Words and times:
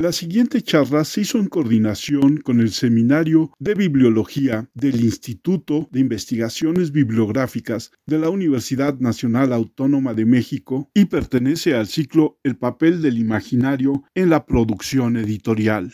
La 0.00 0.12
siguiente 0.12 0.62
charla 0.62 1.04
se 1.04 1.20
hizo 1.20 1.36
en 1.36 1.48
coordinación 1.48 2.38
con 2.38 2.58
el 2.60 2.70
Seminario 2.70 3.52
de 3.58 3.74
Bibliología 3.74 4.66
del 4.72 5.04
Instituto 5.04 5.90
de 5.92 6.00
Investigaciones 6.00 6.90
Bibliográficas 6.90 7.92
de 8.06 8.18
la 8.18 8.30
Universidad 8.30 8.98
Nacional 8.98 9.52
Autónoma 9.52 10.14
de 10.14 10.24
México 10.24 10.90
y 10.94 11.04
pertenece 11.04 11.74
al 11.74 11.86
ciclo 11.86 12.38
El 12.44 12.56
papel 12.56 13.02
del 13.02 13.18
imaginario 13.18 14.04
en 14.14 14.30
la 14.30 14.46
producción 14.46 15.18
editorial. 15.18 15.92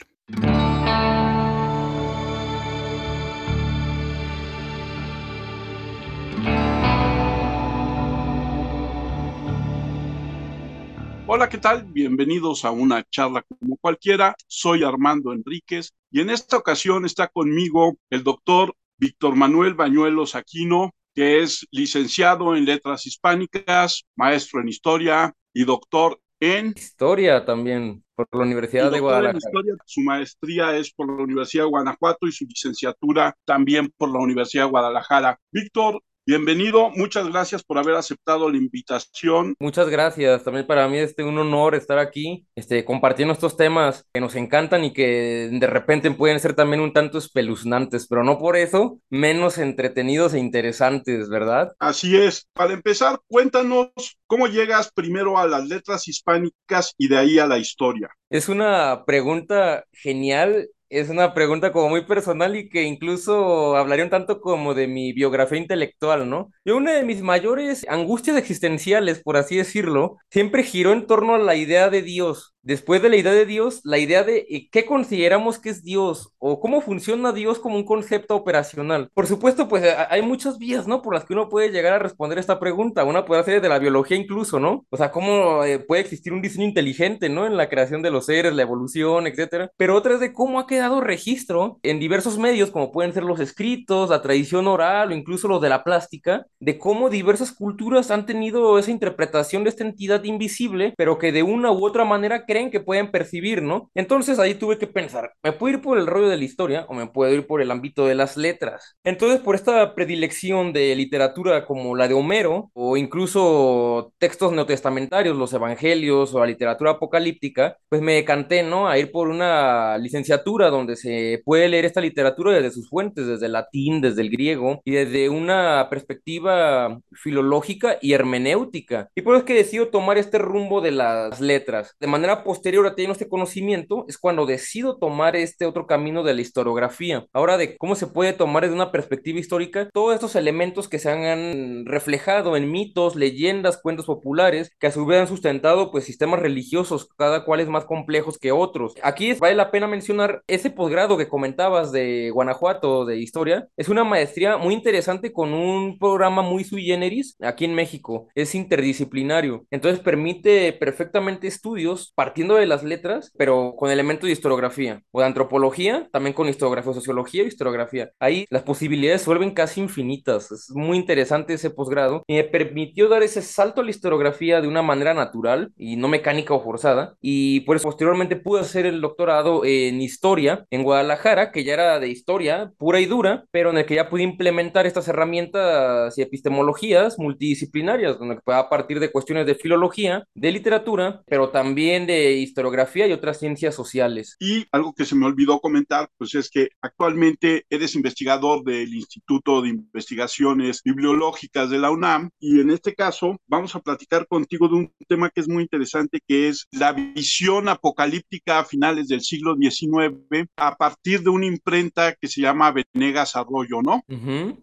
Hola, 11.37 11.51
¿qué 11.51 11.59
tal? 11.59 11.85
Bienvenidos 11.85 12.65
a 12.65 12.71
una 12.71 13.05
charla 13.11 13.43
como 13.43 13.77
cualquiera. 13.77 14.35
Soy 14.47 14.85
Armando 14.85 15.35
Enríquez 15.35 15.93
y 16.11 16.23
en 16.23 16.31
esta 16.31 16.57
ocasión 16.57 17.05
está 17.05 17.29
conmigo 17.29 17.99
el 18.09 18.25
doctor 18.25 18.75
Víctor 18.97 19.37
Manuel 19.37 19.75
Bañuelos 19.75 20.35
Aquino, 20.35 20.95
que 21.15 21.43
es 21.43 21.67
licenciado 21.71 22.57
en 22.57 22.65
Letras 22.65 23.05
Hispánicas, 23.05 24.07
maestro 24.17 24.63
en 24.63 24.69
Historia 24.69 25.35
y 25.53 25.65
doctor 25.65 26.19
en... 26.41 26.73
Historia 26.75 27.45
también, 27.45 28.03
por 28.15 28.27
la 28.33 28.41
Universidad 28.41 28.91
de 28.91 29.01
Guadalajara. 29.01 29.39
Su 29.85 30.01
maestría 30.01 30.75
es 30.75 30.91
por 30.91 31.07
la 31.07 31.23
Universidad 31.23 31.65
de 31.65 31.69
Guanajuato 31.69 32.27
y 32.27 32.33
su 32.33 32.47
licenciatura 32.47 33.37
también 33.45 33.93
por 33.99 34.11
la 34.11 34.21
Universidad 34.21 34.65
de 34.65 34.71
Guadalajara. 34.71 35.39
Víctor, 35.53 36.03
Bienvenido, 36.29 36.91
muchas 36.91 37.29
gracias 37.29 37.63
por 37.63 37.79
haber 37.79 37.95
aceptado 37.95 38.51
la 38.51 38.57
invitación. 38.57 39.55
Muchas 39.61 39.89
gracias, 39.89 40.43
también 40.43 40.67
para 40.67 40.89
mí 40.89 40.99
es 40.99 41.11
este, 41.11 41.23
un 41.23 41.39
honor 41.39 41.77
estar 41.77 42.01
aquí, 42.01 42.49
este, 42.57 42.85
compartiendo 42.85 43.33
estos 43.33 43.57
temas 43.57 44.05
que 44.13 44.21
nos 44.21 44.35
encantan 44.35 44.83
y 44.83 44.93
que 44.93 45.49
de 45.53 45.67
repente 45.69 46.11
pueden 46.11 46.41
ser 46.41 46.55
también 46.55 46.81
un 46.81 46.93
tanto 46.93 47.19
espeluznantes, 47.19 48.09
pero 48.09 48.25
no 48.25 48.41
por 48.41 48.57
eso 48.57 48.99
menos 49.09 49.57
entretenidos 49.59 50.35
e 50.35 50.41
interesantes, 50.41 51.29
¿verdad? 51.29 51.77
Así 51.79 52.17
es. 52.17 52.49
Para 52.55 52.73
empezar, 52.73 53.21
cuéntanos 53.29 53.93
cómo 54.27 54.49
llegas 54.49 54.91
primero 54.93 55.39
a 55.39 55.47
las 55.47 55.69
letras 55.69 56.09
hispánicas 56.09 56.93
y 56.99 57.07
de 57.07 57.19
ahí 57.19 57.39
a 57.39 57.47
la 57.47 57.59
historia. 57.59 58.09
Es 58.31 58.49
una 58.49 59.05
pregunta 59.07 59.85
genial 59.93 60.71
es 60.89 61.09
una 61.11 61.35
pregunta 61.35 61.73
como 61.73 61.89
muy 61.91 62.05
personal 62.07 62.57
y 62.57 62.69
que 62.69 62.83
incluso 62.85 63.77
hablaría 63.77 64.05
un 64.05 64.11
tanto 64.11 64.41
como 64.41 64.75
de 64.75 64.89
mi 64.89 65.13
biografía 65.13 65.59
intelectual, 65.59 66.29
¿no? 66.29 66.51
Yo 66.65 66.77
una 66.77 66.93
de 66.95 67.05
mis 67.05 67.23
mayores 67.23 67.87
angustias 67.89 68.37
existenciales, 68.37 69.23
por 69.23 69.37
así 69.37 69.57
decirlo, 69.57 70.19
siempre 70.31 70.63
giró 70.65 70.93
en 70.93 71.07
torno 71.07 71.35
a 71.35 71.39
la 71.39 71.55
idea 71.57 71.91
de 71.91 72.03
Dios. 72.03 72.56
Después 72.67 73.01
de 73.01 73.09
la 73.09 73.17
idea 73.17 73.33
de 73.33 73.47
Dios, 73.47 73.81
la 73.85 73.97
idea 73.97 74.25
de 74.25 74.45
eh, 74.51 74.69
qué 74.73 74.85
consideramos 74.85 75.61
que 75.61 75.71
es 75.71 75.85
Dios 75.85 76.33
o 76.39 76.59
cómo 76.59 76.81
funciona 76.81 77.33
Dios 77.33 77.61
como 77.61 77.77
un 77.77 77.85
concepto 77.85 78.35
operacional. 78.35 79.09
Por 79.15 79.29
supuesto, 79.29 79.69
pues 79.69 79.85
hay 80.11 80.21
muchas 80.23 80.59
vías, 80.59 80.89
¿no? 80.89 81.01
Por 81.01 81.15
las 81.15 81.25
que 81.25 81.35
uno 81.35 81.49
puede 81.49 81.71
llegar 81.71 81.93
a 81.93 82.01
responder 82.01 82.41
esta 82.41 82.59
pregunta. 82.59 83.05
Una 83.05 83.25
puede 83.25 83.45
ser 83.45 83.61
de 83.61 83.69
la 83.69 83.79
biología 83.79 84.17
incluso, 84.17 84.59
¿no? 84.59 84.85
O 84.91 84.97
sea, 84.97 85.13
cómo 85.13 85.63
eh, 85.63 85.79
puede 85.79 86.03
existir 86.03 86.33
un 86.33 86.43
diseño 86.43 86.65
inteligente, 86.65 87.29
¿no? 87.29 87.47
En 87.47 87.57
la 87.57 87.69
creación 87.69 88.03
de 88.03 88.11
los 88.11 88.27
seres, 88.27 88.53
la 88.53 88.63
evolución, 88.63 89.29
etcétera. 89.29 89.71
Pero 89.77 89.95
otra 89.95 90.15
es 90.15 90.21
de 90.21 90.33
cómo 90.33 90.59
ha 90.59 90.67
quedado 90.67 91.01
registro 91.01 91.79
en 91.85 92.01
diversos 92.01 92.37
medios, 92.37 92.73
como 92.73 92.91
pueden 92.91 93.13
ser 93.13 93.23
los 93.23 93.39
escritos, 93.39 94.11
la 94.11 94.23
tradición 94.23 94.67
oral 94.67 95.13
o 95.13 95.15
incluso 95.15 95.47
los 95.47 95.63
de 95.63 95.69
la 95.69 95.85
plástica, 95.85 96.47
de 96.59 96.79
cómo 96.79 97.11
diversas 97.11 97.53
culturas 97.53 98.11
han 98.11 98.27
tenido 98.27 98.77
esa 98.77 98.91
interpretación 98.91 99.63
de 99.63 99.71
esta 99.71 99.85
entidad 99.85 100.25
invisible, 100.25 100.95
pero 100.97 101.17
que 101.17 101.31
de 101.31 101.45
una 101.45 101.71
u 101.71 101.87
otra 101.87 102.05
manera 102.05 102.45
creen 102.57 102.71
que 102.71 102.81
pueden 102.81 103.11
percibir, 103.11 103.63
¿no? 103.63 103.91
Entonces 103.95 104.39
ahí 104.39 104.55
tuve 104.55 104.79
que 104.79 104.87
pensar, 104.87 105.33
¿me 105.43 105.53
puedo 105.53 105.75
ir 105.75 105.83
por 105.83 105.99
el 105.99 106.07
rollo 106.07 106.29
de 106.29 106.39
la 106.39 106.45
historia 106.45 106.87
o 106.89 106.95
me 106.95 107.07
puedo 107.07 107.35
ir 107.35 107.47
por 107.47 107.61
el 107.61 107.71
ámbito 107.71 108.07
de 108.07 108.15
las 108.15 108.39
letras? 108.39 108.97
Entonces, 109.05 109.41
por 109.41 109.55
esta 109.55 109.95
predilección 109.95 110.73
de 110.73 110.95
literatura 110.97 111.67
como 111.67 111.95
la 111.95 112.09
de 112.09 112.15
Homero 112.15 112.71
o 112.73 112.97
incluso 112.97 114.13
textos 114.19 114.53
neotestamentarios, 114.53 115.37
los 115.37 115.53
evangelios 115.53 116.35
o 116.35 116.41
la 116.41 116.47
literatura 116.47 116.93
apocalíptica, 116.93 117.77
pues 117.91 118.01
me 118.01 118.15
decanté, 118.15 118.63
¿no? 118.63 118.89
A 118.89 118.99
ir 118.99 119.13
por 119.13 119.29
una 119.29 119.99
licenciatura 119.99 120.71
donde 120.71 120.97
se 120.97 121.43
puede 121.45 121.69
leer 121.69 121.85
esta 121.85 122.01
literatura 122.01 122.53
desde 122.53 122.71
sus 122.71 122.89
fuentes, 122.89 123.27
desde 123.27 123.47
el 123.47 123.53
latín, 123.53 124.01
desde 124.01 124.23
el 124.23 124.31
griego 124.31 124.81
y 124.83 124.93
desde 124.93 125.29
una 125.29 125.89
perspectiva 125.91 126.99
filológica 127.13 127.99
y 128.01 128.15
hermenéutica. 128.15 129.11
Y 129.15 129.21
por 129.21 129.35
eso 129.35 129.41
es 129.41 129.47
que 129.47 129.55
decido 129.55 129.89
tomar 129.89 130.17
este 130.17 130.39
rumbo 130.39 130.81
de 130.81 130.93
las 130.93 131.39
letras. 131.39 131.95
De 132.01 132.07
manera 132.07 132.46
posterior 132.47 132.87
a 132.87 132.95
tener 132.95 133.11
este 133.11 133.29
conocimiento 133.29 134.07
es 134.09 134.17
cuando 134.17 134.47
decido 134.47 134.97
tomar 134.97 135.37
este 135.37 135.67
otro 135.67 135.87
camino 135.87 136.23
de 136.23 136.33
la 136.33 136.41
historiografía. 136.41 137.27
Ahora 137.33 137.59
de 137.59 137.77
cómo 137.77 137.97
se 137.97 138.07
puede 138.07 138.33
tomar 138.33 138.63
desde 138.63 138.77
una 138.77 138.93
perspectiva 138.93 139.39
histórica 139.39 139.91
todos 139.93 140.15
estos 140.15 140.37
elementos 140.37 140.89
que 140.89 140.99
se 140.99 141.11
han 141.11 141.85
reflejado 141.85 142.57
en 142.57 142.71
mitos, 142.71 143.17
leyendas, 143.17 143.81
cuentos 143.83 144.07
populares, 144.07 144.71
que 144.79 144.87
a 144.87 144.93
su 144.93 145.05
vez 145.05 145.21
han 145.21 145.29
sustentado 145.29 145.91
pues 145.91 146.05
sistemas 146.05 146.41
religiosos, 146.41 147.09
cada 147.19 147.45
cual 147.45 147.61
es 147.61 147.69
más 147.69 147.85
complejos 147.85 148.39
que 148.39 148.53
otros. 148.53 148.95
Aquí 149.03 149.35
vale 149.35 149.57
la 149.57 149.71
pena 149.71 149.89
mencionar 149.89 150.43
ese 150.47 150.71
posgrado 150.71 151.19
que 151.19 151.29
comentabas 151.29 151.93
de 151.93 152.31
Guanajuato 152.31 153.05
de 153.05 153.19
historia, 153.19 153.69
es 153.77 153.89
una 153.89 154.05
maestría 154.05 154.57
muy 154.57 154.73
interesante 154.73 155.33
con 155.33 155.53
un 155.53 155.99
programa 155.99 156.43
muy 156.43 156.65
sui 156.65 156.85
generis 156.85 157.37
aquí 157.41 157.65
en 157.65 157.75
México. 157.75 158.29
Es 158.35 158.55
interdisciplinario. 158.55 159.67
Entonces 159.71 160.01
permite 160.01 160.73
perfectamente 160.73 161.49
estudios 161.49 162.13
de 162.37 162.67
las 162.67 162.83
letras, 162.83 163.33
pero 163.39 163.75
con 163.77 163.91
elementos 163.91 164.27
de 164.27 164.33
historiografía 164.33 165.03
o 165.11 165.21
de 165.21 165.27
antropología, 165.27 166.09
también 166.13 166.35
con 166.35 166.49
historiografía, 166.49 166.93
sociología 166.93 167.43
y 167.43 167.47
historiografía. 167.47 168.11
Ahí 168.21 168.45
las 168.51 168.63
posibilidades 168.63 169.23
se 169.23 169.31
vuelven 169.31 169.53
casi 169.53 169.81
infinitas. 169.81 170.53
Es 170.53 170.71
muy 170.75 170.99
interesante 170.99 171.55
ese 171.55 171.71
posgrado 171.71 172.23
y 172.27 172.35
me 172.35 172.45
permitió 172.45 173.09
dar 173.09 173.23
ese 173.23 173.41
salto 173.41 173.81
a 173.81 173.85
la 173.85 173.91
historiografía 173.91 174.61
de 174.61 174.69
una 174.69 174.83
manera 174.83 175.15
natural 175.15 175.73
y 175.77 175.97
no 175.97 176.09
mecánica 176.09 176.55
o 176.55 176.63
forzada. 176.63 177.15
Y 177.21 177.61
pues 177.61 177.83
posteriormente 177.83 178.37
pude 178.37 178.61
hacer 178.61 178.85
el 178.85 179.01
doctorado 179.01 179.65
en 179.65 180.03
historia 180.03 180.67
en 180.71 180.83
Guadalajara, 180.83 181.53
que 181.53 181.65
ya 181.65 181.75
era 181.75 181.99
de 181.99 182.09
historia 182.09 182.73
pura 182.77 183.01
y 183.01 183.07
dura, 183.07 183.45
pero 183.51 183.71
en 183.71 183.79
el 183.79 183.87
que 183.87 183.95
ya 183.95 184.11
pude 184.11 184.23
implementar 184.23 184.87
estas 184.87 185.09
herramientas 185.09 186.17
y 186.19 186.23
epistemologías 186.23 187.19
multidisciplinarias, 187.19 188.19
donde 188.19 188.39
a 188.47 188.69
partir 188.69 189.01
de 189.01 189.11
cuestiones 189.11 189.47
de 189.47 189.55
filología, 189.55 190.25
de 190.35 190.53
literatura, 190.53 191.23
pero 191.27 191.51
también 191.51 192.07
de 192.07 192.16
historiografía 192.17 193.07
y 193.07 193.13
otras 193.13 193.39
ciencias 193.39 193.75
sociales. 193.75 194.37
Y 194.41 194.67
algo 194.73 194.95
que 194.95 195.05
se 195.05 195.15
me 195.15 195.27
olvidó 195.27 195.61
comentar, 195.61 196.09
pues 196.19 196.35
es 196.35 196.51
que 196.51 196.69
actualmente 196.81 197.65
eres 197.71 197.95
investigador 197.95 198.65
del 198.65 198.95
Instituto 198.95 199.63
de 199.63 199.71
Investigaciones 199.71 200.83
Bibliológicas 200.85 201.71
de 201.71 201.79
la 201.79 201.91
UNAM 201.91 202.31
y 202.39 202.61
en 202.61 202.71
este 202.71 202.95
caso 202.95 203.41
vamos 203.47 203.75
a 203.75 203.81
platicar 203.81 204.27
contigo 204.27 204.69
de 204.69 204.75
un 204.75 204.93
tema 205.09 205.31
que 205.31 205.41
es 205.41 205.49
muy 205.49 205.63
interesante, 205.63 206.21
que 206.27 206.49
es 206.49 206.67
la 206.71 206.93
visión 206.93 207.69
apocalíptica 207.69 208.61
a 208.61 208.65
finales 208.65 209.09
del 209.09 209.21
siglo 209.21 209.57
XIX 209.57 210.49
a 210.57 210.77
partir 210.77 211.23
de 211.23 211.31
una 211.31 211.47
imprenta 211.47 212.15
que 212.15 212.29
se 212.29 212.41
llama 212.41 212.73
Venegas 212.73 213.37
Arroyo, 213.37 213.83
¿no? 213.83 214.05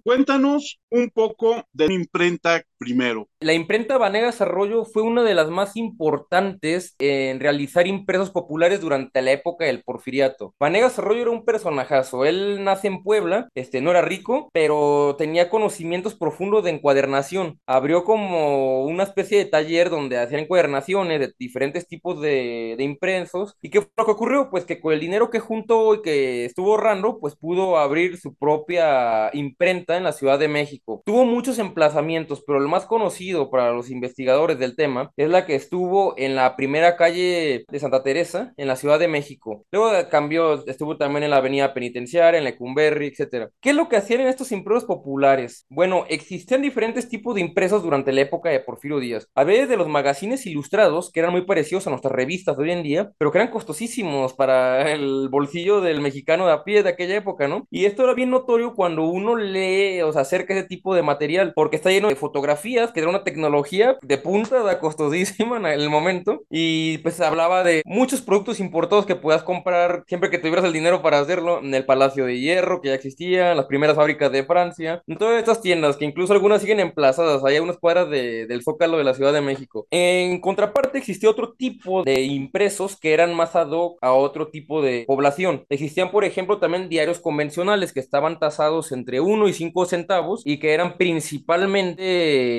Cuéntanos 0.03 0.79
un 0.89 1.09
poco 1.09 1.67
de 1.73 1.87
la 1.87 1.93
imprenta 1.93 2.63
primero. 2.83 3.29
La 3.39 3.53
imprenta 3.53 3.97
Vanegas 3.97 4.41
Arroyo 4.41 4.83
fue 4.83 5.03
una 5.03 5.23
de 5.23 5.33
las 5.33 5.49
más 5.49 5.77
importantes 5.77 6.95
en 6.99 7.39
realizar 7.39 7.87
impresos 7.87 8.29
populares 8.29 8.81
durante 8.81 9.21
la 9.21 9.31
época 9.31 9.65
del 9.65 9.83
porfiriato. 9.83 10.53
Vanegas 10.59 10.99
Arroyo 10.99 11.21
era 11.21 11.31
un 11.31 11.45
personajazo. 11.45 12.25
Él 12.25 12.63
nace 12.63 12.87
en 12.87 13.03
Puebla, 13.03 13.47
este, 13.55 13.81
no 13.81 13.91
era 13.91 14.01
rico, 14.01 14.49
pero 14.53 15.15
tenía 15.17 15.49
conocimientos 15.49 16.15
profundos 16.15 16.63
de 16.63 16.71
encuadernación. 16.71 17.59
Abrió 17.65 18.03
como 18.03 18.83
una 18.83 19.03
especie 19.03 19.37
de 19.37 19.45
taller 19.45 19.89
donde 19.89 20.17
hacían 20.19 20.41
encuadernaciones 20.41 21.19
de 21.19 21.33
diferentes 21.39 21.87
tipos 21.87 22.19
de, 22.21 22.75
de 22.77 22.83
impresos. 22.83 23.55
¿Y 23.61 23.69
qué 23.69 23.81
fue 23.81 23.91
lo 23.97 24.05
que 24.05 24.11
ocurrió? 24.11 24.49
Pues 24.49 24.65
que 24.65 24.81
con 24.81 24.93
el 24.93 24.99
dinero 24.99 25.29
que 25.29 25.39
juntó 25.39 25.95
y 25.95 26.01
que 26.01 26.45
estuvo 26.45 26.71
ahorrando, 26.71 27.19
pues 27.19 27.35
pudo 27.35 27.77
abrir 27.77 28.17
su 28.17 28.35
propia 28.35 29.29
imprenta 29.33 29.95
en 29.97 30.03
la 30.03 30.11
Ciudad 30.11 30.37
de 30.37 30.47
México. 30.47 31.01
Tuvo 31.05 31.25
muchos 31.25 31.59
emplazamientos, 31.59 32.43
pero 32.45 32.59
el 32.59 32.67
más 32.73 32.87
conocido 32.87 33.51
para 33.51 33.71
los 33.71 33.91
investigadores 33.91 34.57
del 34.57 34.75
tema 34.75 35.11
es 35.15 35.29
la 35.29 35.45
que 35.45 35.53
estuvo 35.53 36.15
en 36.17 36.35
la 36.35 36.55
primera 36.55 36.97
calle 36.97 37.65
de 37.69 37.79
Santa 37.79 38.01
Teresa, 38.01 38.51
en 38.57 38.67
la 38.67 38.75
Ciudad 38.75 38.97
de 38.97 39.07
México. 39.07 39.63
Luego 39.71 39.91
cambió, 40.09 40.65
estuvo 40.65 40.97
también 40.97 41.23
en 41.23 41.29
la 41.29 41.37
Avenida 41.37 41.71
Penitenciaria, 41.75 42.39
en 42.39 42.45
Lecumberri, 42.45 43.13
etc. 43.15 43.49
¿Qué 43.61 43.69
es 43.69 43.75
lo 43.75 43.89
que 43.89 43.97
hacían 43.97 44.21
en 44.21 44.27
estos 44.27 44.51
impresos 44.51 44.85
populares? 44.85 45.67
Bueno, 45.69 46.05
existían 46.09 46.63
diferentes 46.63 47.07
tipos 47.09 47.35
de 47.35 47.41
impresos 47.41 47.83
durante 47.83 48.11
la 48.11 48.21
época 48.21 48.49
de 48.49 48.59
Porfirio 48.59 48.99
Díaz. 48.99 49.27
A 49.35 49.43
veces 49.43 49.69
de 49.69 49.77
los 49.77 49.87
magazines 49.87 50.47
ilustrados, 50.47 51.11
que 51.11 51.19
eran 51.19 51.31
muy 51.31 51.45
parecidos 51.45 51.85
a 51.85 51.91
nuestras 51.91 52.11
revistas 52.11 52.57
de 52.57 52.63
hoy 52.63 52.71
en 52.71 52.81
día, 52.81 53.11
pero 53.19 53.31
que 53.31 53.37
eran 53.37 53.51
costosísimos 53.51 54.33
para 54.33 54.91
el 54.93 55.29
bolsillo 55.29 55.79
del 55.79 56.01
mexicano 56.01 56.47
de 56.47 56.53
a 56.53 56.63
pie 56.63 56.81
de 56.81 56.89
aquella 56.89 57.17
época, 57.17 57.47
¿no? 57.47 57.67
Y 57.69 57.85
esto 57.85 58.03
era 58.03 58.15
bien 58.15 58.31
notorio 58.31 58.73
cuando 58.73 59.03
uno 59.05 59.35
lee, 59.35 60.01
o 60.01 60.11
sea, 60.11 60.23
acerca 60.23 60.55
de 60.55 60.61
ese 60.61 60.69
tipo 60.69 60.95
de 60.95 61.03
material, 61.03 61.53
porque 61.53 61.75
está 61.75 61.91
lleno 61.91 62.07
de 62.07 62.15
fotografías 62.15 62.62
fotografías, 62.63 62.91
que 62.91 62.99
era 63.01 63.09
una 63.09 63.23
tecnología 63.23 63.97
de 64.01 64.17
punta, 64.17 64.79
costosísima 64.79 65.57
en 65.57 65.65
el 65.65 65.89
momento, 65.89 66.43
y 66.49 66.99
pues 66.99 67.19
hablaba 67.19 67.63
de 67.63 67.81
muchos 67.85 68.21
productos 68.21 68.59
importados 68.59 69.05
que 69.05 69.15
puedas 69.15 69.43
comprar 69.43 70.03
siempre 70.07 70.29
que 70.29 70.37
tuvieras 70.37 70.65
el 70.65 70.73
dinero 70.73 71.01
para 71.01 71.19
hacerlo 71.19 71.59
en 71.59 71.73
el 71.73 71.85
Palacio 71.85 72.25
de 72.25 72.39
Hierro, 72.39 72.81
que 72.81 72.89
ya 72.89 72.95
existía, 72.95 73.53
las 73.53 73.65
primeras 73.65 73.95
fábricas 73.95 74.31
de 74.31 74.43
Francia, 74.43 75.01
en 75.07 75.17
todas 75.17 75.37
estas 75.39 75.61
tiendas, 75.61 75.97
que 75.97 76.05
incluso 76.05 76.33
algunas 76.33 76.61
siguen 76.61 76.79
emplazadas, 76.79 77.43
hay 77.43 77.59
unas 77.59 77.77
cuadras 77.77 78.09
de, 78.09 78.47
del 78.47 78.63
Zócalo 78.63 78.97
de 78.97 79.03
la 79.03 79.13
Ciudad 79.13 79.33
de 79.33 79.41
México. 79.41 79.87
En 79.91 80.39
contraparte 80.39 80.97
existía 80.97 81.29
otro 81.29 81.53
tipo 81.53 82.03
de 82.03 82.21
impresos 82.21 82.97
que 82.97 83.13
eran 83.13 83.33
más 83.33 83.55
ad 83.55 83.71
hoc 83.71 83.97
a 84.01 84.13
otro 84.13 84.47
tipo 84.47 84.81
de 84.81 85.03
población. 85.07 85.65
Existían, 85.69 86.11
por 86.11 86.23
ejemplo, 86.23 86.59
también 86.59 86.89
diarios 86.89 87.19
convencionales 87.19 87.93
que 87.93 87.99
estaban 87.99 88.39
tasados 88.39 88.91
entre 88.91 89.19
1 89.19 89.47
y 89.47 89.53
5 89.53 89.85
centavos 89.85 90.41
y 90.45 90.59
que 90.59 90.73
eran 90.73 90.97
principalmente 90.97 92.52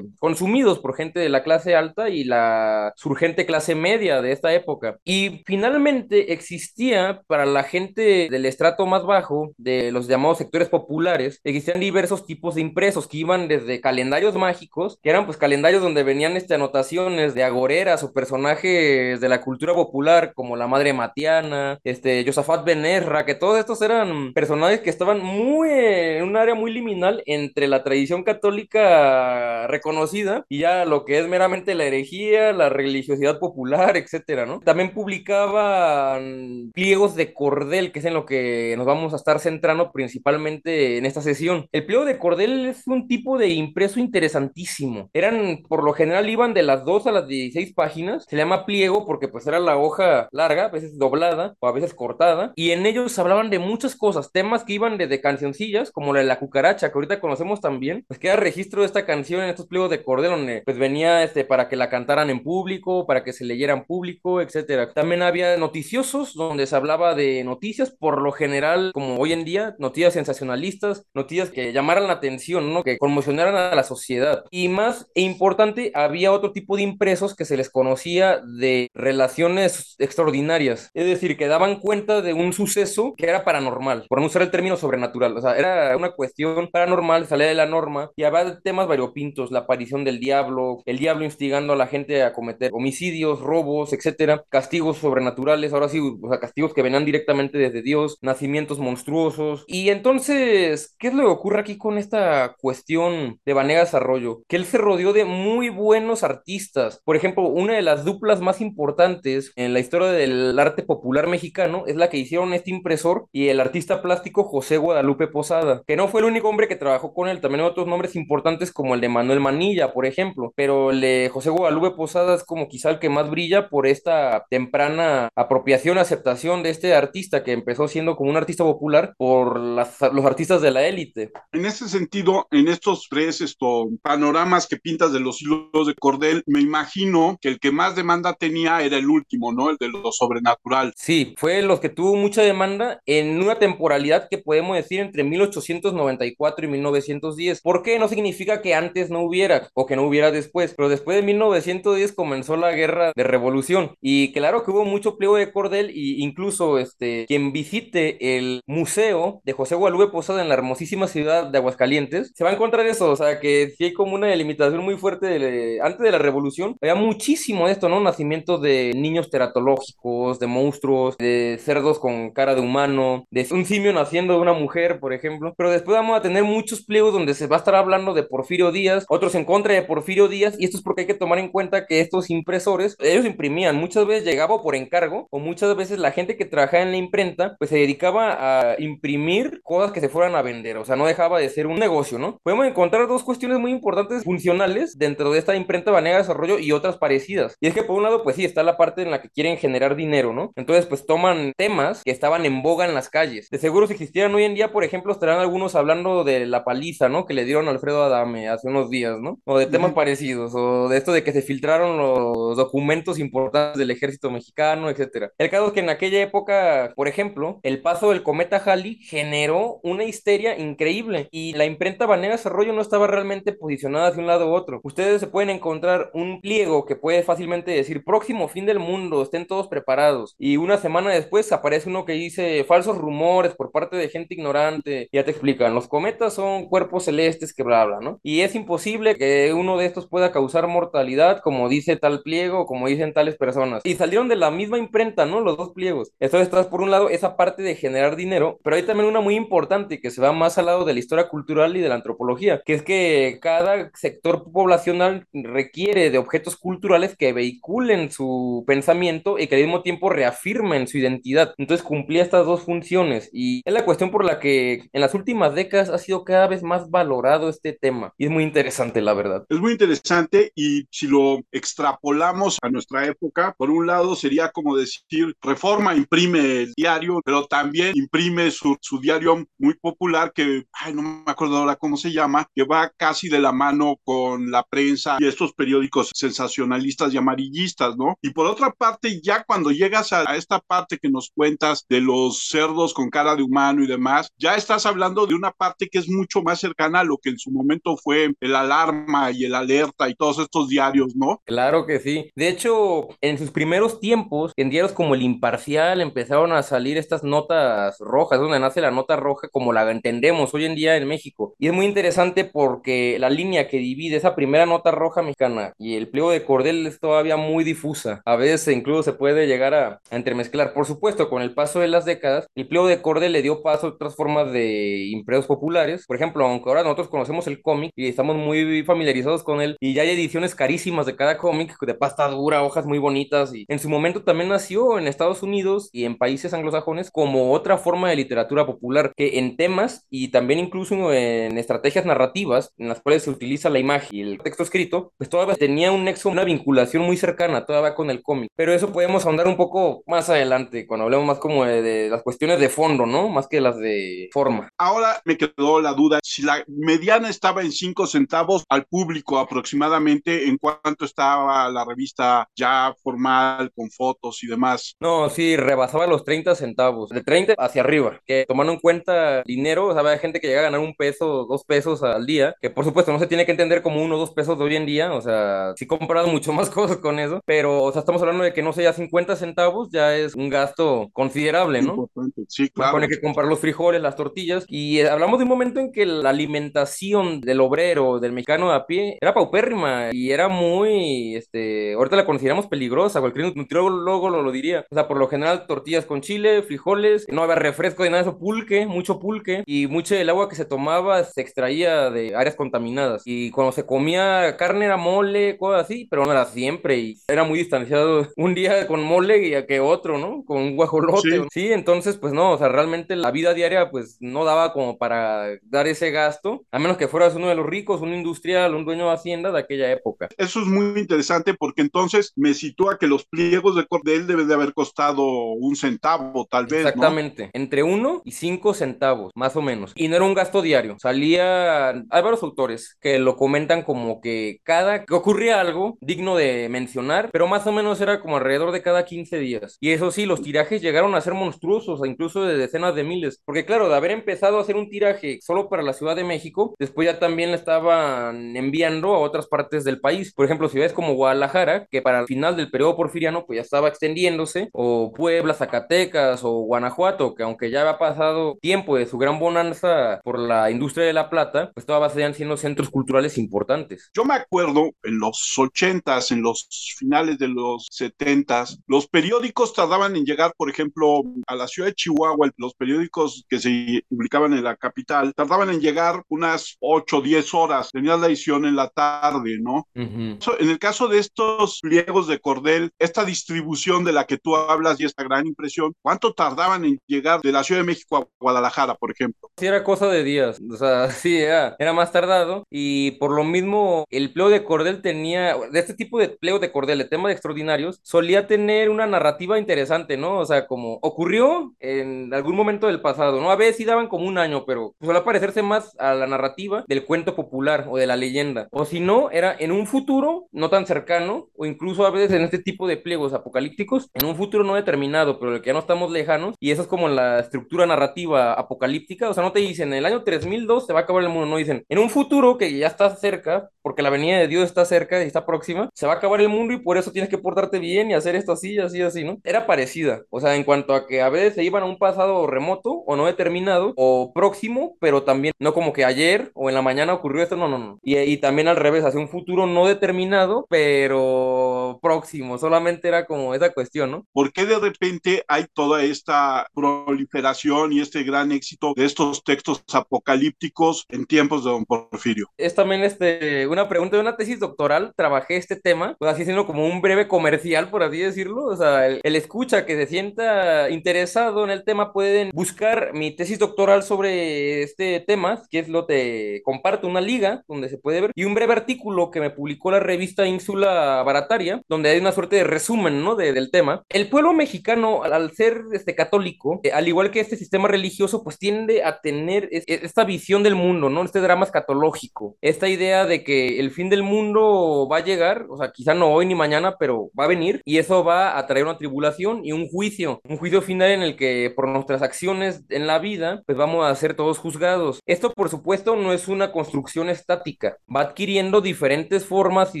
consumidos 0.18 0.78
por 0.78 0.94
gente 0.96 1.20
de 1.20 1.28
la 1.28 1.42
clase 1.42 1.74
alta 1.74 2.08
y 2.08 2.24
la 2.24 2.92
surgente 2.96 3.46
clase 3.46 3.74
media 3.74 4.22
de 4.22 4.32
esta 4.32 4.52
época. 4.52 4.98
Y 5.04 5.42
finalmente 5.46 6.32
existía 6.32 7.22
para 7.26 7.46
la 7.46 7.62
gente 7.62 8.28
del 8.30 8.46
estrato 8.46 8.86
más 8.86 9.04
bajo, 9.04 9.52
de 9.56 9.92
los 9.92 10.06
llamados 10.08 10.38
sectores 10.38 10.68
populares, 10.68 11.40
existían 11.44 11.80
diversos 11.80 12.26
tipos 12.26 12.54
de 12.54 12.60
impresos 12.60 13.06
que 13.06 13.18
iban 13.18 13.48
desde 13.48 13.80
calendarios 13.80 14.34
mágicos, 14.34 14.98
que 15.02 15.10
eran 15.10 15.26
pues 15.26 15.36
calendarios 15.36 15.82
donde 15.82 16.02
venían 16.02 16.36
este, 16.36 16.54
anotaciones 16.54 17.34
de 17.34 17.44
agoreras 17.44 18.02
o 18.02 18.12
personajes 18.12 19.20
de 19.20 19.28
la 19.28 19.40
cultura 19.40 19.74
popular 19.74 20.32
como 20.34 20.56
la 20.56 20.66
Madre 20.66 20.92
Matiana, 20.92 21.78
este, 21.84 22.24
Josafat 22.24 22.64
Benerra, 22.64 23.24
que 23.24 23.34
todos 23.34 23.58
estos 23.58 23.80
eran 23.82 24.32
personajes 24.32 24.80
que 24.80 24.90
estaban 24.90 25.20
muy 25.20 25.70
en 25.70 26.24
un 26.24 26.36
área 26.36 26.54
muy 26.54 26.72
liminal 26.72 27.22
entre 27.26 27.68
la 27.68 27.82
tradición 27.82 28.22
católica 28.22 29.39
reconocida 29.66 30.44
y 30.48 30.60
ya 30.60 30.84
lo 30.84 31.04
que 31.04 31.18
es 31.18 31.28
meramente 31.28 31.74
la 31.74 31.84
herejía, 31.84 32.52
la 32.52 32.68
religiosidad 32.68 33.38
popular, 33.38 33.96
etcétera, 33.96 34.46
¿no? 34.46 34.60
También 34.60 34.92
publicaban 34.92 36.70
pliegos 36.74 37.14
de 37.16 37.32
cordel, 37.32 37.92
que 37.92 38.00
es 38.00 38.04
en 38.04 38.14
lo 38.14 38.26
que 38.26 38.74
nos 38.76 38.86
vamos 38.86 39.12
a 39.12 39.16
estar 39.16 39.38
centrando 39.40 39.92
principalmente 39.92 40.98
en 40.98 41.06
esta 41.06 41.22
sesión. 41.22 41.66
El 41.72 41.86
pliego 41.86 42.04
de 42.04 42.18
cordel 42.18 42.66
es 42.66 42.86
un 42.86 43.08
tipo 43.08 43.38
de 43.38 43.48
impreso 43.48 44.00
interesantísimo. 44.00 45.10
Eran, 45.12 45.62
por 45.68 45.84
lo 45.84 45.92
general, 45.92 46.28
iban 46.28 46.54
de 46.54 46.62
las 46.62 46.84
2 46.84 47.06
a 47.06 47.12
las 47.12 47.26
16 47.26 47.74
páginas. 47.74 48.24
Se 48.28 48.36
llama 48.36 48.66
pliego 48.66 49.06
porque 49.06 49.28
pues 49.28 49.46
era 49.46 49.60
la 49.60 49.76
hoja 49.76 50.28
larga, 50.32 50.66
a 50.66 50.70
veces 50.70 50.98
doblada 50.98 51.54
o 51.60 51.68
a 51.68 51.72
veces 51.72 51.94
cortada, 51.94 52.52
y 52.56 52.70
en 52.70 52.86
ellos 52.86 53.18
hablaban 53.18 53.50
de 53.50 53.58
muchas 53.58 53.96
cosas, 53.96 54.32
temas 54.32 54.64
que 54.64 54.74
iban 54.74 54.98
desde 54.98 55.20
cancioncillas, 55.20 55.90
como 55.90 56.12
la 56.12 56.20
de 56.20 56.26
la 56.26 56.38
cucaracha, 56.38 56.90
que 56.90 56.98
ahorita 56.98 57.20
conocemos 57.20 57.60
también, 57.60 58.04
pues 58.08 58.18
queda 58.18 58.36
registro 58.36 58.82
de 58.82 58.86
esta 58.86 59.06
canción 59.06 59.29
en 59.38 59.50
estos 59.50 59.66
pliegos 59.66 59.90
de 59.90 60.02
cordel, 60.02 60.30
donde 60.30 60.62
pues 60.64 60.78
venía 60.78 61.22
este, 61.22 61.44
para 61.44 61.68
que 61.68 61.76
la 61.76 61.88
cantaran 61.88 62.30
en 62.30 62.42
público, 62.42 63.06
para 63.06 63.24
que 63.24 63.32
se 63.32 63.44
leyera 63.44 63.74
en 63.74 63.84
público, 63.84 64.40
etcétera. 64.40 64.92
También 64.92 65.22
había 65.22 65.56
noticiosos, 65.56 66.34
donde 66.34 66.66
se 66.66 66.76
hablaba 66.76 67.14
de 67.14 67.44
noticias, 67.44 67.90
por 67.90 68.20
lo 68.20 68.32
general, 68.32 68.90
como 68.92 69.16
hoy 69.16 69.32
en 69.32 69.44
día, 69.44 69.74
noticias 69.78 70.14
sensacionalistas, 70.14 71.06
noticias 71.14 71.50
que 71.50 71.72
llamaran 71.72 72.06
la 72.06 72.14
atención, 72.14 72.72
¿no? 72.72 72.82
Que 72.82 72.98
conmocionaran 72.98 73.54
a 73.56 73.74
la 73.74 73.84
sociedad. 73.84 74.44
Y 74.50 74.68
más 74.68 75.08
e 75.14 75.22
importante, 75.22 75.92
había 75.94 76.32
otro 76.32 76.52
tipo 76.52 76.76
de 76.76 76.82
impresos 76.82 77.34
que 77.34 77.44
se 77.44 77.56
les 77.56 77.70
conocía 77.70 78.40
de 78.44 78.88
relaciones 78.94 79.94
extraordinarias, 79.98 80.90
es 80.94 81.06
decir, 81.06 81.36
que 81.36 81.48
daban 81.48 81.80
cuenta 81.80 82.22
de 82.22 82.32
un 82.32 82.52
suceso 82.52 83.14
que 83.16 83.26
era 83.26 83.44
paranormal, 83.44 84.06
por 84.08 84.20
no 84.20 84.26
usar 84.26 84.42
el 84.42 84.50
término 84.50 84.76
sobrenatural, 84.76 85.36
o 85.36 85.40
sea, 85.40 85.56
era 85.56 85.96
una 85.96 86.12
cuestión 86.12 86.68
paranormal, 86.68 87.26
salía 87.26 87.46
de 87.46 87.54
la 87.54 87.66
norma 87.66 88.10
y 88.16 88.24
había 88.24 88.60
temas 88.60 88.86
variopintos, 88.88 89.19
la 89.50 89.60
aparición 89.60 90.04
del 90.04 90.20
diablo, 90.20 90.82
el 90.86 90.98
diablo 90.98 91.24
instigando 91.24 91.72
a 91.72 91.76
la 91.76 91.86
gente 91.86 92.22
a 92.22 92.32
cometer 92.32 92.70
homicidios, 92.72 93.40
robos, 93.40 93.92
etcétera, 93.92 94.44
castigos 94.48 94.98
sobrenaturales, 94.98 95.72
ahora 95.72 95.88
sí, 95.88 96.00
o 96.00 96.28
sea, 96.28 96.40
castigos 96.40 96.74
que 96.74 96.82
venían 96.82 97.04
directamente 97.04 97.58
desde 97.58 97.82
Dios, 97.82 98.18
nacimientos 98.22 98.78
monstruosos. 98.78 99.64
Y 99.66 99.90
entonces, 99.90 100.96
¿qué 100.98 101.08
es 101.08 101.14
lo 101.14 101.24
que 101.24 101.30
ocurre 101.30 101.60
aquí 101.60 101.78
con 101.78 101.98
esta 101.98 102.54
cuestión 102.60 103.38
de 103.44 103.52
Vanegas 103.52 103.94
Arroyo? 103.94 104.42
Que 104.48 104.56
él 104.56 104.64
se 104.64 104.78
rodeó 104.78 105.12
de 105.12 105.24
muy 105.24 105.68
buenos 105.68 106.22
artistas. 106.22 107.00
Por 107.04 107.16
ejemplo, 107.16 107.48
una 107.48 107.74
de 107.74 107.82
las 107.82 108.04
duplas 108.04 108.40
más 108.40 108.60
importantes 108.60 109.52
en 109.56 109.72
la 109.72 109.80
historia 109.80 110.08
del 110.08 110.58
arte 110.58 110.82
popular 110.82 111.26
mexicano 111.26 111.84
es 111.86 111.96
la 111.96 112.08
que 112.10 112.18
hicieron 112.18 112.54
este 112.54 112.70
impresor 112.70 113.26
y 113.32 113.48
el 113.48 113.60
artista 113.60 114.02
plástico 114.02 114.44
José 114.44 114.78
Guadalupe 114.78 115.28
Posada, 115.28 115.82
que 115.86 115.96
no 115.96 116.08
fue 116.08 116.20
el 116.20 116.26
único 116.26 116.48
hombre 116.48 116.68
que 116.68 116.76
trabajó 116.76 117.12
con 117.12 117.28
él, 117.28 117.40
también 117.40 117.64
otros 117.64 117.86
nombres 117.86 118.16
importantes 118.16 118.72
como 118.72 118.94
el 118.94 119.00
de 119.00 119.08
Manuel 119.10 119.40
Manilla, 119.40 119.92
por 119.92 120.06
ejemplo, 120.06 120.52
pero 120.56 120.90
el 120.90 121.00
de 121.00 121.30
José 121.32 121.50
Guadalupe 121.50 121.96
Posada 121.96 122.34
es 122.34 122.44
como 122.44 122.68
quizá 122.68 122.90
el 122.90 122.98
que 122.98 123.08
más 123.08 123.30
brilla 123.30 123.68
por 123.68 123.86
esta 123.86 124.46
temprana 124.50 125.28
apropiación, 125.34 125.98
aceptación 125.98 126.62
de 126.62 126.70
este 126.70 126.94
artista 126.94 127.44
que 127.44 127.52
empezó 127.52 127.88
siendo 127.88 128.16
como 128.16 128.30
un 128.30 128.36
artista 128.36 128.64
popular 128.64 129.14
por 129.16 129.58
las, 129.58 130.00
los 130.12 130.24
artistas 130.24 130.62
de 130.62 130.70
la 130.70 130.86
élite. 130.86 131.30
En 131.52 131.66
ese 131.66 131.88
sentido, 131.88 132.46
en 132.50 132.68
estos 132.68 133.08
tres 133.10 133.40
esto, 133.40 133.88
panoramas 134.02 134.66
que 134.66 134.76
pintas 134.76 135.12
de 135.12 135.20
los 135.20 135.42
hilos 135.42 135.86
de 135.86 135.94
cordel, 135.94 136.42
me 136.46 136.60
imagino 136.60 137.38
que 137.40 137.48
el 137.48 137.60
que 137.60 137.72
más 137.72 137.96
demanda 137.96 138.34
tenía 138.34 138.82
era 138.82 138.96
el 138.96 139.08
último, 139.08 139.52
¿no? 139.52 139.70
El 139.70 139.76
de 139.76 139.88
lo 139.88 140.12
sobrenatural. 140.12 140.92
Sí, 140.96 141.34
fue 141.36 141.62
los 141.62 141.80
que 141.80 141.88
tuvo 141.88 142.16
mucha 142.16 142.42
demanda 142.42 143.00
en 143.06 143.40
una 143.42 143.58
temporalidad 143.58 144.28
que 144.30 144.38
podemos 144.38 144.76
decir 144.76 145.00
entre 145.00 145.24
1894 145.24 146.64
y 146.64 146.68
1910. 146.68 147.60
¿Por 147.60 147.82
qué? 147.82 147.98
No 147.98 148.08
significa 148.08 148.62
que 148.62 148.74
antes 148.74 148.99
no 149.08 149.22
hubiera 149.22 149.68
o 149.72 149.86
que 149.86 149.96
no 149.96 150.02
hubiera 150.02 150.30
después, 150.30 150.74
pero 150.76 150.90
después 150.90 151.16
de 151.16 151.22
1910 151.22 152.12
comenzó 152.12 152.56
la 152.56 152.72
guerra 152.72 153.12
de 153.16 153.24
revolución 153.24 153.94
y 154.02 154.32
claro 154.32 154.64
que 154.64 154.70
hubo 154.72 154.84
mucho 154.84 155.16
pliego 155.16 155.36
de 155.36 155.52
cordel 155.52 155.90
y 155.94 156.22
incluso 156.22 156.78
este 156.78 157.24
quien 157.26 157.52
visite 157.52 158.36
el 158.36 158.60
museo 158.66 159.40
de 159.44 159.52
José 159.52 159.76
Guadalupe 159.76 160.12
Posada 160.12 160.42
en 160.42 160.48
la 160.48 160.54
hermosísima 160.54 161.06
ciudad 161.06 161.46
de 161.46 161.58
Aguascalientes 161.58 162.32
se 162.34 162.44
va 162.44 162.50
a 162.50 162.54
encontrar 162.54 162.86
eso, 162.86 163.10
o 163.10 163.16
sea 163.16 163.40
que 163.40 163.72
sí 163.76 163.84
hay 163.84 163.92
como 163.92 164.14
una 164.14 164.26
delimitación 164.26 164.82
muy 164.84 164.96
fuerte 164.96 165.26
de, 165.26 165.80
antes 165.82 166.00
de 166.00 166.10
la 166.10 166.18
revolución, 166.18 166.76
había 166.80 166.94
muchísimo 166.94 167.66
de 167.66 167.72
esto, 167.72 167.88
¿no? 167.88 168.00
Nacimiento 168.00 168.58
de 168.58 168.92
niños 168.94 169.30
teratológicos, 169.30 170.38
de 170.38 170.46
monstruos, 170.46 171.16
de 171.18 171.58
cerdos 171.62 171.98
con 171.98 172.30
cara 172.30 172.54
de 172.54 172.60
humano, 172.60 173.24
de 173.30 173.46
un 173.50 173.64
simio 173.64 173.92
naciendo 173.92 174.34
de 174.34 174.40
una 174.40 174.52
mujer, 174.52 175.00
por 175.00 175.12
ejemplo, 175.12 175.54
pero 175.56 175.70
después 175.70 175.96
vamos 175.96 176.18
a 176.18 176.22
tener 176.22 176.44
muchos 176.44 176.84
pliegos 176.84 177.12
donde 177.12 177.34
se 177.34 177.46
va 177.46 177.56
a 177.56 177.58
estar 177.58 177.74
hablando 177.74 178.14
de 178.14 178.22
Porfirio 178.22 178.72
Díaz, 178.72 178.89
otros 179.08 179.34
en 179.34 179.44
contra 179.44 179.74
de 179.74 179.82
Porfirio 179.82 180.28
Díaz 180.28 180.56
y 180.58 180.64
esto 180.64 180.76
es 180.76 180.82
porque 180.82 181.02
hay 181.02 181.06
que 181.06 181.14
tomar 181.14 181.38
en 181.38 181.50
cuenta 181.50 181.86
que 181.86 182.00
estos 182.00 182.30
impresores, 182.30 182.96
ellos 183.00 183.24
imprimían, 183.26 183.76
muchas 183.76 184.06
veces 184.06 184.24
llegaba 184.24 184.62
por 184.62 184.74
encargo 184.74 185.28
o 185.30 185.38
muchas 185.38 185.74
veces 185.76 185.98
la 185.98 186.12
gente 186.12 186.36
que 186.36 186.44
trabajaba 186.44 186.82
en 186.82 186.90
la 186.90 186.96
imprenta 186.96 187.56
pues 187.58 187.70
se 187.70 187.76
dedicaba 187.76 188.70
a 188.70 188.80
imprimir 188.80 189.60
cosas 189.62 189.92
que 189.92 190.00
se 190.00 190.08
fueran 190.08 190.34
a 190.34 190.42
vender, 190.42 190.76
o 190.76 190.84
sea, 190.84 190.96
no 190.96 191.06
dejaba 191.06 191.38
de 191.38 191.48
ser 191.48 191.66
un 191.66 191.78
negocio, 191.78 192.18
¿no? 192.18 192.38
Podemos 192.42 192.66
encontrar 192.66 193.06
dos 193.06 193.22
cuestiones 193.22 193.58
muy 193.58 193.70
importantes 193.70 194.24
funcionales 194.24 194.96
dentro 194.98 195.32
de 195.32 195.38
esta 195.38 195.56
imprenta 195.56 195.90
Banega 195.90 196.18
Desarrollo 196.18 196.58
y 196.58 196.72
otras 196.72 196.96
parecidas. 196.96 197.56
Y 197.60 197.68
es 197.68 197.74
que 197.74 197.82
por 197.82 197.96
un 197.96 198.02
lado, 198.02 198.22
pues 198.22 198.36
sí, 198.36 198.44
está 198.44 198.62
la 198.62 198.76
parte 198.76 199.02
en 199.02 199.10
la 199.10 199.20
que 199.20 199.30
quieren 199.30 199.58
generar 199.58 199.96
dinero, 199.96 200.32
¿no? 200.32 200.52
Entonces, 200.56 200.86
pues 200.86 201.06
toman 201.06 201.52
temas 201.56 202.02
que 202.04 202.10
estaban 202.10 202.46
en 202.46 202.62
boga 202.62 202.86
en 202.86 202.94
las 202.94 203.08
calles. 203.08 203.48
De 203.50 203.58
seguro 203.58 203.86
si 203.86 203.92
existieran 203.94 204.34
hoy 204.34 204.44
en 204.44 204.54
día, 204.54 204.72
por 204.72 204.84
ejemplo, 204.84 205.12
estarán 205.12 205.38
algunos 205.38 205.74
hablando 205.74 206.24
de 206.24 206.46
la 206.46 206.64
paliza, 206.64 207.08
¿no? 207.08 207.26
Que 207.26 207.34
le 207.34 207.44
dieron 207.44 207.68
a 207.68 207.70
Alfredo 207.70 208.04
Adame 208.04 208.48
hace 208.48 208.68
unos 208.68 208.79
días, 208.88 209.18
¿no? 209.20 209.40
O 209.44 209.58
de 209.58 209.66
temas 209.66 209.92
parecidos, 209.92 210.52
o 210.54 210.88
de 210.88 210.96
esto 210.96 211.12
de 211.12 211.24
que 211.24 211.32
se 211.32 211.42
filtraron 211.42 211.98
los 211.98 212.56
documentos 212.56 213.18
importantes 213.18 213.78
del 213.78 213.90
ejército 213.90 214.30
mexicano, 214.30 214.88
etcétera. 214.88 215.32
El 215.36 215.50
caso 215.50 215.66
es 215.66 215.72
que 215.72 215.80
en 215.80 215.90
aquella 215.90 216.22
época, 216.22 216.92
por 216.96 217.08
ejemplo, 217.08 217.60
el 217.62 217.82
paso 217.82 218.10
del 218.10 218.22
cometa 218.22 218.62
Halley 218.64 218.96
generó 219.02 219.80
una 219.82 220.04
histeria 220.04 220.58
increíble 220.58 221.28
y 221.30 221.52
la 221.54 221.64
imprenta 221.64 222.06
Banera 222.06 222.36
Desarrollo 222.36 222.72
no 222.72 222.80
estaba 222.80 223.06
realmente 223.06 223.52
posicionada 223.52 224.08
hacia 224.08 224.20
un 224.20 224.26
lado 224.26 224.48
u 224.48 224.54
otro. 224.54 224.80
Ustedes 224.84 225.20
se 225.20 225.26
pueden 225.26 225.50
encontrar 225.50 226.10
un 226.14 226.40
pliego 226.40 226.84
que 226.86 226.96
puede 226.96 227.22
fácilmente 227.22 227.72
decir 227.72 228.04
próximo 228.04 228.48
fin 228.48 228.66
del 228.66 228.78
mundo, 228.78 229.22
estén 229.22 229.46
todos 229.46 229.68
preparados 229.68 230.36
y 230.38 230.56
una 230.56 230.78
semana 230.78 231.10
después 231.10 231.50
aparece 231.52 231.88
uno 231.88 232.04
que 232.04 232.12
dice 232.12 232.64
falsos 232.64 232.96
rumores 232.96 233.54
por 233.54 233.70
parte 233.72 233.96
de 233.96 234.08
gente 234.08 234.34
ignorante, 234.34 235.08
ya 235.12 235.24
te 235.24 235.30
explican, 235.30 235.74
los 235.74 235.88
cometas 235.88 236.34
son 236.34 236.66
cuerpos 236.68 237.04
celestes 237.04 237.52
que 237.52 237.62
bla 237.62 237.84
bla, 237.84 238.00
¿no? 238.00 238.20
Y 238.22 238.40
es 238.40 238.54
imposible 238.70 239.16
que 239.16 239.52
uno 239.52 239.76
de 239.76 239.86
estos 239.86 240.06
pueda 240.06 240.30
causar 240.30 240.68
mortalidad 240.68 241.40
como 241.40 241.68
dice 241.68 241.96
tal 241.96 242.22
pliego, 242.22 242.66
como 242.66 242.86
dicen 242.86 243.12
tales 243.12 243.36
personas. 243.36 243.82
Y 243.84 243.96
salieron 243.96 244.28
de 244.28 244.36
la 244.36 244.52
misma 244.52 244.78
imprenta, 244.78 245.26
¿no? 245.26 245.40
Los 245.40 245.56
dos 245.56 245.72
pliegos. 245.72 246.12
Entonces 246.20 246.46
estás 246.46 246.68
por 246.68 246.80
un 246.80 246.92
lado 246.92 247.08
esa 247.08 247.36
parte 247.36 247.64
de 247.64 247.74
generar 247.74 248.14
dinero, 248.14 248.60
pero 248.62 248.76
hay 248.76 248.84
también 248.84 249.08
una 249.08 249.20
muy 249.20 249.34
importante 249.34 250.00
que 250.00 250.12
se 250.12 250.20
va 250.20 250.32
más 250.32 250.56
al 250.56 250.66
lado 250.66 250.84
de 250.84 250.92
la 250.92 251.00
historia 251.00 251.28
cultural 251.28 251.76
y 251.76 251.80
de 251.80 251.88
la 251.88 251.96
antropología, 251.96 252.62
que 252.64 252.74
es 252.74 252.82
que 252.84 253.38
cada 253.42 253.90
sector 253.94 254.44
poblacional 254.52 255.26
requiere 255.32 256.10
de 256.10 256.18
objetos 256.18 256.56
culturales 256.56 257.16
que 257.16 257.32
vehiculen 257.32 258.12
su 258.12 258.62
pensamiento 258.68 259.36
y 259.36 259.48
que 259.48 259.56
al 259.56 259.62
mismo 259.62 259.82
tiempo 259.82 260.10
reafirmen 260.10 260.86
su 260.86 260.98
identidad. 260.98 261.54
Entonces 261.58 261.84
cumplía 261.84 262.22
estas 262.22 262.46
dos 262.46 262.62
funciones 262.62 263.30
y 263.32 263.62
es 263.64 263.72
la 263.72 263.84
cuestión 263.84 264.12
por 264.12 264.24
la 264.24 264.38
que 264.38 264.88
en 264.92 265.00
las 265.00 265.14
últimas 265.14 265.56
décadas 265.56 265.90
ha 265.90 265.98
sido 265.98 266.24
cada 266.24 266.46
vez 266.46 266.62
más 266.62 266.88
valorado 266.88 267.48
este 267.48 267.72
tema. 267.72 268.14
Y 268.16 268.26
es 268.26 268.30
muy 268.30 268.44
interesante, 268.50 269.00
la 269.00 269.14
verdad. 269.14 269.44
Es 269.48 269.60
muy 269.60 269.72
interesante 269.72 270.52
y 270.56 270.84
si 270.90 271.06
lo 271.06 271.40
extrapolamos 271.52 272.58
a 272.60 272.68
nuestra 272.68 273.06
época, 273.06 273.54
por 273.56 273.70
un 273.70 273.86
lado 273.86 274.16
sería 274.16 274.50
como 274.50 274.76
decir, 274.76 275.34
Reforma 275.40 275.94
imprime 275.94 276.62
el 276.62 276.72
diario, 276.76 277.20
pero 277.24 277.46
también 277.46 277.92
imprime 277.94 278.50
su, 278.50 278.76
su 278.80 279.00
diario 279.00 279.46
muy 279.58 279.74
popular 279.74 280.32
que, 280.34 280.64
ay, 280.72 280.92
no 280.92 281.02
me 281.02 281.22
acuerdo 281.26 281.58
ahora 281.58 281.76
cómo 281.76 281.96
se 281.96 282.10
llama, 282.12 282.46
que 282.54 282.64
va 282.64 282.90
casi 282.96 283.28
de 283.28 283.38
la 283.38 283.52
mano 283.52 283.96
con 284.02 284.50
la 284.50 284.64
prensa 284.64 285.16
y 285.20 285.26
estos 285.28 285.52
periódicos 285.52 286.10
sensacionalistas 286.12 287.14
y 287.14 287.18
amarillistas, 287.18 287.96
¿no? 287.96 288.16
Y 288.20 288.30
por 288.30 288.46
otra 288.46 288.72
parte, 288.72 289.20
ya 289.22 289.44
cuando 289.44 289.70
llegas 289.70 290.12
a, 290.12 290.28
a 290.28 290.36
esta 290.36 290.58
parte 290.58 290.98
que 290.98 291.08
nos 291.08 291.30
cuentas 291.32 291.86
de 291.88 292.00
los 292.00 292.48
cerdos 292.48 292.94
con 292.94 293.10
cara 293.10 293.36
de 293.36 293.44
humano 293.44 293.84
y 293.84 293.86
demás, 293.86 294.32
ya 294.36 294.56
estás 294.56 294.86
hablando 294.86 295.26
de 295.26 295.34
una 295.34 295.52
parte 295.52 295.88
que 295.88 295.98
es 295.98 296.08
mucho 296.08 296.42
más 296.42 296.58
cercana 296.58 297.00
a 297.00 297.04
lo 297.04 297.16
que 297.16 297.30
en 297.30 297.38
su 297.38 297.52
momento 297.52 297.96
fue 297.96 298.32
el 298.40 298.56
alarma 298.56 299.30
y 299.30 299.44
el 299.44 299.54
alerta 299.54 300.08
y 300.08 300.14
todos 300.14 300.38
estos 300.38 300.68
diarios, 300.68 301.14
¿no? 301.16 301.40
Claro 301.44 301.86
que 301.86 302.00
sí. 302.00 302.30
De 302.34 302.48
hecho, 302.48 303.08
en 303.20 303.38
sus 303.38 303.50
primeros 303.50 304.00
tiempos, 304.00 304.52
en 304.56 304.70
diarios 304.70 304.92
como 304.92 305.14
El 305.14 305.22
Imparcial 305.22 306.00
empezaron 306.00 306.52
a 306.52 306.62
salir 306.62 306.96
estas 306.98 307.22
notas 307.22 307.96
rojas, 308.00 308.40
donde 308.40 308.60
nace 308.60 308.80
la 308.80 308.90
nota 308.90 309.16
roja 309.16 309.48
como 309.48 309.72
la 309.72 309.90
entendemos 309.90 310.54
hoy 310.54 310.64
en 310.64 310.74
día 310.74 310.96
en 310.96 311.08
México. 311.08 311.54
Y 311.58 311.68
es 311.68 311.72
muy 311.72 311.86
interesante 311.86 312.44
porque 312.44 313.18
la 313.18 313.30
línea 313.30 313.68
que 313.68 313.78
divide 313.78 314.16
esa 314.16 314.34
primera 314.34 314.66
nota 314.66 314.90
roja 314.90 315.22
mexicana 315.22 315.72
y 315.78 315.96
el 315.96 316.08
pliego 316.08 316.30
de 316.30 316.44
cordel 316.44 316.86
es 316.86 317.00
todavía 317.00 317.36
muy 317.36 317.64
difusa. 317.64 318.22
A 318.24 318.36
veces 318.36 318.74
incluso 318.74 319.02
se 319.02 319.12
puede 319.12 319.46
llegar 319.46 319.74
a, 319.74 320.00
entremezclar. 320.10 320.72
Por 320.72 320.86
supuesto, 320.86 321.28
con 321.28 321.42
el 321.42 321.54
paso 321.54 321.80
de 321.80 321.88
las 321.88 322.04
décadas, 322.04 322.46
el 322.54 322.68
pliego 322.68 322.86
de 322.86 323.02
cordel 323.02 323.32
le 323.32 323.42
dio 323.42 323.62
paso 323.62 323.86
a 323.86 323.90
otras 323.90 324.16
formas 324.16 324.52
de 324.52 325.06
impresos 325.10 325.46
populares. 325.46 326.04
Por 326.06 326.16
ejemplo, 326.16 326.44
aunque 326.46 326.68
ahora 326.68 326.82
nosotros 326.82 327.08
conocemos 327.08 327.46
el 327.46 327.62
cómic 327.62 327.92
y 327.96 328.08
estamos 328.08 328.29
muy 328.36 328.82
familiarizados 328.84 329.42
con 329.42 329.60
él, 329.60 329.76
y 329.80 329.94
ya 329.94 330.02
hay 330.02 330.10
ediciones 330.10 330.54
carísimas 330.54 331.06
de 331.06 331.16
cada 331.16 331.38
cómic, 331.38 331.76
de 331.80 331.94
pasta 331.94 332.28
dura, 332.28 332.62
hojas 332.62 332.86
muy 332.86 332.98
bonitas, 332.98 333.54
y 333.54 333.64
en 333.68 333.78
su 333.78 333.88
momento 333.88 334.22
también 334.22 334.48
nació 334.48 334.98
en 334.98 335.06
Estados 335.06 335.42
Unidos 335.42 335.88
y 335.92 336.04
en 336.04 336.16
países 336.16 336.54
anglosajones 336.54 337.10
como 337.10 337.52
otra 337.52 337.78
forma 337.78 338.10
de 338.10 338.16
literatura 338.16 338.66
popular, 338.66 339.12
que 339.16 339.38
en 339.38 339.56
temas 339.56 340.06
y 340.10 340.28
también 340.28 340.60
incluso 340.60 341.12
en 341.12 341.58
estrategias 341.58 342.04
narrativas 342.04 342.72
en 342.78 342.88
las 342.88 343.00
cuales 343.00 343.22
se 343.22 343.30
utiliza 343.30 343.70
la 343.70 343.78
imagen 343.78 344.08
y 344.12 344.22
el 344.22 344.38
texto 344.38 344.62
escrito, 344.62 345.12
pues 345.16 345.30
todavía 345.30 345.54
tenía 345.54 345.92
un 345.92 346.04
nexo, 346.04 346.28
una 346.28 346.44
vinculación 346.44 347.02
muy 347.02 347.16
cercana 347.16 347.66
todavía 347.66 347.94
con 347.94 348.10
el 348.10 348.22
cómic. 348.22 348.50
Pero 348.56 348.72
eso 348.72 348.92
podemos 348.92 349.24
ahondar 349.24 349.46
un 349.46 349.56
poco 349.56 350.02
más 350.06 350.28
adelante, 350.28 350.86
cuando 350.86 351.04
hablemos 351.04 351.26
más 351.26 351.38
como 351.38 351.64
de, 351.64 351.82
de 351.82 352.08
las 352.08 352.22
cuestiones 352.22 352.60
de 352.60 352.68
fondo, 352.68 353.06
¿no? 353.06 353.28
Más 353.28 353.48
que 353.48 353.60
las 353.60 353.78
de 353.78 354.28
forma. 354.32 354.68
Ahora 354.78 355.20
me 355.24 355.36
quedó 355.36 355.80
la 355.80 355.92
duda, 355.92 356.20
si 356.22 356.42
la 356.42 356.62
mediana 356.66 357.28
estaba 357.28 357.62
en 357.62 357.72
5 357.72 358.06
centavos 358.20 358.64
al 358.68 358.84
público 358.84 359.38
aproximadamente, 359.38 360.46
¿en 360.46 360.58
cuánto 360.58 361.06
estaba 361.06 361.70
la 361.70 361.84
revista 361.86 362.46
ya 362.54 362.94
formal, 363.02 363.70
con 363.74 363.90
fotos 363.90 364.42
y 364.42 364.46
demás? 364.46 364.94
No, 365.00 365.30
sí, 365.30 365.56
rebasaba 365.56 366.06
los 366.06 366.24
30 366.24 366.54
centavos, 366.54 367.08
de 367.08 367.22
30 367.22 367.54
hacia 367.56 367.82
arriba, 367.82 368.20
que 368.26 368.44
tomando 368.46 368.74
en 368.74 368.78
cuenta 368.78 369.42
dinero, 369.44 369.86
o 369.86 369.92
sea, 369.92 370.02
había 370.02 370.18
gente 370.18 370.38
que 370.40 370.48
llega 370.48 370.60
a 370.60 370.64
ganar 370.64 370.80
un 370.80 370.94
peso, 370.94 371.46
dos 371.48 371.64
pesos 371.64 372.02
al 372.02 372.26
día, 372.26 372.54
que 372.60 372.68
por 372.68 372.84
supuesto 372.84 373.10
no 373.10 373.18
se 373.18 373.26
tiene 373.26 373.46
que 373.46 373.52
entender 373.52 373.80
como 373.82 374.02
uno 374.02 374.16
o 374.16 374.18
dos 374.18 374.32
pesos 374.32 374.58
de 374.58 374.64
hoy 374.64 374.76
en 374.76 374.86
día, 374.86 375.14
o 375.14 375.22
sea, 375.22 375.72
sí 375.76 375.86
comprado 375.86 376.26
mucho 376.28 376.52
más 376.52 376.68
cosas 376.68 376.98
con 376.98 377.18
eso, 377.18 377.40
pero, 377.46 377.82
o 377.82 377.92
sea, 377.92 378.00
estamos 378.00 378.20
hablando 378.20 378.44
de 378.44 378.52
que 378.52 378.62
no 378.62 378.74
sé, 378.74 378.82
ya 378.82 378.92
50 378.92 379.34
centavos 379.36 379.88
ya 379.90 380.14
es 380.14 380.34
un 380.34 380.50
gasto 380.50 381.08
considerable, 381.14 381.80
¿no? 381.80 381.92
Importante. 381.92 382.42
Sí, 382.48 382.68
claro. 382.68 382.92
Pone 382.92 383.08
que 383.08 383.20
comprar 383.20 383.46
los 383.46 383.60
frijoles, 383.60 384.02
las 384.02 384.16
tortillas, 384.16 384.66
y 384.68 384.98
eh, 384.98 385.08
hablamos 385.08 385.38
de 385.38 385.44
un 385.44 385.48
momento 385.48 385.80
en 385.80 385.90
que 385.90 386.04
la 386.04 386.28
alimentación 386.28 387.40
del 387.40 387.60
obrero, 387.60 388.09
del 388.18 388.32
mexicano 388.32 388.70
de 388.70 388.76
a 388.76 388.86
pie, 388.86 389.18
era 389.20 389.34
paupérrima 389.34 390.08
y 390.12 390.30
era 390.30 390.48
muy, 390.48 391.36
este, 391.36 391.94
ahorita 391.94 392.16
la 392.16 392.26
consideramos 392.26 392.66
peligrosa, 392.66 393.20
cualquier 393.20 393.54
nutriólogo 393.56 394.30
lo, 394.30 394.42
lo 394.42 394.52
diría. 394.52 394.86
O 394.90 394.94
sea, 394.94 395.06
por 395.06 395.18
lo 395.18 395.28
general, 395.28 395.66
tortillas 395.66 396.06
con 396.06 396.20
chile, 396.20 396.62
frijoles, 396.62 397.26
no 397.30 397.42
había 397.42 397.56
refresco 397.56 398.02
de 398.02 398.10
nada 398.10 398.22
eso, 398.22 398.38
pulque, 398.38 398.86
mucho 398.86 399.18
pulque, 399.18 399.62
y 399.66 399.86
mucho 399.86 400.14
del 400.14 400.28
agua 400.30 400.48
que 400.48 400.56
se 400.56 400.64
tomaba 400.64 401.24
se 401.24 401.40
extraía 401.40 402.10
de 402.10 402.34
áreas 402.34 402.56
contaminadas. 402.56 403.22
Y 403.24 403.50
cuando 403.50 403.72
se 403.72 403.86
comía 403.86 404.56
carne 404.56 404.86
era 404.86 404.96
mole, 404.96 405.56
cosas 405.58 405.84
así, 405.84 406.06
pero 406.10 406.24
no 406.24 406.32
era 406.32 406.44
siempre, 406.46 406.98
y 406.98 407.16
era 407.28 407.44
muy 407.44 407.58
distanciado 407.58 408.26
un 408.36 408.54
día 408.54 408.86
con 408.86 409.02
mole 409.02 409.46
y 409.46 409.54
a 409.54 409.66
que 409.66 409.80
otro, 409.80 410.18
¿no? 410.18 410.44
Con 410.44 410.58
un 410.58 410.76
guajolote. 410.76 411.20
Sí. 411.30 411.46
sí, 411.52 411.72
entonces, 411.72 412.16
pues 412.16 412.32
no, 412.32 412.52
o 412.52 412.58
sea, 412.58 412.68
realmente 412.68 413.16
la 413.16 413.30
vida 413.30 413.54
diaria, 413.54 413.90
pues 413.90 414.16
no 414.20 414.44
daba 414.44 414.72
como 414.72 414.98
para 414.98 415.58
dar 415.62 415.86
ese 415.86 416.10
gasto, 416.10 416.64
a 416.70 416.78
menos 416.78 416.96
que 416.96 417.08
fueras 417.08 417.34
uno 417.34 417.48
de 417.48 417.54
los 417.54 417.66
ricos, 417.66 417.99
un 418.00 418.14
industrial, 418.14 418.74
un 418.74 418.84
dueño 418.84 419.06
de 419.06 419.12
hacienda 419.12 419.52
de 419.52 419.58
aquella 419.58 419.90
época. 419.90 420.28
Eso 420.36 420.60
es 420.60 420.66
muy 420.66 421.00
interesante 421.00 421.54
porque 421.54 421.82
entonces 421.82 422.32
me 422.36 422.54
sitúa 422.54 422.98
que 422.98 423.06
los 423.06 423.24
pliegos 423.24 423.76
de 423.76 423.86
cordel 423.86 424.26
deben 424.26 424.48
de 424.48 424.54
haber 424.54 424.72
costado 424.72 425.24
un 425.24 425.76
centavo, 425.76 426.46
tal 426.50 426.66
vez. 426.66 426.86
Exactamente, 426.86 427.44
¿no? 427.44 427.50
entre 427.54 427.82
uno 427.82 428.22
y 428.24 428.32
cinco 428.32 428.74
centavos, 428.74 429.32
más 429.34 429.56
o 429.56 429.62
menos. 429.62 429.92
Y 429.94 430.08
no 430.08 430.16
era 430.16 430.24
un 430.24 430.34
gasto 430.34 430.62
diario. 430.62 430.96
Salía, 430.98 431.90
hay 431.90 432.04
varios 432.10 432.42
autores 432.42 432.96
que 433.00 433.18
lo 433.18 433.36
comentan 433.36 433.82
como 433.82 434.20
que 434.20 434.60
cada, 434.62 435.04
que 435.04 435.14
ocurría 435.14 435.60
algo 435.60 435.98
digno 436.00 436.36
de 436.36 436.68
mencionar, 436.68 437.30
pero 437.32 437.48
más 437.48 437.66
o 437.66 437.72
menos 437.72 438.00
era 438.00 438.20
como 438.20 438.36
alrededor 438.36 438.72
de 438.72 438.82
cada 438.82 439.04
15 439.04 439.38
días. 439.38 439.76
Y 439.80 439.90
eso 439.90 440.10
sí, 440.10 440.26
los 440.26 440.42
tirajes 440.42 440.82
llegaron 440.82 441.14
a 441.14 441.20
ser 441.20 441.34
monstruosos, 441.34 442.00
incluso 442.04 442.44
de 442.44 442.56
decenas 442.56 442.94
de 442.94 443.04
miles. 443.04 443.40
Porque 443.44 443.64
claro, 443.64 443.88
de 443.88 443.96
haber 443.96 444.10
empezado 444.10 444.58
a 444.58 444.62
hacer 444.62 444.76
un 444.76 444.88
tiraje 444.88 445.38
solo 445.42 445.68
para 445.68 445.82
la 445.82 445.92
Ciudad 445.92 446.16
de 446.16 446.24
México, 446.24 446.74
después 446.78 447.06
ya 447.06 447.18
también 447.18 447.50
le 447.50 447.56
estaban 447.90 448.56
enviando 448.56 449.14
a 449.14 449.18
otras 449.18 449.46
partes 449.46 449.84
del 449.84 450.00
país. 450.00 450.32
Por 450.32 450.44
ejemplo, 450.44 450.68
ciudades 450.68 450.92
como 450.92 451.14
Guadalajara, 451.14 451.86
que 451.90 452.02
para 452.02 452.20
el 452.20 452.26
final 452.26 452.56
del 452.56 452.70
periodo 452.70 452.96
porfiriano 452.96 453.44
pues 453.46 453.56
ya 453.56 453.62
estaba 453.62 453.88
extendiéndose, 453.88 454.68
o 454.72 455.12
Puebla, 455.12 455.54
Zacatecas 455.54 456.44
o 456.44 456.50
Guanajuato, 456.62 457.34
que 457.34 457.42
aunque 457.42 457.70
ya 457.70 457.80
había 457.80 457.98
pasado 457.98 458.58
tiempo 458.60 458.96
de 458.96 459.06
su 459.06 459.18
gran 459.18 459.38
bonanza 459.38 460.20
por 460.22 460.38
la 460.38 460.70
industria 460.70 461.06
de 461.06 461.12
la 461.12 461.30
plata, 461.30 461.70
pues 461.74 461.86
todavía 461.86 462.10
seguían 462.10 462.34
siendo 462.34 462.56
centros 462.56 462.90
culturales 462.90 463.38
importantes. 463.38 464.10
Yo 464.14 464.24
me 464.24 464.34
acuerdo 464.34 464.90
en 465.02 465.18
los 465.18 465.54
ochentas, 465.58 466.30
en 466.30 466.42
los 466.42 466.68
finales 466.98 467.38
de 467.38 467.48
los 467.48 467.88
setentas, 467.90 468.78
los 468.86 469.08
periódicos 469.08 469.72
tardaban 469.74 470.16
en 470.16 470.24
llegar, 470.24 470.52
por 470.56 470.70
ejemplo, 470.70 471.22
a 471.46 471.54
la 471.54 471.66
ciudad 471.66 471.88
de 471.88 471.94
Chihuahua, 471.94 472.50
los 472.56 472.74
periódicos 472.74 473.44
que 473.48 473.58
se 473.58 474.04
publicaban 474.08 474.52
en 474.52 474.64
la 474.64 474.76
capital, 474.76 475.34
tardaban 475.34 475.70
en 475.70 475.80
llegar 475.80 476.22
unas 476.28 476.76
8 476.80 477.18
o 477.18 477.20
10 477.20 477.54
horas, 477.54 477.79
tenías 477.90 478.20
la 478.20 478.26
edición 478.26 478.64
en 478.64 478.76
la 478.76 478.88
tarde, 478.88 479.58
¿no? 479.60 479.86
Uh 479.94 480.00
-huh. 480.02 480.56
En 480.58 480.68
el 480.68 480.78
caso 480.78 481.08
de 481.08 481.18
estos 481.18 481.80
pliegos 481.80 482.26
de 482.28 482.38
cordel, 482.38 482.90
esta 482.98 483.24
distribución 483.24 484.04
de 484.04 484.12
la 484.12 484.24
que 484.24 484.38
tú 484.38 484.56
hablas 484.56 485.00
y 485.00 485.04
esta 485.04 485.22
gran 485.24 485.46
impresión, 485.46 485.94
¿cuánto 486.02 486.34
tardaban 486.34 486.84
en 486.84 486.98
llegar 487.06 487.40
de 487.40 487.52
la 487.52 487.64
Ciudad 487.64 487.80
de 487.80 487.86
México 487.86 488.16
a 488.16 488.26
Guadalajara, 488.38 488.94
por 488.94 489.10
ejemplo? 489.10 489.48
Sí, 489.56 489.66
era 489.66 489.84
cosa 489.84 490.08
de 490.08 490.24
días, 490.24 490.60
o 490.70 490.76
sea, 490.76 491.08
sí, 491.10 491.38
era, 491.38 491.76
era 491.78 491.92
más 491.92 492.12
tardado 492.12 492.64
y 492.70 493.12
por 493.12 493.32
lo 493.32 493.44
mismo 493.44 494.04
el 494.10 494.32
pliego 494.32 494.50
de 494.50 494.64
cordel 494.64 495.02
tenía, 495.02 495.56
de 495.70 495.78
este 495.78 495.94
tipo 495.94 496.18
de 496.18 496.28
pliego 496.28 496.58
de 496.58 496.72
cordel, 496.72 496.98
de 496.98 497.04
temas 497.04 497.32
extraordinarios, 497.32 498.00
solía 498.02 498.46
tener 498.46 498.90
una 498.90 499.06
narrativa 499.06 499.58
interesante, 499.58 500.16
¿no? 500.16 500.38
O 500.38 500.46
sea, 500.46 500.66
como 500.66 500.98
ocurrió 501.02 501.74
en 501.78 502.32
algún 502.34 502.56
momento 502.56 502.86
del 502.86 503.00
pasado, 503.00 503.40
¿no? 503.40 503.50
A 503.50 503.56
veces 503.56 503.76
sí 503.76 503.84
daban 503.84 504.08
como 504.08 504.26
un 504.26 504.38
año, 504.38 504.64
pero 504.66 504.94
suele 505.00 505.20
parecerse 505.22 505.62
más 505.62 505.94
a 505.98 506.14
la 506.14 506.26
narrativa 506.26 506.84
del 506.88 507.04
cuento 507.04 507.34
popular 507.34 507.59
o 507.88 507.98
de 507.98 508.06
la 508.06 508.16
leyenda. 508.16 508.68
O 508.70 508.84
si 508.84 509.00
no, 509.00 509.30
era 509.30 509.54
en 509.58 509.72
un 509.72 509.86
futuro 509.86 510.48
no 510.52 510.70
tan 510.70 510.86
cercano, 510.86 511.48
o 511.56 511.66
incluso 511.66 512.06
a 512.06 512.10
veces 512.10 512.32
en 512.32 512.42
este 512.42 512.58
tipo 512.58 512.88
de 512.88 512.96
pliegos 512.96 513.32
apocalípticos, 513.32 514.10
en 514.14 514.26
un 514.26 514.36
futuro 514.36 514.64
no 514.64 514.74
determinado, 514.74 515.38
pero 515.38 515.54
el 515.54 515.60
que 515.60 515.68
ya 515.68 515.72
no 515.72 515.80
estamos 515.80 516.10
lejanos, 516.10 516.54
y 516.58 516.70
eso 516.70 516.82
es 516.82 516.88
como 516.88 517.08
la 517.08 517.40
estructura 517.40 517.86
narrativa 517.86 518.54
apocalíptica, 518.54 519.28
o 519.28 519.34
sea, 519.34 519.42
no 519.42 519.52
te 519.52 519.60
dicen 519.60 519.88
en 519.88 519.98
el 519.98 520.06
año 520.06 520.22
3002 520.22 520.86
se 520.86 520.92
va 520.92 521.00
a 521.00 521.02
acabar 521.02 521.22
el 521.22 521.28
mundo, 521.28 521.46
no 521.46 521.56
dicen 521.56 521.84
en 521.88 521.98
un 521.98 522.10
futuro 522.10 522.58
que 522.58 522.76
ya 522.76 522.86
está 522.86 523.14
cerca, 523.16 523.70
porque 523.82 524.02
la 524.02 524.10
venida 524.10 524.38
de 524.38 524.48
Dios 524.48 524.64
está 524.64 524.84
cerca 524.84 525.22
y 525.22 525.26
está 525.26 525.46
próxima, 525.46 525.90
se 525.94 526.06
va 526.06 526.14
a 526.14 526.16
acabar 526.16 526.40
el 526.40 526.48
mundo 526.48 526.72
y 526.74 526.78
por 526.78 526.96
eso 526.96 527.12
tienes 527.12 527.30
que 527.30 527.38
portarte 527.38 527.78
bien 527.78 528.10
y 528.10 528.14
hacer 528.14 528.36
esto 528.36 528.52
así, 528.52 528.78
así, 528.78 529.02
así, 529.02 529.24
¿no? 529.24 529.38
Era 529.44 529.66
parecida, 529.66 530.22
o 530.30 530.40
sea, 530.40 530.56
en 530.56 530.64
cuanto 530.64 530.94
a 530.94 531.06
que 531.06 531.22
a 531.22 531.28
veces 531.28 531.54
se 531.54 531.64
iban 531.64 531.82
a 531.82 531.86
un 531.86 531.98
pasado 531.98 532.46
remoto 532.46 532.90
o 533.06 533.16
no 533.16 533.26
determinado 533.26 533.92
o 533.96 534.32
próximo, 534.32 534.96
pero 535.00 535.22
también 535.22 535.52
no 535.58 535.74
como 535.74 535.92
que 535.92 536.04
ayer 536.04 536.50
o 536.54 536.68
en 536.68 536.74
la 536.74 536.82
mañana 536.82 537.14
ocurrió 537.14 537.42
esto, 537.50 537.56
no, 537.56 537.68
no, 537.68 537.78
no. 537.78 537.98
Y, 538.02 538.16
y 538.16 538.36
también 538.36 538.68
al 538.68 538.76
revés, 538.76 539.04
hacia 539.04 539.20
un 539.20 539.28
futuro 539.28 539.66
no 539.66 539.86
determinado, 539.86 540.66
pero 540.68 541.98
próximo, 542.00 542.58
solamente 542.58 543.08
era 543.08 543.26
como 543.26 543.54
esa 543.54 543.72
cuestión, 543.72 544.10
¿no? 544.10 544.26
¿Por 544.32 544.52
qué 544.52 544.66
de 544.66 544.78
repente 544.78 545.44
hay 545.48 545.66
toda 545.72 546.04
esta 546.04 546.66
proliferación 546.74 547.92
y 547.92 548.00
este 548.00 548.22
gran 548.22 548.52
éxito 548.52 548.92
de 548.94 549.04
estos 549.04 549.42
textos 549.42 549.82
apocalípticos 549.92 551.06
en 551.08 551.26
tiempos 551.26 551.64
de 551.64 551.70
don 551.70 551.84
Porfirio? 551.84 552.48
Es 552.56 552.74
también 552.74 553.02
este, 553.02 553.66
una 553.66 553.88
pregunta 553.88 554.16
de 554.16 554.22
una 554.22 554.36
tesis 554.36 554.60
doctoral, 554.60 555.12
trabajé 555.16 555.56
este 555.56 555.76
tema, 555.76 556.14
pues 556.18 556.32
así 556.32 556.44
siendo 556.44 556.66
como 556.66 556.86
un 556.86 557.00
breve 557.00 557.26
comercial, 557.26 557.90
por 557.90 558.02
así 558.02 558.18
decirlo, 558.18 558.66
o 558.66 558.76
sea, 558.76 559.06
el, 559.06 559.20
el 559.24 559.36
escucha 559.36 559.86
que 559.86 559.96
se 559.96 560.06
sienta 560.06 560.90
interesado 560.90 561.64
en 561.64 561.70
el 561.70 561.84
tema 561.84 562.12
pueden 562.12 562.50
buscar 562.54 563.12
mi 563.12 563.34
tesis 563.34 563.58
doctoral 563.58 564.02
sobre 564.04 564.82
este 564.82 565.20
tema, 565.20 565.62
que 565.70 565.80
es 565.80 565.88
lo 565.88 566.06
te 566.06 566.62
comparto 566.64 567.06
una 567.06 567.20
liga 567.20 567.39
liga, 567.40 567.62
donde 567.68 567.88
se 567.88 567.98
puede 567.98 568.20
ver, 568.20 568.32
y 568.34 568.44
un 568.44 568.54
breve 568.54 568.72
artículo 568.72 569.30
que 569.30 569.40
me 569.40 569.50
publicó 569.50 569.90
la 569.90 570.00
revista 570.00 570.46
Ínsula 570.46 571.22
Barataria, 571.24 571.82
donde 571.88 572.10
hay 572.10 572.18
una 572.20 572.32
suerte 572.32 572.56
de 572.56 572.64
resumen, 572.64 573.24
¿no? 573.24 573.34
del 573.34 573.70
tema. 573.70 574.02
El 574.08 574.28
pueblo 574.28 574.52
mexicano, 574.52 575.22
al 575.22 575.52
ser 575.52 575.82
este, 575.92 576.14
católico, 576.14 576.80
eh, 576.82 576.92
al 576.92 577.08
igual 577.08 577.30
que 577.30 577.40
este 577.40 577.56
sistema 577.56 577.88
religioso, 577.88 578.44
pues 578.44 578.58
tiende 578.58 579.02
a 579.04 579.20
tener 579.20 579.68
esta 579.70 580.24
visión 580.24 580.62
del 580.62 580.74
mundo, 580.74 581.08
¿no? 581.08 581.22
Este 581.22 581.40
drama 581.40 581.64
escatológico, 581.64 582.56
esta 582.60 582.88
idea 582.88 583.24
de 583.24 583.42
que 583.44 583.80
el 583.80 583.90
fin 583.90 584.10
del 584.10 584.22
mundo 584.22 585.08
va 585.10 585.18
a 585.18 585.24
llegar, 585.24 585.66
o 585.70 585.78
sea, 585.78 585.92
quizá 585.92 586.12
no 586.12 586.32
hoy 586.32 586.46
ni 586.46 586.54
mañana, 586.54 586.96
pero 586.98 587.30
va 587.38 587.44
a 587.44 587.48
venir, 587.48 587.80
y 587.84 587.98
eso 587.98 588.22
va 588.24 588.58
a 588.58 588.66
traer 588.66 588.84
una 588.84 588.98
tribulación 588.98 589.64
y 589.64 589.72
un 589.72 589.88
juicio, 589.88 590.40
un 590.44 590.58
juicio 590.58 590.82
final 590.82 591.10
en 591.10 591.22
el 591.22 591.36
que 591.36 591.72
por 591.74 591.88
nuestras 591.88 592.22
acciones 592.22 592.82
en 592.90 593.06
la 593.06 593.18
vida, 593.18 593.62
pues 593.64 593.78
vamos 593.78 594.04
a 594.04 594.14
ser 594.14 594.34
todos 594.34 594.58
juzgados. 594.58 595.20
Esto, 595.26 595.52
por 595.54 595.70
supuesto, 595.70 596.16
no 596.16 596.32
es 596.32 596.48
una 596.48 596.72
construcción 596.72 597.29
estática, 597.32 597.96
va 598.14 598.22
adquiriendo 598.22 598.80
diferentes 598.80 599.44
formas 599.46 599.94
y 599.94 600.00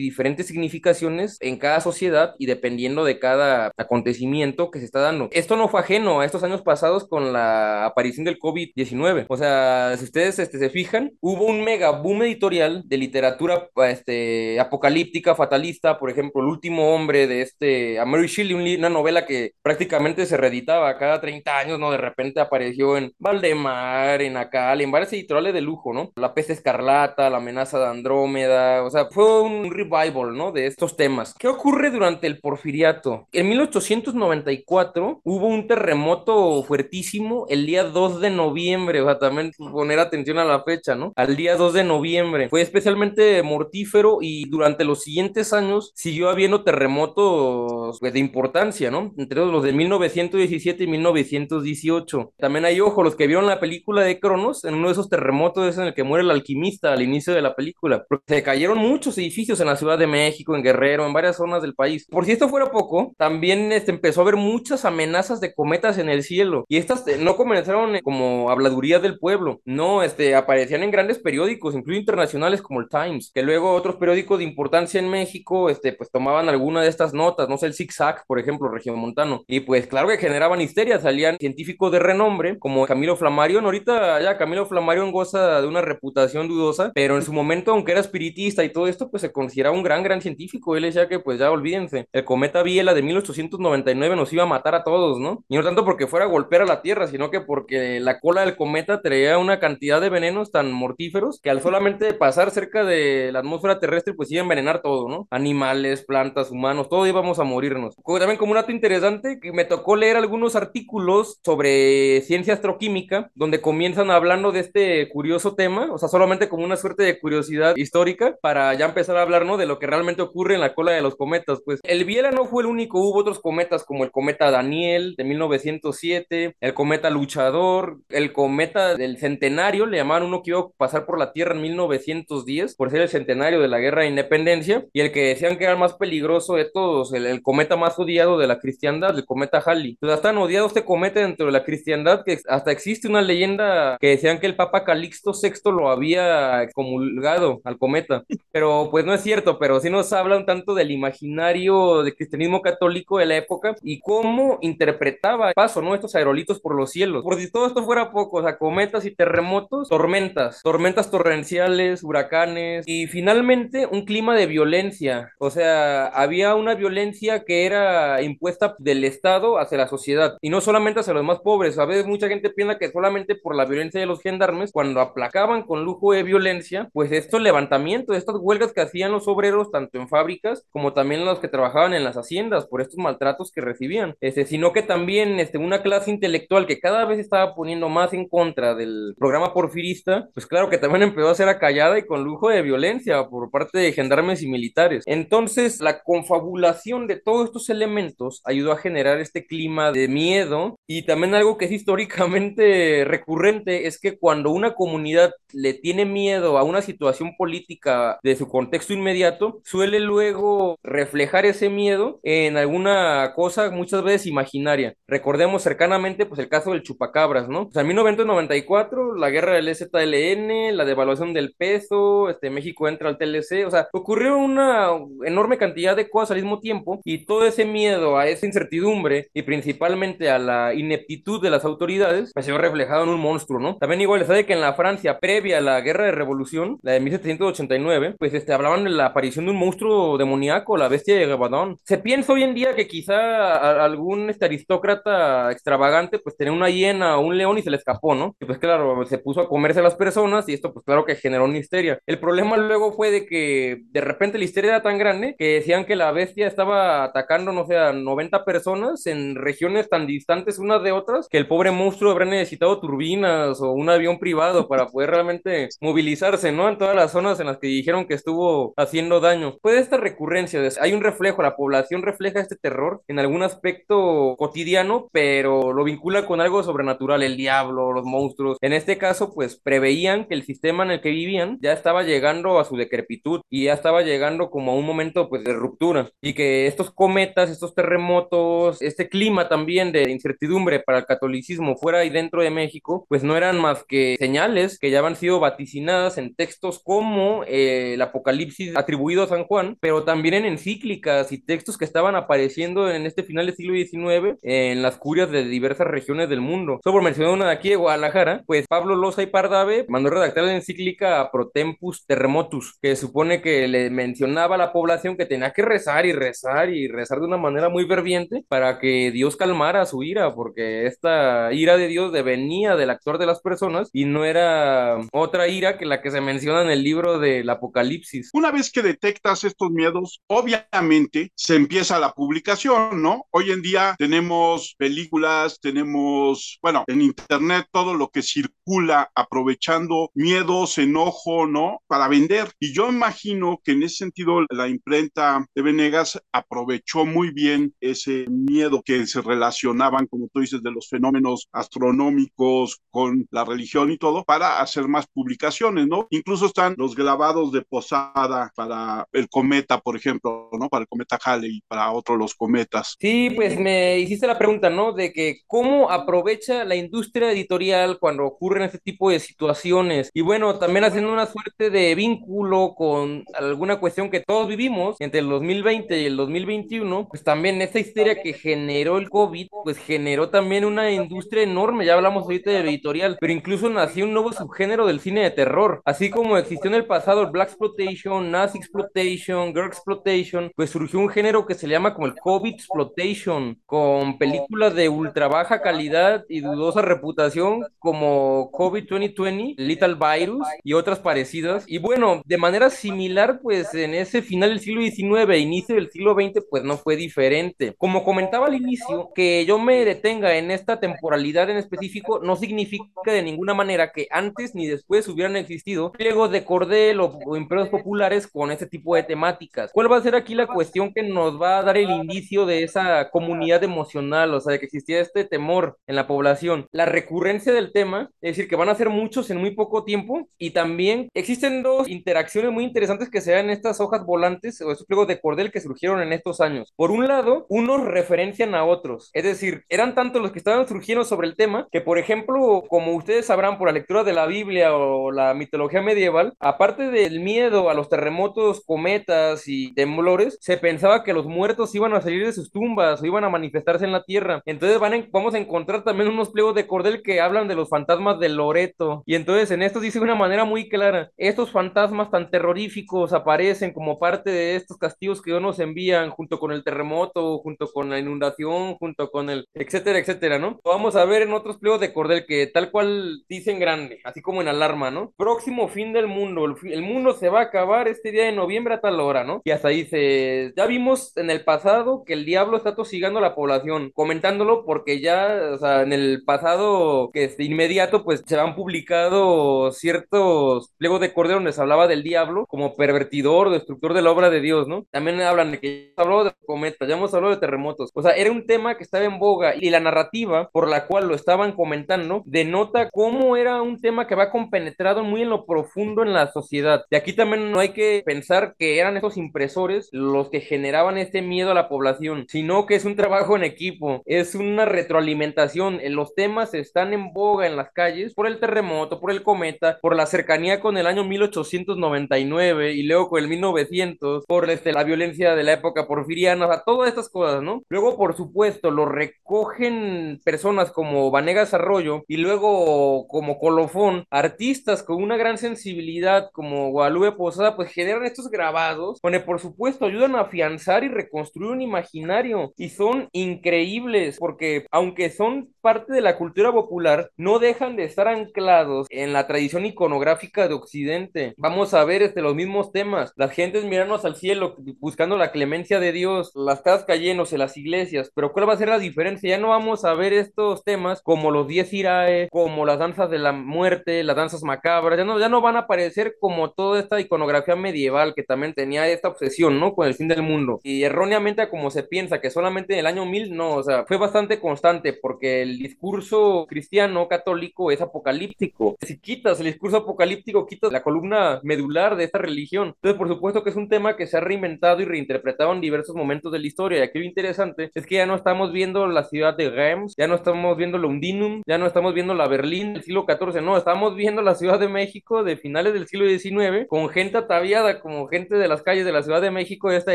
diferentes 0.00 0.46
significaciones 0.46 1.36
en 1.40 1.58
cada 1.58 1.80
sociedad 1.80 2.34
y 2.38 2.46
dependiendo 2.46 3.04
de 3.04 3.18
cada 3.18 3.72
acontecimiento 3.76 4.70
que 4.70 4.78
se 4.78 4.84
está 4.84 5.00
dando. 5.00 5.28
Esto 5.32 5.56
no 5.56 5.68
fue 5.68 5.80
ajeno 5.80 6.20
a 6.20 6.24
estos 6.24 6.42
años 6.42 6.62
pasados 6.62 7.08
con 7.08 7.32
la 7.32 7.86
aparición 7.86 8.24
del 8.24 8.38
COVID-19. 8.38 9.26
O 9.28 9.36
sea, 9.36 9.94
si 9.96 10.04
ustedes 10.04 10.38
este, 10.38 10.58
se 10.58 10.70
fijan, 10.70 11.12
hubo 11.20 11.44
un 11.46 11.62
mega 11.64 11.90
boom 11.90 12.22
editorial 12.22 12.82
de 12.86 12.96
literatura 12.96 13.68
este, 13.88 14.58
apocalíptica, 14.60 15.34
fatalista, 15.34 15.98
por 15.98 16.10
ejemplo, 16.10 16.42
El 16.42 16.48
último 16.48 16.94
hombre 16.94 17.26
de 17.26 17.42
este, 17.42 17.98
a 17.98 18.04
Mary 18.04 18.26
Shelley, 18.26 18.76
una 18.76 18.88
novela 18.88 19.26
que 19.26 19.52
prácticamente 19.62 20.26
se 20.26 20.36
reeditaba 20.36 20.96
cada 20.98 21.20
30 21.20 21.58
años, 21.58 21.78
¿no? 21.78 21.90
De 21.90 21.98
repente 21.98 22.40
apareció 22.40 22.96
en 22.96 23.12
Valdemar, 23.18 24.22
en 24.22 24.36
Acal, 24.36 24.80
en 24.80 24.90
varias 24.90 25.12
editoriales 25.12 25.54
de 25.54 25.60
lujo, 25.60 25.92
¿no? 25.92 26.12
La 26.16 26.34
peste 26.34 26.52
escarlata, 26.52 27.19
la 27.28 27.38
amenaza 27.38 27.78
de 27.78 27.86
Andrómeda, 27.86 28.84
o 28.84 28.90
sea, 28.90 29.06
fue 29.10 29.42
un 29.42 29.70
revival, 29.70 30.36
¿no? 30.36 30.52
De 30.52 30.66
estos 30.66 30.96
temas. 30.96 31.34
¿Qué 31.38 31.48
ocurre 31.48 31.90
durante 31.90 32.26
el 32.26 32.38
porfiriato? 32.38 33.26
En 33.32 33.48
1894 33.48 35.20
hubo 35.24 35.46
un 35.46 35.66
terremoto 35.66 36.62
fuertísimo 36.62 37.46
el 37.48 37.66
día 37.66 37.84
2 37.84 38.20
de 38.20 38.30
noviembre, 38.30 39.02
o 39.02 39.04
sea, 39.06 39.18
también 39.18 39.52
poner 39.58 39.98
atención 39.98 40.38
a 40.38 40.44
la 40.44 40.62
fecha, 40.62 40.94
¿no? 40.94 41.12
Al 41.16 41.36
día 41.36 41.56
2 41.56 41.72
de 41.74 41.84
noviembre. 41.84 42.48
Fue 42.48 42.62
especialmente 42.62 43.42
mortífero 43.42 44.18
y 44.20 44.48
durante 44.48 44.84
los 44.84 45.02
siguientes 45.02 45.52
años 45.52 45.92
siguió 45.94 46.28
habiendo 46.30 46.62
terremotos 46.62 47.98
pues, 48.00 48.12
de 48.12 48.18
importancia, 48.18 48.90
¿no? 48.90 49.12
Entre 49.16 49.40
los 49.44 49.62
de 49.62 49.72
1917 49.72 50.84
y 50.84 50.86
1918. 50.86 52.32
También 52.38 52.64
hay, 52.64 52.80
ojo, 52.80 53.02
los 53.02 53.16
que 53.16 53.26
vieron 53.26 53.46
la 53.46 53.60
película 53.60 54.02
de 54.02 54.20
Cronos, 54.20 54.64
en 54.64 54.74
uno 54.74 54.88
de 54.88 54.92
esos 54.92 55.08
terremotos 55.08 55.66
es 55.66 55.78
en 55.78 55.84
el 55.84 55.94
que 55.94 56.04
muere 56.04 56.24
el 56.24 56.30
alquimista 56.30 56.92
al 56.92 57.02
inicio 57.10 57.34
de 57.34 57.42
la 57.42 57.54
película. 57.54 58.04
Porque 58.08 58.34
se 58.34 58.42
cayeron 58.42 58.78
muchos 58.78 59.16
edificios 59.18 59.60
en 59.60 59.66
la 59.66 59.76
Ciudad 59.76 59.98
de 59.98 60.06
México, 60.06 60.56
en 60.56 60.62
Guerrero, 60.62 61.06
en 61.06 61.12
varias 61.12 61.36
zonas 61.36 61.62
del 61.62 61.74
país. 61.74 62.06
Por 62.10 62.24
si 62.24 62.32
esto 62.32 62.48
fuera 62.48 62.70
poco, 62.70 63.12
también 63.16 63.72
este, 63.72 63.90
empezó 63.90 64.20
a 64.20 64.24
haber 64.24 64.36
muchas 64.36 64.84
amenazas 64.84 65.40
de 65.40 65.54
cometas 65.54 65.98
en 65.98 66.08
el 66.08 66.22
cielo. 66.22 66.64
Y 66.68 66.78
estas 66.78 67.06
eh, 67.06 67.18
no 67.18 67.36
comenzaron 67.36 67.96
eh, 67.96 68.02
como 68.02 68.50
habladurías 68.50 69.02
del 69.02 69.18
pueblo, 69.18 69.60
no, 69.64 70.02
este, 70.02 70.34
aparecían 70.34 70.82
en 70.82 70.90
grandes 70.90 71.18
periódicos, 71.18 71.74
incluso 71.74 72.00
internacionales 72.00 72.62
como 72.62 72.80
el 72.80 72.88
Times, 72.88 73.30
que 73.32 73.42
luego 73.42 73.72
otros 73.72 73.96
periódicos 73.96 74.38
de 74.38 74.44
importancia 74.44 74.98
en 75.00 75.08
México, 75.08 75.70
este, 75.70 75.92
pues 75.92 76.10
tomaban 76.10 76.48
alguna 76.48 76.82
de 76.82 76.88
estas 76.88 77.12
notas, 77.12 77.48
no 77.48 77.58
sé, 77.58 77.66
el 77.66 77.74
Zig 77.74 77.92
Zag, 77.92 78.24
por 78.26 78.38
ejemplo, 78.38 78.70
Montano 78.96 79.44
y 79.46 79.60
pues 79.60 79.86
claro 79.86 80.08
que 80.08 80.16
generaban 80.18 80.60
histeria, 80.60 81.00
salían 81.00 81.36
científicos 81.38 81.92
de 81.92 81.98
renombre 81.98 82.58
como 82.58 82.86
Camilo 82.86 83.16
Flammarion, 83.16 83.64
ahorita 83.64 84.20
ya 84.20 84.38
Camilo 84.38 84.66
Flammarion 84.66 85.12
goza 85.12 85.60
de 85.60 85.66
una 85.66 85.80
reputación 85.80 86.48
dudosa, 86.48 86.92
pero 87.00 87.16
en 87.16 87.22
su 87.22 87.32
momento, 87.32 87.72
aunque 87.72 87.92
era 87.92 88.02
espiritista 88.02 88.62
y 88.62 88.68
todo 88.74 88.86
esto, 88.86 89.10
pues 89.10 89.22
se 89.22 89.32
consideraba 89.32 89.74
un 89.74 89.82
gran, 89.82 90.02
gran 90.02 90.20
científico, 90.20 90.76
él 90.76 90.82
decía 90.82 91.08
que 91.08 91.18
pues 91.18 91.38
ya 91.38 91.50
olvídense, 91.50 92.06
el 92.12 92.26
cometa 92.26 92.62
Biela 92.62 92.92
de 92.92 93.00
1899 93.00 94.16
nos 94.16 94.30
iba 94.34 94.42
a 94.42 94.46
matar 94.46 94.74
a 94.74 94.84
todos, 94.84 95.18
¿no? 95.18 95.42
Y 95.48 95.56
no 95.56 95.62
tanto 95.62 95.86
porque 95.86 96.06
fuera 96.06 96.26
a 96.26 96.28
golpear 96.28 96.60
a 96.60 96.66
la 96.66 96.82
Tierra, 96.82 97.06
sino 97.06 97.30
que 97.30 97.40
porque 97.40 98.00
la 98.00 98.20
cola 98.20 98.42
del 98.42 98.54
cometa 98.54 99.00
traía 99.00 99.38
una 99.38 99.60
cantidad 99.60 99.98
de 99.98 100.10
venenos 100.10 100.50
tan 100.50 100.72
mortíferos 100.72 101.40
que 101.40 101.48
al 101.48 101.62
solamente 101.62 102.12
pasar 102.12 102.50
cerca 102.50 102.84
de 102.84 103.32
la 103.32 103.38
atmósfera 103.38 103.80
terrestre, 103.80 104.12
pues 104.12 104.30
iba 104.30 104.42
a 104.42 104.44
envenenar 104.44 104.82
todo, 104.82 105.08
¿no? 105.08 105.26
Animales, 105.30 106.04
plantas, 106.04 106.50
humanos, 106.50 106.90
todo 106.90 107.06
íbamos 107.06 107.38
a 107.38 107.44
morirnos. 107.44 107.96
También 107.96 108.36
como 108.36 108.52
un 108.52 108.58
dato 108.58 108.72
interesante, 108.72 109.40
que 109.40 109.52
me 109.52 109.64
tocó 109.64 109.96
leer 109.96 110.18
algunos 110.18 110.54
artículos 110.54 111.40
sobre 111.42 112.20
ciencia 112.26 112.52
astroquímica, 112.52 113.30
donde 113.34 113.62
comienzan 113.62 114.10
hablando 114.10 114.52
de 114.52 114.60
este 114.60 115.08
curioso 115.08 115.54
tema, 115.54 115.90
o 115.90 115.96
sea, 115.96 116.10
solamente 116.10 116.50
como 116.50 116.62
una 116.62 116.76
suerte 116.76 116.89
de 116.96 117.18
curiosidad 117.18 117.74
histórica, 117.76 118.36
para 118.40 118.72
ya 118.74 118.86
empezar 118.86 119.16
a 119.16 119.22
hablar, 119.22 119.46
¿no? 119.46 119.56
De 119.56 119.66
lo 119.66 119.78
que 119.78 119.86
realmente 119.86 120.22
ocurre 120.22 120.54
en 120.54 120.60
la 120.60 120.74
cola 120.74 120.92
de 120.92 121.02
los 121.02 121.16
cometas. 121.16 121.60
Pues 121.64 121.80
el 121.82 122.04
Biela 122.04 122.30
no 122.30 122.46
fue 122.46 122.62
el 122.62 122.68
único, 122.68 123.00
hubo 123.00 123.18
otros 123.18 123.40
cometas 123.40 123.84
como 123.84 124.04
el 124.04 124.10
cometa 124.10 124.50
Daniel 124.50 125.14
de 125.16 125.24
1907, 125.24 126.56
el 126.60 126.74
cometa 126.74 127.10
Luchador, 127.10 127.98
el 128.08 128.32
cometa 128.32 128.96
del 128.96 129.18
centenario, 129.18 129.86
le 129.86 129.98
llamaban 129.98 130.24
uno 130.24 130.42
que 130.42 130.50
iba 130.50 130.60
a 130.60 130.68
pasar 130.76 131.06
por 131.06 131.18
la 131.18 131.32
Tierra 131.32 131.54
en 131.54 131.62
1910, 131.62 132.74
por 132.76 132.90
ser 132.90 133.02
el 133.02 133.08
centenario 133.08 133.60
de 133.60 133.68
la 133.68 133.78
Guerra 133.78 134.02
de 134.02 134.08
Independencia, 134.08 134.84
y 134.92 135.00
el 135.00 135.12
que 135.12 135.26
decían 135.26 135.56
que 135.56 135.64
era 135.64 135.74
el 135.74 135.78
más 135.78 135.94
peligroso 135.94 136.54
de 136.54 136.64
todos, 136.64 137.12
el, 137.12 137.26
el 137.26 137.42
cometa 137.42 137.76
más 137.76 137.98
odiado 137.98 138.38
de 138.38 138.46
la 138.46 138.58
cristiandad, 138.58 139.16
el 139.16 139.24
cometa 139.24 139.62
Halley. 139.64 139.90
Entonces, 139.90 140.16
hasta 140.16 140.30
han 140.30 140.38
odiado 140.38 140.66
este 140.66 140.84
cometa 140.84 141.20
dentro 141.20 141.46
de 141.46 141.52
la 141.52 141.64
cristiandad, 141.64 142.22
que 142.24 142.38
hasta 142.48 142.70
existe 142.70 143.08
una 143.08 143.22
leyenda 143.22 143.96
que 144.00 144.08
decían 144.08 144.38
que 144.38 144.46
el 144.46 144.56
Papa 144.56 144.84
Calixto 144.84 145.32
VI 145.32 145.70
lo 145.72 145.90
había 145.90 146.62
excomulgado 146.80 147.60
al 147.64 147.78
cometa, 147.78 148.24
pero 148.52 148.88
pues 148.90 149.04
no 149.04 149.14
es 149.14 149.22
cierto, 149.22 149.58
pero 149.58 149.80
sí 149.80 149.90
nos 149.90 150.12
habla 150.12 150.36
un 150.36 150.46
tanto 150.46 150.74
del 150.74 150.90
imaginario 150.90 152.02
del 152.02 152.14
cristianismo 152.14 152.62
católico 152.62 153.18
de 153.18 153.26
la 153.26 153.36
época 153.36 153.76
y 153.82 154.00
cómo 154.00 154.58
interpretaba 154.60 155.52
paso, 155.52 155.82
¿no? 155.82 155.94
Estos 155.94 156.14
aerolitos 156.14 156.60
por 156.60 156.74
los 156.74 156.90
cielos. 156.90 157.22
Por 157.22 157.36
si 157.36 157.50
todo 157.50 157.66
esto 157.66 157.84
fuera 157.84 158.10
poco, 158.10 158.38
o 158.38 158.42
sea, 158.42 158.58
cometas 158.58 159.04
y 159.04 159.14
terremotos, 159.14 159.88
tormentas, 159.88 160.62
tormentas 160.62 161.10
torrenciales, 161.10 162.02
huracanes 162.02 162.86
y 162.86 163.06
finalmente 163.06 163.86
un 163.86 164.04
clima 164.04 164.36
de 164.36 164.46
violencia. 164.46 165.32
O 165.38 165.50
sea, 165.50 166.06
había 166.06 166.54
una 166.54 166.74
violencia 166.74 167.44
que 167.44 167.66
era 167.66 168.22
impuesta 168.22 168.74
del 168.78 169.04
Estado 169.04 169.58
hacia 169.58 169.78
la 169.78 169.88
sociedad 169.88 170.36
y 170.40 170.50
no 170.50 170.60
solamente 170.60 171.00
hacia 171.00 171.14
los 171.14 171.24
más 171.24 171.40
pobres. 171.40 171.78
A 171.78 171.84
veces 171.84 172.06
mucha 172.06 172.28
gente 172.28 172.50
piensa 172.50 172.78
que 172.78 172.90
solamente 172.90 173.34
por 173.34 173.54
la 173.54 173.64
violencia 173.64 174.00
de 174.00 174.06
los 174.06 174.22
gendarmes, 174.22 174.72
cuando 174.72 175.00
aplacaban 175.00 175.62
con 175.62 175.84
lujo 175.84 176.12
de 176.12 176.22
violencia, 176.22 176.59
pues 176.92 177.12
estos 177.12 177.40
levantamientos, 177.40 178.16
estas 178.16 178.36
huelgas 178.40 178.72
que 178.72 178.80
hacían 178.80 179.12
los 179.12 179.28
obreros, 179.28 179.70
tanto 179.70 179.98
en 179.98 180.08
fábricas 180.08 180.66
como 180.70 180.92
también 180.92 181.24
los 181.24 181.38
que 181.38 181.48
trabajaban 181.48 181.94
en 181.94 182.04
las 182.04 182.16
haciendas, 182.16 182.66
por 182.66 182.80
estos 182.80 182.98
maltratos 182.98 183.50
que 183.50 183.60
recibían. 183.60 184.14
Este, 184.20 184.44
sino 184.46 184.72
que 184.72 184.82
también 184.82 185.40
este, 185.40 185.58
una 185.58 185.82
clase 185.82 186.10
intelectual 186.10 186.66
que 186.66 186.80
cada 186.80 187.04
vez 187.04 187.18
estaba 187.18 187.54
poniendo 187.54 187.88
más 187.88 188.12
en 188.12 188.28
contra 188.28 188.74
del 188.74 189.14
programa 189.18 189.52
porfirista, 189.52 190.28
pues 190.34 190.46
claro 190.46 190.68
que 190.68 190.78
también 190.78 191.02
empezó 191.02 191.28
a 191.28 191.34
ser 191.34 191.48
acallada 191.48 191.98
y 191.98 192.06
con 192.06 192.24
lujo 192.24 192.48
de 192.48 192.62
violencia 192.62 193.28
por 193.28 193.50
parte 193.50 193.78
de 193.78 193.92
gendarmes 193.92 194.42
y 194.42 194.48
militares. 194.48 195.04
Entonces, 195.06 195.80
la 195.80 196.02
confabulación 196.02 197.06
de 197.06 197.16
todos 197.16 197.46
estos 197.46 197.68
elementos 197.70 198.42
ayudó 198.44 198.72
a 198.72 198.78
generar 198.78 199.20
este 199.20 199.46
clima 199.46 199.92
de 199.92 200.08
miedo 200.08 200.78
y 200.86 201.02
también 201.02 201.34
algo 201.34 201.58
que 201.58 201.66
es 201.66 201.72
históricamente 201.72 203.04
recurrente 203.04 203.86
es 203.86 204.00
que 204.00 204.18
cuando 204.18 204.50
una 204.50 204.74
comunidad 204.74 205.32
le 205.52 205.74
tiene 205.74 206.04
miedo 206.04 206.49
a 206.58 206.64
una 206.64 206.82
situación 206.82 207.36
política 207.36 208.18
de 208.22 208.36
su 208.36 208.48
contexto 208.48 208.92
inmediato, 208.92 209.60
suele 209.64 210.00
luego 210.00 210.78
reflejar 210.82 211.46
ese 211.46 211.68
miedo 211.68 212.20
en 212.22 212.56
alguna 212.56 213.32
cosa 213.34 213.70
muchas 213.70 214.02
veces 214.02 214.26
imaginaria. 214.26 214.94
Recordemos 215.06 215.62
cercanamente 215.62 216.26
pues 216.26 216.40
el 216.40 216.48
caso 216.48 216.72
del 216.72 216.82
chupacabras, 216.82 217.48
¿no? 217.48 217.70
O 217.74 217.80
en 217.80 217.86
1994, 217.86 219.14
la 219.14 219.30
guerra 219.30 219.54
del 219.54 219.74
ZLN, 219.74 220.76
la 220.76 220.84
devaluación 220.84 221.32
del 221.32 221.54
peso, 221.56 222.28
este 222.30 222.50
México 222.50 222.88
entra 222.88 223.08
al 223.08 223.18
TLC, 223.18 223.66
o 223.66 223.70
sea, 223.70 223.88
ocurrió 223.92 224.36
una 224.36 224.88
enorme 225.24 225.58
cantidad 225.58 225.96
de 225.96 226.08
cosas 226.08 226.32
al 226.32 226.42
mismo 226.42 226.60
tiempo 226.60 227.00
y 227.04 227.24
todo 227.24 227.46
ese 227.46 227.64
miedo 227.64 228.18
a 228.18 228.26
esa 228.28 228.46
incertidumbre 228.46 229.28
y 229.34 229.42
principalmente 229.42 230.30
a 230.30 230.38
la 230.38 230.74
ineptitud 230.74 231.42
de 231.42 231.50
las 231.50 231.64
autoridades, 231.64 232.30
pues 232.32 232.46
se 232.46 232.52
ve 232.52 232.58
reflejado 232.58 233.04
en 233.04 233.10
un 233.10 233.20
monstruo, 233.20 233.60
¿no? 233.60 233.76
También 233.76 234.00
igual 234.00 234.24
sabe 234.26 234.46
que 234.46 234.52
en 234.52 234.60
la 234.60 234.74
Francia 234.74 235.18
previa 235.18 235.58
a 235.58 235.60
la 235.60 235.80
guerra 235.80 236.04
de 236.04 236.12
revolución, 236.12 236.39
la 236.82 236.92
de 236.92 237.00
1789, 237.00 238.16
pues 238.18 238.34
este, 238.34 238.52
hablaban 238.52 238.84
de 238.84 238.90
la 238.90 239.06
aparición 239.06 239.44
de 239.44 239.52
un 239.52 239.58
monstruo 239.58 240.16
demoníaco, 240.16 240.76
la 240.76 240.88
bestia 240.88 241.16
de 241.16 241.26
Gabadón. 241.26 241.78
Se 241.84 241.98
piensa 241.98 242.32
hoy 242.32 242.42
en 242.42 242.54
día 242.54 242.74
que 242.74 242.86
quizá 242.86 243.84
algún 243.84 244.30
este, 244.30 244.46
aristócrata 244.46 245.50
extravagante 245.52 246.18
pues 246.18 246.36
tenía 246.36 246.52
una 246.52 246.70
hiena 246.70 247.18
o 247.18 247.20
un 247.20 247.36
león 247.36 247.58
y 247.58 247.62
se 247.62 247.70
le 247.70 247.76
escapó, 247.76 248.14
¿no? 248.14 248.34
Y 248.40 248.44
pues 248.44 248.58
claro, 248.58 249.04
se 249.06 249.18
puso 249.18 249.40
a 249.40 249.48
comerse 249.48 249.80
a 249.80 249.82
las 249.82 249.94
personas 249.94 250.48
y 250.48 250.54
esto 250.54 250.72
pues 250.72 250.84
claro 250.84 251.04
que 251.04 251.16
generó 251.16 251.44
una 251.44 251.58
histeria. 251.58 251.98
El 252.06 252.18
problema 252.18 252.56
luego 252.56 252.92
fue 252.92 253.10
de 253.10 253.26
que 253.26 253.82
de 253.90 254.00
repente 254.00 254.38
la 254.38 254.44
histeria 254.44 254.70
era 254.70 254.82
tan 254.82 254.98
grande 254.98 255.34
que 255.38 255.54
decían 255.54 255.84
que 255.84 255.96
la 255.96 256.12
bestia 256.12 256.46
estaba 256.46 257.04
atacando, 257.04 257.52
no 257.52 257.66
sé, 257.66 257.76
a 257.76 257.92
90 257.92 258.44
personas 258.44 259.06
en 259.06 259.34
regiones 259.36 259.88
tan 259.88 260.06
distantes 260.06 260.58
unas 260.58 260.82
de 260.82 260.92
otras 260.92 261.28
que 261.28 261.38
el 261.38 261.48
pobre 261.48 261.70
monstruo 261.70 262.12
habría 262.12 262.30
necesitado 262.30 262.80
turbinas 262.80 263.60
o 263.60 263.72
un 263.72 263.90
avión 263.90 264.18
privado 264.18 264.68
para 264.68 264.86
poder 264.86 265.10
realmente 265.10 265.68
movilizar 265.80 266.29
¿no? 266.30 266.68
En 266.68 266.78
todas 266.78 266.94
las 266.94 267.10
zonas 267.10 267.40
en 267.40 267.46
las 267.46 267.58
que 267.58 267.66
dijeron 267.66 268.06
que 268.06 268.14
estuvo 268.14 268.72
haciendo 268.76 269.18
daño. 269.18 269.56
Pues 269.60 269.80
esta 269.80 269.96
recurrencia, 269.96 270.60
hay 270.80 270.92
un 270.92 271.02
reflejo, 271.02 271.42
la 271.42 271.56
población 271.56 272.02
refleja 272.02 272.38
este 272.38 272.54
terror 272.54 273.02
en 273.08 273.18
algún 273.18 273.42
aspecto 273.42 274.36
cotidiano, 274.38 275.08
pero 275.12 275.72
lo 275.72 275.82
vincula 275.82 276.26
con 276.26 276.40
algo 276.40 276.62
sobrenatural, 276.62 277.24
el 277.24 277.36
diablo, 277.36 277.92
los 277.92 278.04
monstruos. 278.04 278.58
En 278.60 278.72
este 278.72 278.96
caso, 278.96 279.34
pues 279.34 279.56
preveían 279.56 280.26
que 280.26 280.34
el 280.34 280.44
sistema 280.44 280.84
en 280.84 280.92
el 280.92 281.00
que 281.00 281.10
vivían 281.10 281.58
ya 281.60 281.72
estaba 281.72 282.04
llegando 282.04 282.60
a 282.60 282.64
su 282.64 282.76
decrepitud 282.76 283.40
y 283.50 283.64
ya 283.64 283.72
estaba 283.72 284.02
llegando 284.02 284.50
como 284.50 284.70
a 284.70 284.76
un 284.76 284.86
momento 284.86 285.28
pues 285.28 285.42
de 285.42 285.52
ruptura 285.52 286.10
y 286.22 286.34
que 286.34 286.68
estos 286.68 286.92
cometas, 286.92 287.50
estos 287.50 287.74
terremotos, 287.74 288.80
este 288.82 289.08
clima 289.08 289.48
también 289.48 289.90
de 289.90 290.10
incertidumbre 290.10 290.78
para 290.78 290.98
el 290.98 291.06
catolicismo 291.06 291.76
fuera 291.76 292.04
y 292.04 292.10
dentro 292.10 292.42
de 292.42 292.50
México, 292.50 293.04
pues 293.08 293.24
no 293.24 293.36
eran 293.36 293.60
más 293.60 293.84
que 293.84 294.14
señales 294.18 294.78
que 294.78 294.90
ya 294.90 295.00
habían 295.00 295.16
sido 295.16 295.40
vaticinadas 295.40 296.18
en 296.20 296.34
textos 296.34 296.80
como 296.82 297.44
eh, 297.44 297.94
el 297.94 298.02
Apocalipsis 298.02 298.76
atribuido 298.76 299.24
a 299.24 299.28
San 299.28 299.44
Juan, 299.44 299.76
pero 299.80 300.04
también 300.04 300.34
en 300.34 300.44
encíclicas 300.44 301.32
y 301.32 301.42
textos 301.42 301.76
que 301.76 301.84
estaban 301.84 302.14
apareciendo 302.14 302.90
en 302.90 303.06
este 303.06 303.24
final 303.24 303.46
del 303.46 303.56
siglo 303.56 303.74
XIX 303.74 304.38
en 304.42 304.82
las 304.82 304.96
curias 304.96 305.30
de 305.30 305.44
diversas 305.44 305.86
regiones 305.86 306.28
del 306.28 306.40
mundo. 306.40 306.80
Por 306.82 307.02
mencionar 307.02 307.32
una 307.32 307.46
de 307.46 307.52
aquí 307.52 307.70
de 307.70 307.76
Guadalajara, 307.76 308.42
pues 308.46 308.66
Pablo 308.68 308.94
Loza 308.94 309.22
y 309.22 309.26
Pardave 309.26 309.86
mandó 309.88 310.10
redactar 310.10 310.44
la 310.44 310.54
encíclica 310.54 311.30
Pro 311.32 311.48
Tempus 311.48 312.06
Terremotus, 312.06 312.78
que 312.80 312.96
supone 312.96 313.42
que 313.42 313.66
le 313.68 313.90
mencionaba 313.90 314.54
a 314.54 314.58
la 314.58 314.72
población 314.72 315.16
que 315.16 315.26
tenía 315.26 315.52
que 315.52 315.62
rezar 315.62 316.06
y 316.06 316.12
rezar 316.12 316.70
y 316.70 316.88
rezar 316.88 317.18
de 317.20 317.26
una 317.26 317.36
manera 317.36 317.68
muy 317.68 317.86
ferviente 317.86 318.44
para 318.48 318.78
que 318.78 319.10
Dios 319.10 319.36
calmara 319.36 319.86
su 319.86 320.02
ira, 320.02 320.34
porque 320.34 320.86
esta 320.86 321.52
ira 321.52 321.76
de 321.76 321.88
Dios 321.88 322.12
venía 322.22 322.76
del 322.76 322.90
actor 322.90 323.18
de 323.18 323.26
las 323.26 323.40
personas 323.40 323.90
y 323.92 324.04
no 324.04 324.24
era 324.24 324.98
otra 325.12 325.48
ira 325.48 325.78
que 325.78 325.86
la 325.86 326.02
que 326.02 326.09
se 326.10 326.20
menciona 326.20 326.62
en 326.62 326.70
el 326.70 326.82
libro 326.82 327.18
del 327.18 327.48
Apocalipsis. 327.48 328.30
Una 328.32 328.50
vez 328.50 328.70
que 328.70 328.82
detectas 328.82 329.44
estos 329.44 329.70
miedos, 329.70 330.20
obviamente 330.26 331.32
se 331.34 331.56
empieza 331.56 331.98
la 331.98 332.12
publicación, 332.12 333.02
¿no? 333.02 333.26
Hoy 333.30 333.50
en 333.50 333.62
día 333.62 333.94
tenemos 333.98 334.74
películas, 334.78 335.60
tenemos, 335.60 336.58
bueno, 336.62 336.84
en 336.86 337.02
internet 337.02 337.66
todo 337.72 337.94
lo 337.94 338.08
que 338.08 338.22
circula 338.22 339.10
aprovechando 339.14 340.10
miedos, 340.14 340.78
enojo, 340.78 341.46
¿no? 341.46 341.82
Para 341.86 342.08
vender. 342.08 342.50
Y 342.58 342.72
yo 342.74 342.88
imagino 342.88 343.60
que 343.62 343.72
en 343.72 343.82
ese 343.82 343.96
sentido 343.96 344.44
la 344.50 344.68
imprenta 344.68 345.44
de 345.54 345.62
Venegas 345.62 346.20
aprovechó 346.32 347.04
muy 347.04 347.32
bien 347.32 347.74
ese 347.80 348.26
miedo 348.28 348.82
que 348.82 349.06
se 349.06 349.20
relacionaban, 349.20 350.06
como 350.06 350.28
tú 350.32 350.40
dices, 350.40 350.62
de 350.62 350.70
los 350.70 350.88
fenómenos 350.88 351.48
astronómicos 351.52 352.80
con 352.90 353.26
la 353.30 353.44
religión 353.44 353.90
y 353.90 353.98
todo, 353.98 354.24
para 354.24 354.60
hacer 354.60 354.88
más 354.88 355.06
publicaciones, 355.06 355.86
¿no? 355.86 355.99
Incluso 356.10 356.46
están 356.46 356.74
los 356.78 356.94
grabados 356.94 357.52
de 357.52 357.62
posada 357.62 358.50
para 358.54 359.06
el 359.12 359.28
cometa, 359.28 359.78
por 359.80 359.96
ejemplo, 359.96 360.48
¿no? 360.52 360.68
Para 360.68 360.82
el 360.82 360.88
cometa 360.88 361.18
Halley 361.22 361.58
y 361.58 361.60
para 361.62 361.92
otros 361.92 362.18
los 362.18 362.34
cometas. 362.34 362.96
Sí, 362.98 363.30
pues 363.34 363.58
me 363.58 363.98
hiciste 363.98 364.26
la 364.26 364.38
pregunta, 364.38 364.70
¿no? 364.70 364.92
De 364.92 365.12
que 365.12 365.40
cómo 365.46 365.90
aprovecha 365.90 366.64
la 366.64 366.76
industria 366.76 367.32
editorial 367.32 367.98
cuando 367.98 368.24
ocurren 368.24 368.62
este 368.62 368.78
tipo 368.78 369.10
de 369.10 369.20
situaciones. 369.20 370.10
Y 370.14 370.22
bueno, 370.22 370.58
también 370.58 370.84
haciendo 370.84 371.12
una 371.12 371.26
suerte 371.26 371.70
de 371.70 371.94
vínculo 371.94 372.74
con 372.76 373.24
alguna 373.34 373.80
cuestión 373.80 374.10
que 374.10 374.20
todos 374.20 374.48
vivimos 374.48 374.96
entre 375.00 375.20
el 375.20 375.28
2020 375.28 376.00
y 376.00 376.06
el 376.06 376.16
2021, 376.16 377.08
pues 377.08 377.22
también 377.22 377.60
esta 377.62 377.78
histeria 377.78 378.22
que 378.22 378.32
generó 378.32 378.98
el 378.98 379.10
COVID, 379.10 379.48
pues 379.64 379.78
generó 379.78 380.30
también 380.30 380.64
una 380.64 380.90
industria 380.90 381.42
enorme, 381.42 381.84
ya 381.84 381.94
hablamos 381.94 382.24
ahorita 382.24 382.50
de 382.50 382.60
editorial, 382.60 383.16
pero 383.20 383.32
incluso 383.32 383.68
nació 383.68 384.04
un 384.04 384.12
nuevo 384.12 384.32
subgénero 384.32 384.86
del 384.86 385.00
cine 385.00 385.22
de 385.22 385.30
terror, 385.30 385.82
así 385.90 386.08
como 386.08 386.38
existió 386.38 386.68
en 386.70 386.76
el 386.76 386.86
pasado 386.86 387.22
el 387.22 387.30
Black 387.30 387.48
Exploitation, 387.48 388.30
Nazi 388.30 388.58
Exploitation, 388.58 389.52
Girl 389.52 389.66
Exploitation, 389.66 390.52
pues 390.54 390.70
surgió 390.70 391.00
un 391.00 391.08
género 391.08 391.46
que 391.46 391.54
se 391.54 391.68
llama 391.68 391.94
como 391.94 392.06
el 392.06 392.14
COVID 392.14 392.54
Exploitation, 392.54 393.58
con 393.66 394.16
películas 394.18 394.74
de 394.74 394.88
ultra 394.88 395.26
baja 395.28 395.60
calidad 395.60 396.24
y 396.28 396.40
dudosa 396.40 396.80
reputación 396.80 397.66
como 397.78 398.50
COVID 398.52 398.84
2020, 398.88 399.62
Little 399.62 399.96
Virus 399.96 400.46
y 400.62 400.74
otras 400.74 401.00
parecidas. 401.00 401.64
Y 401.66 401.78
bueno, 401.78 402.22
de 402.24 402.38
manera 402.38 402.70
similar, 402.70 403.40
pues 403.42 403.74
en 403.74 403.94
ese 403.94 404.22
final 404.22 404.50
del 404.50 404.60
siglo 404.60 404.82
XIX, 404.82 405.38
inicio 405.38 405.74
del 405.74 405.90
siglo 405.90 406.14
XX, 406.14 406.44
pues 406.48 406.62
no 406.62 406.76
fue 406.76 406.96
diferente. 406.96 407.74
Como 407.78 408.04
comentaba 408.04 408.46
al 408.46 408.54
inicio, 408.54 409.10
que 409.14 409.44
yo 409.44 409.58
me 409.58 409.84
detenga 409.84 410.36
en 410.36 410.50
esta 410.50 410.78
temporalidad 410.78 411.50
en 411.50 411.56
específico 411.56 412.20
no 412.22 412.36
significa 412.36 413.12
de 413.12 413.22
ninguna 413.22 413.54
manera 413.54 413.92
que 413.92 414.06
antes 414.10 414.54
ni 414.54 414.66
después 414.66 415.08
hubieran 415.08 415.36
existido 415.36 415.69
pliegos 415.92 416.30
de 416.30 416.44
cordel 416.44 417.00
o, 417.00 417.06
o 417.06 417.36
populares 417.70 418.26
con 418.26 418.50
este 418.50 418.66
tipo 418.66 418.94
de 418.94 419.02
temáticas. 419.02 419.70
¿Cuál 419.72 419.90
va 419.90 419.96
a 419.96 420.02
ser 420.02 420.14
aquí 420.14 420.34
la 420.34 420.46
cuestión 420.46 420.92
que 420.92 421.02
nos 421.02 421.40
va 421.40 421.58
a 421.58 421.62
dar 421.62 421.76
el 421.76 421.90
indicio 421.90 422.46
de 422.46 422.62
esa 422.62 423.10
comunidad 423.10 423.62
emocional, 423.62 424.34
o 424.34 424.40
sea, 424.40 424.52
de 424.52 424.58
que 424.58 424.66
existía 424.66 425.00
este 425.00 425.24
temor 425.24 425.78
en 425.86 425.96
la 425.96 426.06
población? 426.06 426.66
La 426.72 426.86
recurrencia 426.86 427.52
del 427.52 427.72
tema, 427.72 428.10
es 428.20 428.36
decir, 428.36 428.48
que 428.48 428.56
van 428.56 428.68
a 428.68 428.74
ser 428.74 428.88
muchos 428.88 429.30
en 429.30 429.38
muy 429.38 429.52
poco 429.52 429.84
tiempo 429.84 430.28
y 430.38 430.50
también 430.50 431.08
existen 431.14 431.62
dos 431.62 431.88
interacciones 431.88 432.52
muy 432.52 432.64
interesantes 432.64 433.10
que 433.10 433.20
se 433.20 433.32
dan 433.32 433.46
en 433.46 433.50
estas 433.50 433.80
hojas 433.80 434.04
volantes 434.04 434.60
o 434.60 434.70
estos 434.72 434.86
pliegos 434.86 435.08
de 435.08 435.20
cordel 435.20 435.50
que 435.50 435.60
surgieron 435.60 436.00
en 436.02 436.12
estos 436.12 436.40
años. 436.40 436.72
Por 436.76 436.90
un 436.90 437.06
lado, 437.06 437.46
unos 437.48 437.84
referencian 437.84 438.54
a 438.54 438.64
otros, 438.64 439.10
es 439.12 439.24
decir, 439.24 439.64
eran 439.68 439.94
tantos 439.94 440.22
los 440.22 440.32
que 440.32 440.38
estaban 440.38 440.66
surgiendo 440.66 441.04
sobre 441.04 441.28
el 441.28 441.36
tema 441.36 441.68
que, 441.70 441.80
por 441.80 441.98
ejemplo, 441.98 442.64
como 442.68 442.94
ustedes 442.94 443.26
sabrán 443.26 443.58
por 443.58 443.68
la 443.68 443.74
lectura 443.74 444.04
de 444.04 444.12
la 444.12 444.26
Biblia 444.26 444.74
o 444.74 445.10
la 445.10 445.34
mitología 445.34 445.59
medieval, 445.68 446.34
aparte 446.40 446.90
del 446.90 447.20
miedo 447.20 447.70
a 447.70 447.74
los 447.74 447.88
terremotos, 447.88 448.62
cometas 448.64 449.46
y 449.46 449.72
temblores, 449.74 450.38
se 450.40 450.56
pensaba 450.56 451.04
que 451.04 451.12
los 451.12 451.26
muertos 451.26 451.74
iban 451.74 451.94
a 451.94 452.00
salir 452.00 452.24
de 452.24 452.32
sus 452.32 452.50
tumbas 452.50 453.02
o 453.02 453.06
iban 453.06 453.24
a 453.24 453.30
manifestarse 453.30 453.84
en 453.84 453.92
la 453.92 454.04
tierra. 454.04 454.42
Entonces 454.46 454.78
van 454.78 455.08
vamos 455.12 455.34
a 455.34 455.38
encontrar 455.38 455.84
también 455.84 456.08
unos 456.08 456.30
pliegos 456.30 456.54
de 456.54 456.66
cordel 456.66 457.02
que 457.02 457.20
hablan 457.20 457.48
de 457.48 457.54
los 457.54 457.68
fantasmas 457.68 458.18
de 458.18 458.28
Loreto. 458.28 459.02
Y 459.06 459.14
entonces 459.14 459.50
en 459.50 459.62
esto 459.62 459.80
dice 459.80 459.98
de 459.98 460.04
una 460.04 460.14
manera 460.14 460.44
muy 460.44 460.68
clara, 460.68 461.10
estos 461.16 461.50
fantasmas 461.50 462.10
tan 462.10 462.30
terroríficos 462.30 463.12
aparecen 463.12 463.72
como 463.72 463.98
parte 463.98 464.30
de 464.30 464.56
estos 464.56 464.78
castigos 464.78 465.22
que 465.22 465.30
Dios 465.30 465.42
nos 465.42 465.58
envían 465.58 466.10
junto 466.10 466.38
con 466.38 466.52
el 466.52 466.64
terremoto, 466.64 467.38
junto 467.38 467.66
con 467.68 467.90
la 467.90 467.98
inundación, 467.98 468.74
junto 468.76 469.10
con 469.10 469.30
el 469.30 469.46
etcétera, 469.54 469.98
etcétera, 469.98 470.38
¿no? 470.38 470.58
Vamos 470.64 470.96
a 470.96 471.04
ver 471.04 471.22
en 471.22 471.32
otros 471.32 471.58
pliegos 471.58 471.80
de 471.80 471.92
cordel 471.92 472.24
que 472.26 472.46
tal 472.46 472.70
cual 472.70 473.22
dicen 473.28 473.58
grande, 473.58 474.00
así 474.04 474.20
como 474.22 474.40
en 474.42 474.48
alarma, 474.48 474.90
¿no? 474.90 475.12
Próximo 475.16 475.49
fin 475.68 475.92
del 475.92 476.06
mundo, 476.06 476.44
el, 476.64 476.82
mundo 476.82 477.14
se 477.14 477.28
va 477.28 477.40
a 477.40 477.44
acabar 477.44 477.88
este 477.88 478.10
día 478.10 478.24
de 478.24 478.32
noviembre 478.32 478.74
a 478.74 478.80
tal 478.80 479.00
hora, 479.00 479.24
¿no? 479.24 479.42
Y 479.44 479.50
hasta 479.50 479.68
dice, 479.68 480.52
ya 480.56 480.66
vimos 480.66 481.16
en 481.16 481.30
el 481.30 481.44
pasado 481.44 482.04
que 482.04 482.12
el 482.12 482.24
diablo 482.24 482.56
está 482.56 482.74
tosigando 482.74 483.18
a 483.18 483.22
la 483.22 483.34
población, 483.34 483.90
comentándolo 483.94 484.64
porque 484.64 485.00
ya, 485.00 485.50
o 485.54 485.58
sea, 485.58 485.82
en 485.82 485.92
el 485.92 486.22
pasado 486.24 487.10
que 487.12 487.24
es 487.24 487.36
de 487.36 487.44
inmediato, 487.44 488.04
pues 488.04 488.22
se 488.26 488.38
han 488.38 488.54
publicado 488.54 489.72
ciertos 489.72 490.72
pliegos 490.78 491.00
de 491.00 491.12
cordel 491.12 491.36
donde 491.36 491.52
se 491.52 491.60
hablaba 491.60 491.88
del 491.88 492.02
diablo 492.02 492.46
como 492.46 492.76
pervertidor, 492.76 493.50
destructor 493.50 493.94
de 493.94 494.02
la 494.02 494.10
obra 494.10 494.30
de 494.30 494.40
Dios, 494.40 494.68
¿no? 494.68 494.86
También 494.90 495.20
hablan 495.20 495.52
de 495.52 495.60
que 495.60 495.92
ya 495.96 496.02
hablado 496.02 496.24
de 496.24 496.32
cometas, 496.46 496.88
ya 496.88 496.96
hemos 496.96 497.12
hablado 497.14 497.34
de 497.34 497.40
terremotos, 497.40 497.90
o 497.94 498.02
sea, 498.02 498.12
era 498.12 498.30
un 498.30 498.46
tema 498.46 498.76
que 498.76 498.84
estaba 498.84 499.04
en 499.04 499.18
boga 499.18 499.54
y 499.54 499.70
la 499.70 499.80
narrativa 499.80 500.48
por 500.52 500.68
la 500.68 500.86
cual 500.86 501.08
lo 501.08 501.14
estaban 501.14 501.52
comentando 501.52 502.22
denota 502.26 502.90
cómo 502.90 503.36
era 503.36 503.62
un 503.62 503.80
tema 503.80 504.06
que 504.06 504.14
va 504.14 504.30
compenetrado 504.30 505.04
muy 505.04 505.22
en 505.22 505.30
lo 505.30 505.39
profundo 505.46 506.02
en 506.02 506.12
la 506.12 506.30
sociedad. 506.32 506.84
De 506.90 506.96
aquí 506.96 507.12
también 507.12 507.50
no 507.50 507.60
hay 507.60 507.70
que 507.70 508.02
pensar 508.04 508.54
que 508.58 508.78
eran 508.78 508.96
esos 508.96 509.16
impresores 509.16 509.88
los 509.92 510.30
que 510.30 510.40
generaban 510.40 510.98
este 510.98 511.22
miedo 511.22 511.50
a 511.50 511.54
la 511.54 511.68
población, 511.68 512.26
sino 512.28 512.66
que 512.66 512.74
es 512.74 512.84
un 512.84 512.96
trabajo 512.96 513.36
en 513.36 513.44
equipo, 513.44 514.02
es 514.06 514.34
una 514.34 514.64
retroalimentación. 514.64 515.80
Los 515.90 516.14
temas 516.14 516.54
están 516.54 516.92
en 516.92 517.12
boga 517.12 517.46
en 517.46 517.56
las 517.56 517.72
calles 517.72 518.14
por 518.14 518.26
el 518.26 518.40
terremoto, 518.40 519.00
por 519.00 519.10
el 519.10 519.22
cometa, 519.22 519.78
por 519.80 519.96
la 519.96 520.06
cercanía 520.06 520.60
con 520.60 520.76
el 520.76 520.86
año 520.86 521.04
1899 521.04 522.72
y 522.72 522.82
luego 522.82 523.08
con 523.08 523.22
el 523.22 523.28
1900, 523.28 524.24
por 524.26 524.48
este, 524.50 524.72
la 524.72 524.84
violencia 524.84 525.34
de 525.34 525.42
la 525.42 525.54
época 525.54 525.86
porfiriana, 525.86 526.46
o 526.46 526.48
sea, 526.48 526.62
todas 526.64 526.88
estas 526.88 527.08
cosas, 527.08 527.42
¿no? 527.42 527.62
Luego, 527.68 527.96
por 527.96 528.16
supuesto, 528.16 528.70
lo 528.70 528.86
recogen 528.86 530.20
personas 530.24 530.70
como 530.70 531.10
Vanegas 531.10 531.54
Arroyo 531.54 532.04
y 532.08 532.16
luego 532.16 533.06
como 533.08 533.38
colofón, 533.38 534.04
artistas 534.10 534.82
con 534.82 535.02
una 535.02 535.16
gran 535.16 535.29
sensibilidad 535.38 536.30
como 536.32 536.70
Guadalupe 536.70 537.12
Posada, 537.12 537.56
pues 537.56 537.70
generan 537.70 538.04
estos 538.04 538.30
grabados, 538.30 538.98
donde 539.02 539.20
por 539.20 539.40
supuesto 539.40 539.84
ayudan 539.84 540.16
a 540.16 540.22
afianzar 540.22 540.84
y 540.84 540.88
reconstruir 540.88 541.50
un 541.50 541.60
imaginario 541.60 542.52
y 542.56 542.70
son 542.70 543.08
increíbles 543.12 544.16
porque 544.18 544.66
aunque 544.70 545.10
son 545.10 545.52
parte 545.60 545.92
de 545.92 546.00
la 546.00 546.16
cultura 546.16 546.52
popular, 546.52 547.10
no 547.16 547.38
dejan 547.38 547.76
de 547.76 547.84
estar 547.84 548.08
anclados 548.08 548.86
en 548.90 549.12
la 549.12 549.26
tradición 549.26 549.66
iconográfica 549.66 550.48
de 550.48 550.54
Occidente. 550.54 551.34
Vamos 551.36 551.74
a 551.74 551.84
ver 551.84 552.02
este, 552.02 552.22
los 552.22 552.34
mismos 552.34 552.72
temas, 552.72 553.12
las 553.16 553.32
gentes 553.32 553.64
mirando 553.64 553.90
al 554.02 554.16
cielo 554.16 554.56
buscando 554.78 555.16
la 555.16 555.32
clemencia 555.32 555.80
de 555.80 555.92
Dios, 555.92 556.30
las 556.34 556.62
casas 556.62 556.84
cayéndose, 556.84 557.38
las 557.38 557.56
iglesias, 557.56 558.10
pero 558.14 558.32
¿cuál 558.32 558.48
va 558.48 558.52
a 558.54 558.56
ser 558.56 558.68
la 558.68 558.78
diferencia? 558.78 559.30
Ya 559.30 559.38
no 559.38 559.48
vamos 559.48 559.84
a 559.84 559.94
ver 559.94 560.12
estos 560.12 560.62
temas 560.64 561.02
como 561.02 561.30
los 561.30 561.48
diez 561.48 561.72
iraes, 561.72 562.28
como 562.30 562.64
las 562.64 562.78
danzas 562.78 563.10
de 563.10 563.18
la 563.18 563.32
muerte, 563.32 564.04
las 564.04 564.16
danzas 564.16 564.42
macabras, 564.42 564.98
ya 564.98 565.04
no 565.04 565.18
ya 565.20 565.28
no 565.28 565.40
van 565.40 565.56
a 565.56 565.60
aparecer 565.60 566.16
como 566.18 566.50
toda 566.50 566.80
esta 566.80 567.00
iconografía 567.00 567.56
medieval 567.56 568.14
que 568.14 568.22
también 568.22 568.54
tenía 568.54 568.88
esta 568.88 569.08
obsesión, 569.08 569.60
¿no? 569.60 569.74
Con 569.74 569.86
el 569.86 569.94
fin 569.94 570.08
del 570.08 570.22
mundo. 570.22 570.60
Y 570.62 570.82
erróneamente 570.82 571.48
como 571.48 571.70
se 571.70 571.82
piensa 571.82 572.20
que 572.20 572.30
solamente 572.30 572.74
en 572.74 572.80
el 572.80 572.86
año 572.86 573.06
1000, 573.06 573.36
no, 573.36 573.56
o 573.56 573.62
sea, 573.62 573.84
fue 573.84 573.96
bastante 573.96 574.40
constante 574.40 574.92
porque 574.92 575.42
el 575.42 575.58
discurso 575.58 576.46
cristiano 576.48 577.08
católico 577.08 577.70
es 577.70 577.80
apocalíptico. 577.80 578.76
Si 578.80 578.98
quitas 578.98 579.40
el 579.40 579.46
discurso 579.46 579.78
apocalíptico, 579.78 580.46
quitas 580.46 580.72
la 580.72 580.82
columna 580.82 581.40
medular 581.42 581.96
de 581.96 582.04
esta 582.04 582.18
religión. 582.18 582.74
Entonces, 582.76 582.98
por 582.98 583.08
supuesto 583.08 583.44
que 583.44 583.50
es 583.50 583.56
un 583.56 583.68
tema 583.68 583.96
que 583.96 584.06
se 584.06 584.16
ha 584.16 584.20
reinventado 584.20 584.80
y 584.80 584.84
reinterpretado 584.84 585.52
en 585.52 585.60
diversos 585.60 585.94
momentos 585.94 586.32
de 586.32 586.38
la 586.38 586.46
historia. 586.46 586.78
Y 586.78 586.82
aquí 586.82 586.98
lo 586.98 587.04
interesante 587.04 587.70
es 587.74 587.86
que 587.86 587.96
ya 587.96 588.06
no 588.06 588.14
estamos 588.14 588.52
viendo 588.52 588.86
la 588.86 589.04
ciudad 589.04 589.36
de 589.36 589.50
Reims, 589.50 589.94
ya 589.96 590.06
no 590.06 590.14
estamos 590.14 590.56
viendo 590.56 590.78
Londinum, 590.78 591.42
ya 591.46 591.58
no 591.58 591.66
estamos 591.66 591.94
viendo 591.94 592.14
la 592.14 592.28
Berlín 592.28 592.74
del 592.74 592.82
siglo 592.82 593.06
XIV, 593.08 593.42
no, 593.42 593.56
estamos 593.56 593.94
viendo 593.94 594.22
la 594.22 594.34
Ciudad 594.34 594.58
de 594.58 594.68
México 594.68 595.09
de 595.10 595.36
finales 595.36 595.74
del 595.74 595.86
siglo 595.86 596.08
XIX 596.08 596.66
con 596.68 596.88
gente 596.88 597.18
ataviada 597.18 597.80
como 597.80 598.06
gente 598.06 598.36
de 598.36 598.48
las 598.48 598.62
calles 598.62 598.84
de 598.84 598.92
la 598.92 599.02
Ciudad 599.02 599.20
de 599.20 599.30
México 599.30 599.70
de 599.70 599.76
esta 599.76 599.94